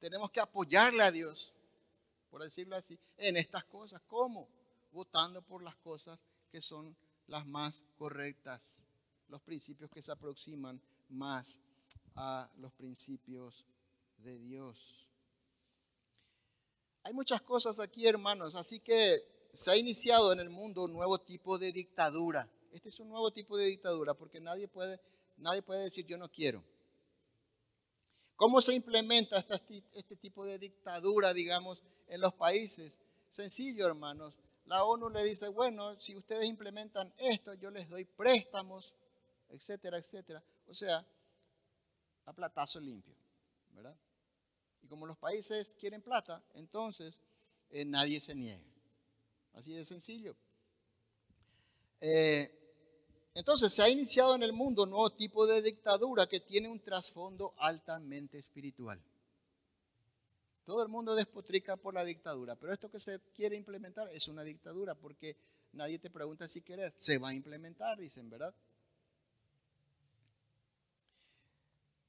Tenemos 0.00 0.30
que 0.30 0.40
apoyarle 0.40 1.02
a 1.02 1.10
Dios, 1.10 1.52
por 2.30 2.42
decirlo 2.42 2.76
así, 2.76 2.98
en 3.16 3.36
estas 3.36 3.64
cosas. 3.64 4.02
¿Cómo? 4.06 4.48
Votando 4.92 5.40
por 5.42 5.62
las 5.62 5.76
cosas 5.76 6.18
que 6.50 6.60
son 6.60 6.96
las 7.28 7.46
más 7.46 7.84
correctas, 7.96 8.82
los 9.28 9.40
principios 9.42 9.90
que 9.90 10.02
se 10.02 10.12
aproximan 10.12 10.80
más 11.08 11.60
a 12.16 12.50
los 12.58 12.72
principios 12.72 13.64
de 14.18 14.38
Dios. 14.38 15.06
Hay 17.02 17.12
muchas 17.12 17.42
cosas 17.42 17.80
aquí, 17.80 18.06
hermanos, 18.06 18.54
así 18.54 18.80
que 18.80 19.48
se 19.52 19.70
ha 19.70 19.76
iniciado 19.76 20.32
en 20.32 20.40
el 20.40 20.50
mundo 20.50 20.84
un 20.84 20.92
nuevo 20.92 21.18
tipo 21.20 21.58
de 21.58 21.72
dictadura. 21.72 22.48
Este 22.74 22.90
es 22.90 23.00
un 23.00 23.08
nuevo 23.08 23.30
tipo 23.30 23.56
de 23.56 23.64
dictadura 23.64 24.12
porque 24.12 24.38
nadie 24.38 24.68
puede, 24.68 25.00
nadie 25.38 25.62
puede 25.62 25.84
decir 25.84 26.04
yo 26.04 26.18
no 26.18 26.30
quiero. 26.30 26.62
¿Cómo 28.36 28.60
se 28.60 28.74
implementa 28.74 29.46
este, 29.94 30.16
tipo 30.16 30.44
de 30.44 30.58
dictadura, 30.58 31.32
digamos, 31.32 31.82
en 32.08 32.20
los 32.20 32.34
países? 32.34 32.98
Sencillo, 33.30 33.86
hermanos 33.86 34.34
la 34.66 34.84
ONU 34.84 35.10
le 35.10 35.22
dice, 35.24 35.48
bueno, 35.48 35.98
si 36.00 36.16
ustedes 36.16 36.48
implementan 36.48 37.12
esto, 37.18 37.54
yo 37.54 37.70
les 37.70 37.88
doy 37.88 38.04
préstamos, 38.04 38.94
etcétera, 39.50 39.98
etcétera. 39.98 40.42
O 40.66 40.74
sea, 40.74 41.04
a 42.24 42.32
platazo 42.32 42.80
limpio, 42.80 43.14
¿verdad? 43.74 43.94
Y 44.82 44.86
como 44.86 45.06
los 45.06 45.18
países 45.18 45.74
quieren 45.74 46.00
plata, 46.00 46.42
entonces 46.54 47.20
eh, 47.70 47.84
nadie 47.84 48.20
se 48.20 48.34
niega. 48.34 48.64
Así 49.52 49.72
de 49.72 49.84
sencillo. 49.84 50.34
Eh, 52.00 52.63
entonces 53.34 53.72
se 53.72 53.82
ha 53.82 53.88
iniciado 53.88 54.36
en 54.36 54.44
el 54.44 54.52
mundo 54.52 54.84
un 54.84 54.90
nuevo 54.90 55.10
tipo 55.10 55.46
de 55.46 55.60
dictadura 55.60 56.28
que 56.28 56.40
tiene 56.40 56.68
un 56.68 56.80
trasfondo 56.80 57.52
altamente 57.58 58.38
espiritual. 58.38 59.00
Todo 60.64 60.82
el 60.82 60.88
mundo 60.88 61.14
despotrica 61.14 61.76
por 61.76 61.92
la 61.92 62.04
dictadura, 62.04 62.54
pero 62.54 62.72
esto 62.72 62.90
que 62.90 63.00
se 63.00 63.20
quiere 63.34 63.56
implementar 63.56 64.08
es 64.12 64.28
una 64.28 64.42
dictadura 64.42 64.94
porque 64.94 65.36
nadie 65.72 65.98
te 65.98 66.10
pregunta 66.10 66.46
si 66.46 66.62
quieres, 66.62 66.94
se 66.96 67.18
va 67.18 67.30
a 67.30 67.34
implementar, 67.34 67.98
dicen, 67.98 68.30
¿verdad? 68.30 68.54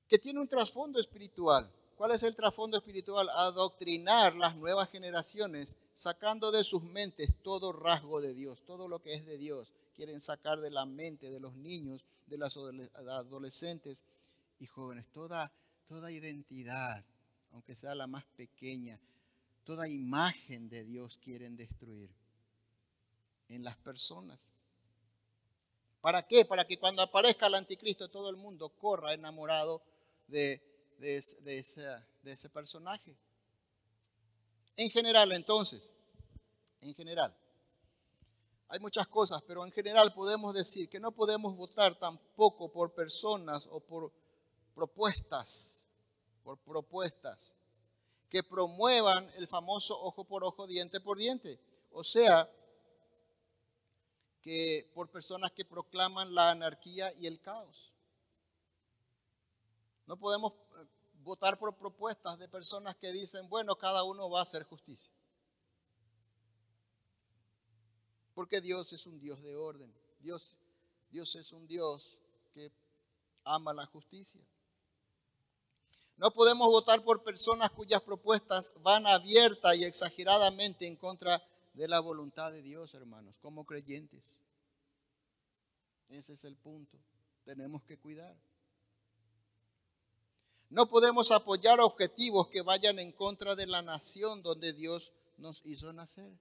Que 0.07 0.19
tiene 0.19 0.39
un 0.39 0.47
trasfondo 0.47 0.99
espiritual. 0.99 1.69
¿Cuál 1.97 2.11
es 2.11 2.23
el 2.23 2.35
trasfondo 2.35 2.77
espiritual? 2.77 3.29
Adoctrinar 3.29 4.35
las 4.35 4.55
nuevas 4.55 4.89
generaciones, 4.89 5.75
sacando 5.93 6.51
de 6.51 6.63
sus 6.63 6.83
mentes 6.83 7.29
todo 7.41 7.71
rasgo 7.71 8.21
de 8.21 8.33
Dios, 8.33 8.61
todo 8.65 8.87
lo 8.87 9.01
que 9.01 9.15
es 9.15 9.25
de 9.25 9.37
Dios. 9.37 9.73
Quieren 9.95 10.19
sacar 10.19 10.59
de 10.59 10.69
la 10.69 10.85
mente 10.85 11.29
de 11.29 11.39
los 11.39 11.55
niños, 11.55 12.05
de 12.27 12.37
las 12.37 12.57
adolescentes 12.57 14.03
y 14.59 14.65
jóvenes, 14.65 15.07
toda, 15.09 15.51
toda 15.87 16.11
identidad, 16.11 17.03
aunque 17.51 17.75
sea 17.75 17.95
la 17.95 18.07
más 18.07 18.25
pequeña, 18.35 18.99
toda 19.63 19.87
imagen 19.87 20.69
de 20.69 20.83
Dios 20.83 21.17
quieren 21.23 21.55
destruir 21.55 22.09
en 23.47 23.63
las 23.63 23.77
personas. 23.77 24.39
¿Para 26.01 26.21
qué? 26.27 26.45
Para 26.45 26.65
que 26.65 26.77
cuando 26.77 27.01
aparezca 27.01 27.47
el 27.47 27.55
anticristo 27.55 28.09
todo 28.09 28.29
el 28.29 28.35
mundo 28.35 28.69
corra 28.69 29.13
enamorado 29.13 29.81
de 30.27 30.61
ese 30.99 32.49
personaje. 32.49 33.15
En 34.75 34.89
general, 34.89 35.31
entonces, 35.31 35.93
en 36.81 36.93
general, 36.93 37.35
hay 38.67 38.79
muchas 38.79 39.07
cosas, 39.07 39.41
pero 39.47 39.65
en 39.65 39.71
general 39.71 40.13
podemos 40.13 40.53
decir 40.53 40.89
que 40.89 40.99
no 40.99 41.11
podemos 41.11 41.55
votar 41.55 41.95
tampoco 41.95 42.71
por 42.71 42.93
personas 42.93 43.67
o 43.71 43.79
por 43.79 44.11
propuestas 44.73 45.75
por 46.45 46.59
propuestas 46.59 47.55
que 48.29 48.43
promuevan 48.43 49.29
el 49.35 49.47
famoso 49.47 49.99
ojo 49.99 50.23
por 50.25 50.43
ojo, 50.43 50.67
diente 50.67 51.01
por 51.01 51.17
diente. 51.17 51.59
O 51.91 52.03
sea, 52.03 52.49
que 54.41 54.91
por 54.93 55.09
personas 55.09 55.51
que 55.51 55.65
proclaman 55.65 56.35
la 56.35 56.51
anarquía 56.51 57.11
y 57.13 57.25
el 57.25 57.41
caos. 57.41 57.91
No 60.05 60.17
podemos 60.17 60.53
eh, 60.53 60.85
votar 61.23 61.57
por 61.57 61.75
propuestas 61.75 62.37
de 62.37 62.47
personas 62.47 62.95
que 62.95 63.11
dicen, 63.11 63.49
bueno, 63.49 63.75
cada 63.75 64.03
uno 64.03 64.29
va 64.29 64.39
a 64.39 64.43
hacer 64.43 64.63
justicia. 64.65 65.11
Porque 68.35 68.61
Dios 68.61 68.93
es 68.93 69.07
un 69.07 69.19
Dios 69.19 69.41
de 69.41 69.55
orden. 69.55 69.91
Dios, 70.19 70.55
Dios 71.09 71.35
es 71.35 71.51
un 71.51 71.65
Dios 71.65 72.15
que 72.53 72.71
ama 73.45 73.73
la 73.73 73.87
justicia. 73.87 74.41
No 76.17 76.31
podemos 76.31 76.67
votar 76.67 77.03
por 77.03 77.23
personas 77.23 77.71
cuyas 77.71 78.01
propuestas 78.01 78.73
van 78.83 79.07
abierta 79.07 79.75
y 79.75 79.83
exageradamente 79.83 80.85
en 80.85 80.95
contra 80.95 81.41
de 81.73 81.87
la 81.87 81.99
voluntad 81.99 82.51
de 82.51 82.61
Dios, 82.61 82.93
hermanos, 82.93 83.35
como 83.41 83.65
creyentes. 83.65 84.35
Ese 86.09 86.33
es 86.33 86.45
el 86.45 86.55
punto. 86.55 86.97
Tenemos 87.43 87.83
que 87.83 87.97
cuidar. 87.97 88.35
No 90.69 90.87
podemos 90.89 91.31
apoyar 91.31 91.79
objetivos 91.79 92.47
que 92.47 92.61
vayan 92.61 92.99
en 92.99 93.11
contra 93.11 93.55
de 93.55 93.67
la 93.67 93.81
nación 93.81 94.41
donde 94.41 94.73
Dios 94.73 95.11
nos 95.37 95.61
hizo 95.65 95.91
nacer. 95.93 96.31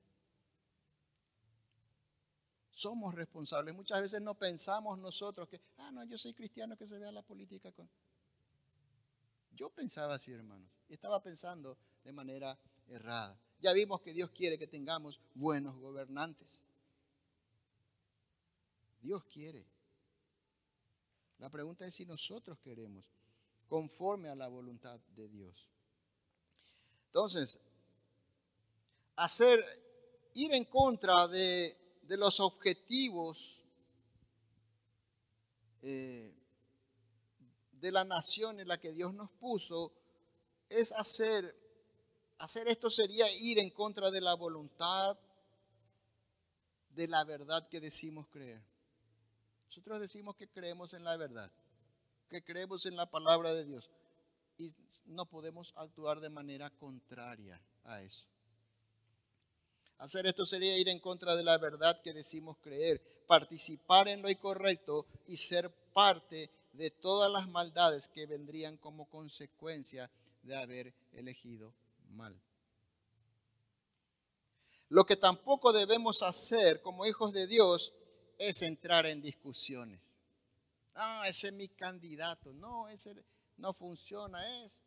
Somos 2.74 3.14
responsables. 3.14 3.72
Muchas 3.72 4.02
veces 4.02 4.20
no 4.20 4.34
pensamos 4.34 4.98
nosotros 4.98 5.48
que, 5.48 5.60
ah, 5.78 5.92
no, 5.92 6.04
yo 6.04 6.18
soy 6.18 6.34
cristiano 6.34 6.76
que 6.76 6.88
se 6.88 6.98
vea 6.98 7.12
la 7.12 7.22
política 7.22 7.70
con... 7.70 7.88
Yo 9.52 9.70
pensaba 9.70 10.16
así, 10.16 10.32
hermanos, 10.32 10.68
y 10.88 10.94
estaba 10.94 11.22
pensando 11.22 11.78
de 12.02 12.12
manera 12.12 12.58
errada. 12.88 13.38
Ya 13.60 13.72
vimos 13.72 14.00
que 14.00 14.12
Dios 14.12 14.30
quiere 14.30 14.58
que 14.58 14.66
tengamos 14.66 15.20
buenos 15.34 15.76
gobernantes. 15.76 16.64
Dios 19.00 19.22
quiere. 19.26 19.64
La 21.38 21.48
pregunta 21.50 21.86
es 21.86 21.94
si 21.94 22.04
nosotros 22.04 22.58
queremos, 22.58 23.04
conforme 23.68 24.28
a 24.30 24.34
la 24.34 24.48
voluntad 24.48 24.98
de 25.14 25.28
Dios. 25.28 25.68
Entonces, 27.06 27.60
hacer, 29.14 29.64
ir 30.34 30.52
en 30.52 30.64
contra 30.64 31.28
de, 31.28 31.83
los 32.08 32.40
objetivos 32.40 33.62
eh, 35.82 36.34
de 37.72 37.92
la 37.92 38.04
nación 38.04 38.60
en 38.60 38.68
la 38.68 38.78
que 38.78 38.92
Dios 38.92 39.12
nos 39.12 39.30
puso, 39.32 39.92
es 40.70 40.92
hacer, 40.92 41.54
hacer 42.38 42.68
esto 42.68 42.88
sería 42.88 43.26
ir 43.42 43.58
en 43.58 43.70
contra 43.70 44.10
de 44.10 44.20
la 44.22 44.34
voluntad 44.34 45.18
de 46.94 47.08
la 47.08 47.24
verdad 47.24 47.68
que 47.68 47.80
decimos 47.80 48.26
creer. 48.28 48.62
Nosotros 49.66 50.00
decimos 50.00 50.36
que 50.36 50.48
creemos 50.48 50.94
en 50.94 51.04
la 51.04 51.16
verdad, 51.16 51.50
que 52.30 52.42
creemos 52.42 52.86
en 52.86 52.96
la 52.96 53.10
palabra 53.10 53.52
de 53.52 53.64
Dios 53.64 53.90
y 54.56 54.72
no 55.06 55.26
podemos 55.26 55.74
actuar 55.76 56.20
de 56.20 56.30
manera 56.30 56.70
contraria 56.70 57.60
a 57.84 58.00
eso. 58.00 58.24
Hacer 59.98 60.26
esto 60.26 60.44
sería 60.44 60.76
ir 60.76 60.88
en 60.88 61.00
contra 61.00 61.36
de 61.36 61.44
la 61.44 61.56
verdad 61.58 62.00
que 62.02 62.12
decimos 62.12 62.58
creer, 62.60 63.00
participar 63.26 64.08
en 64.08 64.22
lo 64.22 64.30
incorrecto 64.30 65.06
y 65.26 65.36
ser 65.36 65.70
parte 65.92 66.50
de 66.72 66.90
todas 66.90 67.30
las 67.30 67.48
maldades 67.48 68.08
que 68.08 68.26
vendrían 68.26 68.76
como 68.76 69.08
consecuencia 69.08 70.10
de 70.42 70.56
haber 70.56 70.92
elegido 71.12 71.72
mal. 72.10 72.38
Lo 74.88 75.04
que 75.04 75.16
tampoco 75.16 75.72
debemos 75.72 76.22
hacer 76.22 76.82
como 76.82 77.06
hijos 77.06 77.32
de 77.32 77.46
Dios 77.46 77.92
es 78.38 78.62
entrar 78.62 79.06
en 79.06 79.22
discusiones. 79.22 80.00
Ah, 80.94 81.24
ese 81.28 81.48
es 81.48 81.52
mi 81.52 81.68
candidato. 81.68 82.52
No, 82.52 82.88
ese 82.88 83.14
no 83.56 83.72
funciona. 83.72 84.64
Es. 84.64 84.82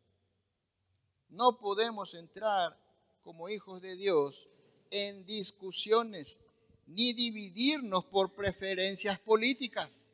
No 1.28 1.58
podemos 1.58 2.14
entrar 2.14 2.78
como 3.22 3.48
hijos 3.48 3.82
de 3.82 3.96
Dios 3.96 4.48
en 4.90 5.24
discusiones 5.26 6.38
ni 6.86 7.12
dividirnos 7.12 8.04
por 8.06 8.32
preferencias 8.34 9.18
políticas. 9.18 10.08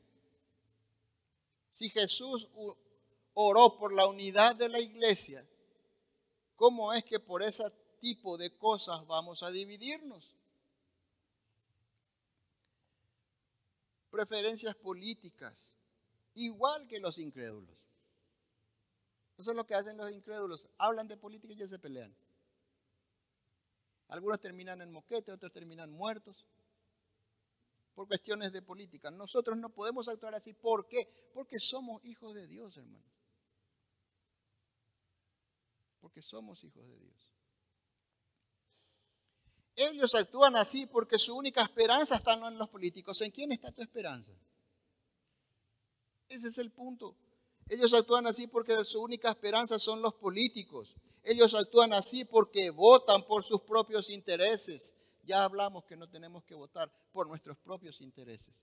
Si 1.71 1.89
Jesús 1.91 2.49
oró 3.35 3.79
por 3.79 3.93
la 3.93 4.07
unidad 4.07 4.57
de 4.57 4.69
la 4.69 4.81
iglesia, 4.81 5.47
¿cómo 6.57 6.93
es 6.93 7.05
que 7.05 7.21
por 7.21 7.43
ese 7.43 7.65
tipo 8.01 8.37
de 8.37 8.57
cosas 8.57 9.07
vamos 9.07 9.43
a 9.43 9.51
dividirnos? 9.51 10.35
Preferencias 14.11 14.75
políticas, 14.77 15.71
igual 16.35 16.87
que 16.87 17.01
los 17.01 17.19
incrédulos. 17.19 17.77
Eso 19.37 19.51
es 19.51 19.57
lo 19.57 19.67
que 19.67 19.75
hacen 19.75 19.97
los 19.97 20.13
incrédulos. 20.13 20.69
Hablan 20.79 21.09
de 21.09 21.17
política 21.17 21.53
y 21.53 21.57
ya 21.57 21.67
se 21.67 21.79
pelean. 21.79 22.15
Algunos 24.09 24.41
terminan 24.41 24.81
en 24.83 24.93
moquete, 24.93 25.33
otros 25.33 25.53
terminan 25.53 25.91
muertos 25.91 26.47
por 27.95 28.09
cuestiones 28.09 28.53
de 28.53 28.63
política. 28.63 29.11
Nosotros 29.11 29.57
no 29.57 29.71
podemos 29.71 30.09
actuar 30.09 30.35
así. 30.35 30.53
¿Por 30.53 30.87
qué? 30.89 31.31
Porque 31.33 31.61
somos 31.61 32.05
hijos 32.05 32.35
de 32.35 32.47
Dios, 32.47 32.77
hermano. 32.77 33.05
Porque 36.01 36.21
somos 36.21 36.63
hijos 36.65 36.87
de 36.87 36.99
Dios. 36.99 37.31
Ellos 39.77 40.15
actúan 40.15 40.55
así 40.57 40.87
porque 40.87 41.19
su 41.19 41.37
única 41.37 41.63
esperanza 41.63 42.17
está 42.17 42.37
no 42.37 42.49
en 42.49 42.59
los 42.59 42.69
políticos. 42.69 43.21
¿En 43.23 43.31
quién 43.31 43.53
está 43.53 43.73
tu 43.73 43.83
esperanza? 43.83 44.33
Ese 46.29 46.49
es 46.49 46.59
el 46.59 46.71
punto. 46.71 47.17
Ellos 47.69 47.95
actúan 47.95 48.27
así 48.27 48.47
porque 48.47 48.85
su 48.85 49.03
única 49.03 49.31
esperanza 49.31 49.79
son 49.79 50.03
los 50.03 50.15
políticos. 50.15 50.97
Ellos 51.23 51.55
actúan 51.55 51.93
así 51.93 52.25
porque 52.25 52.71
votan 52.71 53.23
por 53.25 53.43
sus 53.45 53.63
propios 53.63 54.11
intereses. 54.11 54.95
Ya 55.23 55.45
hablamos 55.45 55.85
que 55.85 55.97
no 55.97 56.09
tenemos 56.09 56.45
que 56.45 56.55
votar 56.55 56.93
por 57.13 57.27
nuestros 57.27 57.57
propios 57.59 58.03
intereses, 58.03 58.55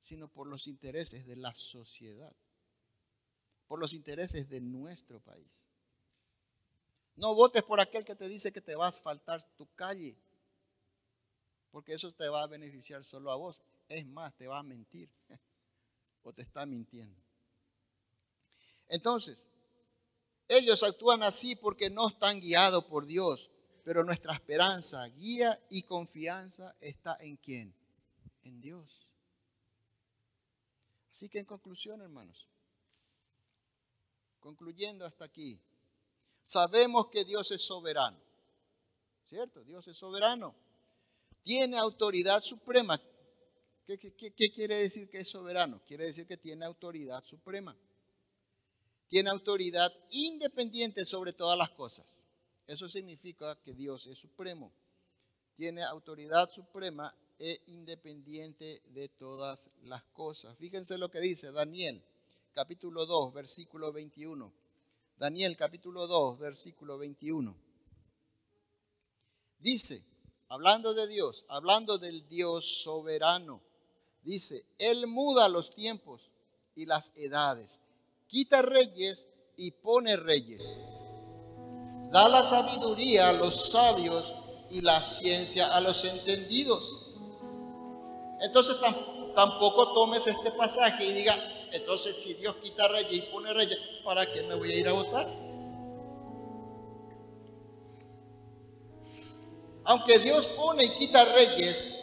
sino 0.00 0.26
por 0.26 0.48
los 0.48 0.66
intereses 0.66 1.24
de 1.26 1.36
la 1.36 1.54
sociedad, 1.54 2.34
por 3.68 3.78
los 3.78 3.92
intereses 3.92 4.48
de 4.48 4.60
nuestro 4.60 5.20
país. 5.20 5.68
No 7.14 7.34
votes 7.34 7.62
por 7.62 7.80
aquel 7.80 8.04
que 8.04 8.16
te 8.16 8.28
dice 8.28 8.52
que 8.52 8.60
te 8.60 8.74
va 8.74 8.86
a 8.86 8.88
asfaltar 8.88 9.44
tu 9.56 9.66
calle, 9.76 10.16
porque 11.70 11.94
eso 11.94 12.12
te 12.12 12.28
va 12.28 12.42
a 12.42 12.48
beneficiar 12.48 13.04
solo 13.04 13.30
a 13.30 13.36
vos. 13.36 13.60
Es 13.88 14.04
más, 14.06 14.34
te 14.34 14.48
va 14.48 14.58
a 14.58 14.62
mentir 14.64 15.08
o 16.22 16.32
te 16.32 16.42
está 16.42 16.66
mintiendo. 16.66 17.23
Entonces, 18.88 19.46
ellos 20.48 20.82
actúan 20.82 21.22
así 21.22 21.56
porque 21.56 21.90
no 21.90 22.08
están 22.08 22.40
guiados 22.40 22.84
por 22.84 23.06
Dios, 23.06 23.50
pero 23.82 24.04
nuestra 24.04 24.34
esperanza, 24.34 25.06
guía 25.08 25.58
y 25.70 25.82
confianza 25.82 26.76
está 26.80 27.16
en 27.20 27.36
quién? 27.36 27.74
En 28.42 28.60
Dios. 28.60 29.08
Así 31.10 31.28
que 31.28 31.38
en 31.38 31.46
conclusión, 31.46 32.02
hermanos, 32.02 32.46
concluyendo 34.40 35.06
hasta 35.06 35.24
aquí, 35.24 35.60
sabemos 36.42 37.08
que 37.08 37.24
Dios 37.24 37.50
es 37.52 37.62
soberano, 37.62 38.18
¿cierto? 39.24 39.64
Dios 39.64 39.86
es 39.88 39.96
soberano, 39.96 40.54
tiene 41.42 41.78
autoridad 41.78 42.42
suprema. 42.42 43.00
¿Qué, 43.86 43.98
quiere 44.52 44.76
decir 44.76 45.10
que 45.10 45.18
es 45.18 45.28
soberano? 45.28 45.82
Quiere 45.86 46.06
decir 46.06 46.26
que 46.26 46.38
tiene 46.38 46.64
autoridad 46.64 47.22
suprema 47.22 47.76
tiene 49.14 49.30
autoridad 49.30 49.94
independiente 50.10 51.04
sobre 51.04 51.32
todas 51.32 51.56
las 51.56 51.70
cosas. 51.70 52.24
Eso 52.66 52.88
significa 52.88 53.56
que 53.62 53.72
Dios 53.72 54.08
es 54.08 54.18
supremo. 54.18 54.72
Tiene 55.54 55.84
autoridad 55.84 56.50
suprema 56.50 57.14
e 57.38 57.62
independiente 57.68 58.82
de 58.86 59.08
todas 59.10 59.70
las 59.84 60.02
cosas. 60.06 60.58
Fíjense 60.58 60.98
lo 60.98 61.12
que 61.12 61.20
dice 61.20 61.52
Daniel, 61.52 62.02
capítulo 62.54 63.06
2, 63.06 63.32
versículo 63.32 63.92
21. 63.92 64.52
Daniel, 65.16 65.56
capítulo 65.56 66.08
2, 66.08 66.40
versículo 66.40 66.98
21. 66.98 67.56
Dice, 69.60 70.04
hablando 70.48 70.92
de 70.92 71.06
Dios, 71.06 71.44
hablando 71.46 71.98
del 71.98 72.28
Dios 72.28 72.82
soberano, 72.82 73.62
dice, 74.24 74.66
Él 74.76 75.06
muda 75.06 75.48
los 75.48 75.72
tiempos 75.72 76.32
y 76.74 76.86
las 76.86 77.12
edades 77.14 77.80
quita 78.26 78.62
reyes 78.62 79.28
y 79.56 79.70
pone 79.70 80.16
reyes. 80.16 80.78
Da 82.10 82.28
la 82.28 82.42
sabiduría 82.42 83.30
a 83.30 83.32
los 83.32 83.70
sabios 83.70 84.34
y 84.70 84.80
la 84.80 85.00
ciencia 85.02 85.74
a 85.74 85.80
los 85.80 86.04
entendidos. 86.04 87.00
Entonces 88.40 88.76
tampoco 89.34 89.94
tomes 89.94 90.26
este 90.26 90.50
pasaje 90.52 91.04
y 91.06 91.12
diga, 91.12 91.34
entonces 91.72 92.16
si 92.16 92.34
Dios 92.34 92.56
quita 92.56 92.86
reyes 92.88 93.12
y 93.12 93.20
pone 93.32 93.52
reyes, 93.52 93.78
¿para 94.04 94.30
qué 94.32 94.42
me 94.42 94.54
voy 94.54 94.72
a 94.72 94.76
ir 94.76 94.88
a 94.88 94.92
votar? 94.92 95.28
Aunque 99.86 100.18
Dios 100.18 100.46
pone 100.46 100.84
y 100.84 100.90
quita 100.90 101.24
reyes, 101.24 102.00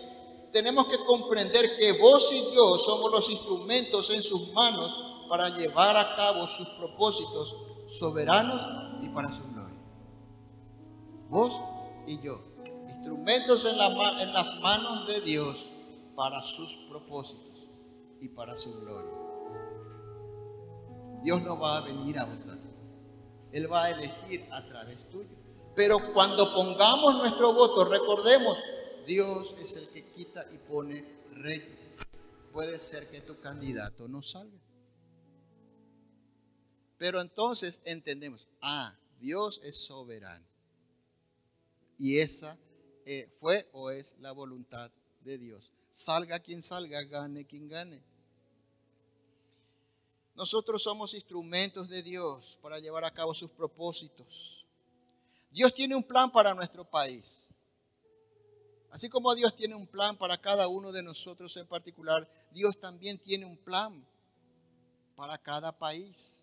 tenemos 0.52 0.88
que 0.88 0.98
comprender 1.06 1.78
que 1.78 1.94
vos 1.94 2.32
y 2.32 2.54
yo 2.54 2.78
somos 2.78 3.12
los 3.12 3.30
instrumentos 3.30 4.10
en 4.12 4.22
sus 4.22 4.52
manos 4.54 5.11
para 5.32 5.48
llevar 5.48 5.96
a 5.96 6.14
cabo 6.18 6.46
sus 6.46 6.68
propósitos 6.72 7.56
soberanos 7.88 8.62
y 9.02 9.08
para 9.08 9.32
su 9.32 9.42
gloria. 9.44 9.80
Vos 11.30 11.58
y 12.06 12.22
yo, 12.22 12.42
instrumentos 12.90 13.64
en, 13.64 13.76
en 13.76 14.34
las 14.34 14.60
manos 14.60 15.08
de 15.08 15.22
Dios 15.22 15.70
para 16.18 16.44
sus 16.44 16.76
propósitos 16.90 17.66
y 18.20 18.28
para 18.28 18.58
su 18.58 18.78
gloria. 18.82 19.14
Dios 21.24 21.42
no 21.44 21.58
va 21.58 21.78
a 21.78 21.80
venir 21.80 22.20
a 22.20 22.26
votar. 22.26 22.60
Él 23.54 23.72
va 23.72 23.84
a 23.86 23.90
elegir 23.92 24.50
a 24.52 24.66
través 24.66 25.10
tuyo. 25.10 25.30
Pero 25.78 25.98
cuando 26.14 26.54
pongamos 26.54 27.16
nuestro 27.20 27.54
voto, 27.54 27.86
recordemos, 27.86 28.58
Dios 29.08 29.56
es 29.62 29.78
el 29.78 29.88
que 29.92 30.12
quita 30.12 30.46
y 30.52 30.58
pone 30.58 31.06
reyes. 31.36 31.96
Puede 32.52 32.78
ser 32.80 33.10
que 33.10 33.22
tu 33.22 33.40
candidato 33.40 34.10
no 34.10 34.22
salga. 34.22 34.60
Pero 37.02 37.20
entonces 37.20 37.82
entendemos, 37.84 38.48
ah, 38.62 38.96
Dios 39.20 39.60
es 39.64 39.76
soberano. 39.76 40.46
Y 41.98 42.20
esa 42.20 42.60
eh, 43.08 43.28
fue 43.40 43.68
o 43.74 43.90
es 43.90 44.16
la 44.20 44.32
voluntad 44.32 44.92
de 45.22 45.40
Dios. 45.40 45.72
Salga 45.94 46.40
quien 46.42 46.62
salga, 46.62 47.02
gane 47.02 47.48
quien 47.48 47.68
gane. 47.68 48.04
Nosotros 50.36 50.84
somos 50.84 51.16
instrumentos 51.16 51.90
de 51.90 52.04
Dios 52.04 52.60
para 52.62 52.78
llevar 52.78 53.04
a 53.04 53.12
cabo 53.12 53.34
sus 53.34 53.50
propósitos. 53.50 54.64
Dios 55.50 55.74
tiene 55.74 55.96
un 55.96 56.04
plan 56.04 56.32
para 56.32 56.54
nuestro 56.54 56.88
país. 56.88 57.48
Así 58.92 59.10
como 59.10 59.34
Dios 59.34 59.56
tiene 59.56 59.74
un 59.74 59.88
plan 59.88 60.16
para 60.20 60.40
cada 60.40 60.68
uno 60.68 60.92
de 60.92 61.02
nosotros 61.02 61.58
en 61.58 61.66
particular, 61.66 62.30
Dios 62.52 62.80
también 62.80 63.18
tiene 63.18 63.46
un 63.46 63.58
plan 63.58 64.06
para 65.16 65.36
cada 65.40 65.72
país. 65.72 66.41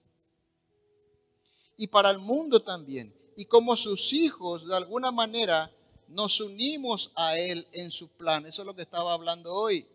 Y 1.78 1.86
para 1.86 2.10
el 2.10 2.18
mundo 2.18 2.60
también. 2.60 3.14
Y 3.36 3.46
como 3.46 3.76
sus 3.76 4.12
hijos, 4.12 4.66
de 4.66 4.76
alguna 4.76 5.10
manera, 5.10 5.72
nos 6.08 6.40
unimos 6.40 7.12
a 7.14 7.38
Él 7.38 7.66
en 7.72 7.90
su 7.90 8.08
plan. 8.08 8.44
Eso 8.44 8.62
es 8.62 8.66
lo 8.66 8.74
que 8.74 8.82
estaba 8.82 9.14
hablando 9.14 9.54
hoy. 9.54 9.86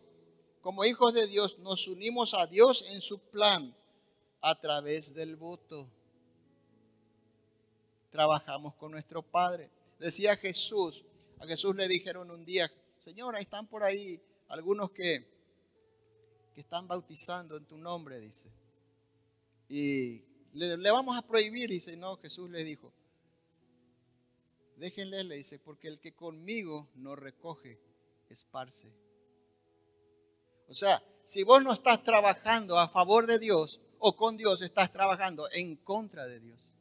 Como 0.62 0.86
hijos 0.86 1.14
de 1.14 1.28
Dios, 1.28 1.60
nos 1.60 1.88
unimos 1.88 2.34
a 2.34 2.48
Dios 2.48 2.86
en 2.88 3.02
su 3.02 3.20
plan 3.20 3.76
a 4.42 4.60
través 4.60 5.14
del 5.14 5.36
voto. 5.36 5.88
Trabajamos 8.12 8.76
con 8.76 8.92
nuestro 8.92 9.22
Padre. 9.22 9.70
Decía 10.00 10.38
Jesús, 10.38 11.04
a 11.40 11.46
Jesús 11.46 11.76
le 11.76 11.88
dijeron 11.88 12.32
un 12.32 12.46
día, 12.46 12.72
Señor, 13.04 13.36
ahí 13.36 13.44
están 13.44 13.68
por 13.68 13.84
ahí 13.84 14.22
algunos 14.48 14.92
que, 14.92 15.28
que 16.54 16.62
están 16.62 16.88
bautizando 16.88 17.58
en 17.58 17.66
tu 17.66 17.78
nombre, 17.78 18.20
dice. 18.22 18.48
Y 19.68 20.22
le, 20.54 20.92
vamos 20.92 21.18
a 21.18 21.22
prohibir, 21.22 21.70
dice, 21.70 21.98
no, 21.98 22.18
Jesús 22.18 22.50
le 22.50 22.64
dijo, 22.64 22.94
déjenle, 24.78 25.24
le 25.24 25.36
dice, 25.36 25.60
porque 25.60 25.88
el 25.88 26.00
que 26.00 26.14
conmigo 26.14 26.90
no 26.96 27.16
recoge, 27.16 27.80
esparce. 28.30 28.92
O 30.68 30.74
sea, 30.74 31.04
si 31.26 31.44
vos 31.44 31.64
no 31.64 31.74
estás 31.74 32.04
trabajando 32.04 32.78
a 32.80 32.88
favor 32.88 33.28
de 33.28 33.40
Dios, 33.40 33.80
o 34.00 34.16
con 34.18 34.36
Dios 34.36 34.62
estás 34.62 34.92
trabajando 34.92 35.48
en 35.52 35.78
contra 35.78 36.26
de 36.26 36.40
Dios. 36.40 36.76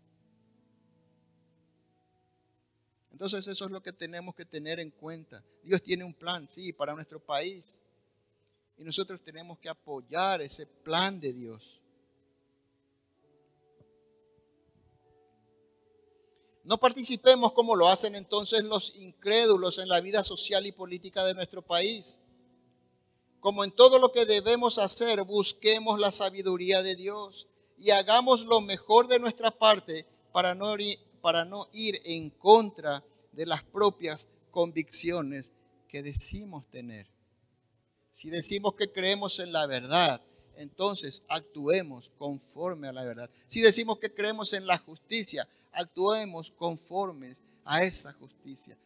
Entonces 3.12 3.46
eso 3.46 3.66
es 3.66 3.70
lo 3.70 3.82
que 3.82 3.92
tenemos 3.92 4.34
que 4.34 4.44
tener 4.44 4.80
en 4.80 4.90
cuenta. 4.90 5.44
Dios 5.62 5.82
tiene 5.82 6.02
un 6.02 6.14
plan, 6.14 6.48
sí, 6.48 6.72
para 6.72 6.94
nuestro 6.94 7.20
país. 7.20 7.80
Y 8.76 8.82
nosotros 8.82 9.22
tenemos 9.22 9.60
que 9.60 9.68
apoyar 9.68 10.40
ese 10.40 10.66
plan 10.66 11.20
de 11.20 11.32
Dios. 11.32 11.81
No 16.64 16.78
participemos 16.78 17.52
como 17.52 17.74
lo 17.74 17.88
hacen 17.88 18.14
entonces 18.14 18.62
los 18.64 18.94
incrédulos 18.96 19.78
en 19.78 19.88
la 19.88 20.00
vida 20.00 20.22
social 20.22 20.64
y 20.66 20.72
política 20.72 21.24
de 21.24 21.34
nuestro 21.34 21.62
país. 21.62 22.20
Como 23.40 23.64
en 23.64 23.72
todo 23.72 23.98
lo 23.98 24.12
que 24.12 24.24
debemos 24.24 24.78
hacer, 24.78 25.24
busquemos 25.24 25.98
la 25.98 26.12
sabiduría 26.12 26.82
de 26.82 26.94
Dios 26.94 27.48
y 27.76 27.90
hagamos 27.90 28.44
lo 28.44 28.60
mejor 28.60 29.08
de 29.08 29.18
nuestra 29.18 29.50
parte 29.50 30.06
para 30.32 30.54
no, 30.54 30.76
para 31.20 31.44
no 31.44 31.68
ir 31.72 32.00
en 32.04 32.30
contra 32.30 33.04
de 33.32 33.46
las 33.46 33.64
propias 33.64 34.28
convicciones 34.52 35.50
que 35.88 36.02
decimos 36.02 36.64
tener. 36.70 37.08
Si 38.12 38.30
decimos 38.30 38.74
que 38.74 38.92
creemos 38.92 39.40
en 39.40 39.50
la 39.50 39.66
verdad, 39.66 40.22
entonces 40.56 41.24
actuemos 41.28 42.12
conforme 42.18 42.86
a 42.86 42.92
la 42.92 43.02
verdad. 43.02 43.28
Si 43.46 43.60
decimos 43.60 43.98
que 43.98 44.14
creemos 44.14 44.52
en 44.52 44.66
la 44.66 44.78
justicia, 44.78 45.48
actuemos 45.72 46.50
conforme 46.50 47.36
a 47.64 47.82
esa 47.82 48.12
justicia. 48.12 48.78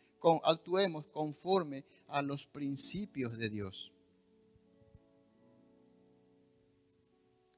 actuemos 0.43 1.07
conforme 1.13 1.85
a 2.09 2.21
los 2.21 2.47
principios 2.47 3.37
de 3.39 3.49
Dios. 3.49 3.93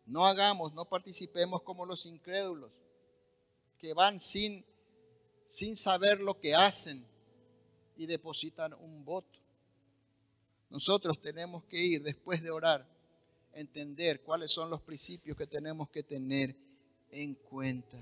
No 0.04 0.26
hagamos, 0.26 0.72
no 0.74 0.84
participemos 0.86 1.62
como 1.62 1.86
los 1.86 2.06
incrédulos 2.06 2.72
que 3.78 3.94
van 3.94 4.18
sin, 4.18 4.64
sin 5.48 5.76
saber 5.76 6.20
lo 6.20 6.38
que 6.40 6.54
hacen 6.54 7.06
y 7.96 8.06
depositan 8.06 8.74
un 8.74 9.04
voto. 9.04 9.38
Nosotros 10.70 11.20
tenemos 11.20 11.64
que 11.64 11.78
ir 11.78 12.02
después 12.02 12.42
de 12.42 12.50
orar, 12.50 12.86
entender 13.52 14.22
cuáles 14.22 14.50
son 14.50 14.70
los 14.70 14.82
principios 14.82 15.36
que 15.36 15.46
tenemos 15.46 15.88
que 15.88 16.02
tener 16.02 16.54
en 17.10 17.34
cuenta. 17.34 17.98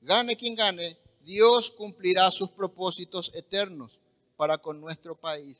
Gane 0.00 0.36
quien 0.36 0.54
gane, 0.54 0.98
Dios 1.22 1.70
cumplirá 1.70 2.30
sus 2.30 2.50
propósitos 2.50 3.30
eternos 3.34 3.98
para 4.36 4.58
con 4.58 4.80
nuestro 4.80 5.14
país 5.14 5.58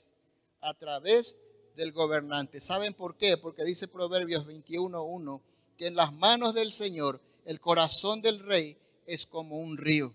a 0.60 0.74
través 0.74 1.34
de 1.34 1.50
del 1.80 1.92
gobernante. 1.92 2.60
¿Saben 2.60 2.94
por 2.94 3.16
qué? 3.16 3.36
Porque 3.36 3.64
dice 3.64 3.88
Proverbios 3.88 4.46
21.1 4.46 5.40
que 5.76 5.86
en 5.86 5.96
las 5.96 6.12
manos 6.12 6.54
del 6.54 6.72
Señor 6.72 7.20
el 7.46 7.58
corazón 7.58 8.20
del 8.20 8.38
rey 8.40 8.76
es 9.06 9.26
como 9.26 9.58
un 9.58 9.78
río. 9.78 10.14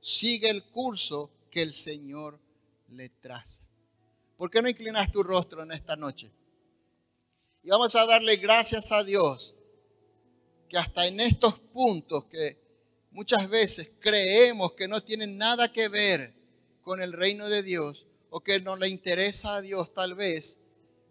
Sigue 0.00 0.50
el 0.50 0.62
curso 0.64 1.30
que 1.50 1.62
el 1.62 1.72
Señor 1.72 2.38
le 2.88 3.08
traza. 3.08 3.62
¿Por 4.36 4.50
qué 4.50 4.60
no 4.60 4.68
inclinas 4.68 5.10
tu 5.10 5.22
rostro 5.22 5.62
en 5.62 5.72
esta 5.72 5.96
noche? 5.96 6.30
Y 7.62 7.70
vamos 7.70 7.96
a 7.96 8.04
darle 8.04 8.36
gracias 8.36 8.92
a 8.92 9.02
Dios 9.02 9.54
que 10.68 10.76
hasta 10.76 11.06
en 11.06 11.18
estos 11.20 11.58
puntos 11.58 12.26
que 12.26 12.58
muchas 13.14 13.48
veces 13.48 13.90
creemos 14.00 14.72
que 14.72 14.88
no 14.88 15.00
tienen 15.00 15.38
nada 15.38 15.72
que 15.72 15.88
ver 15.88 16.34
con 16.82 17.00
el 17.00 17.12
reino 17.12 17.48
de 17.48 17.62
Dios 17.62 18.06
o 18.28 18.40
que 18.40 18.60
no 18.60 18.76
le 18.76 18.88
interesa 18.88 19.56
a 19.56 19.62
Dios 19.62 19.94
tal 19.94 20.14
vez, 20.14 20.58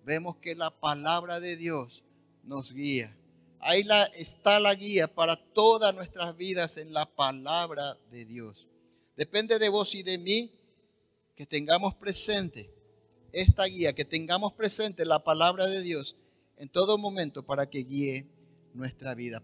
vemos 0.04 0.38
que 0.38 0.54
la 0.54 0.70
palabra 0.70 1.40
de 1.40 1.56
Dios 1.56 2.04
nos 2.44 2.74
guía. 2.74 3.18
Ahí 3.60 3.88
está 4.16 4.60
la 4.60 4.76
guía 4.76 5.08
para 5.08 5.38
todas 5.38 5.96
nuestras 5.96 6.36
vidas 6.36 6.76
en 6.76 6.92
la 6.92 7.06
palabra 7.06 7.98
de 8.12 8.26
Dios. 8.26 8.68
Depende 9.16 9.58
de 9.58 9.70
vos 9.70 9.96
y 9.96 10.04
de 10.04 10.18
mí 10.18 10.52
que 11.36 11.46
tengamos 11.46 11.96
presente 11.96 12.70
esta 13.32 13.64
guía, 13.64 13.94
que 13.94 14.04
tengamos 14.04 14.52
presente 14.52 15.06
la 15.06 15.24
palabra 15.24 15.68
de 15.68 15.82
Dios 15.82 16.18
en 16.58 16.68
todo 16.68 16.98
momento 16.98 17.44
para 17.44 17.70
que 17.70 17.80
guíe 17.80 18.28
nuestra 18.74 19.16
vida. 19.16 19.42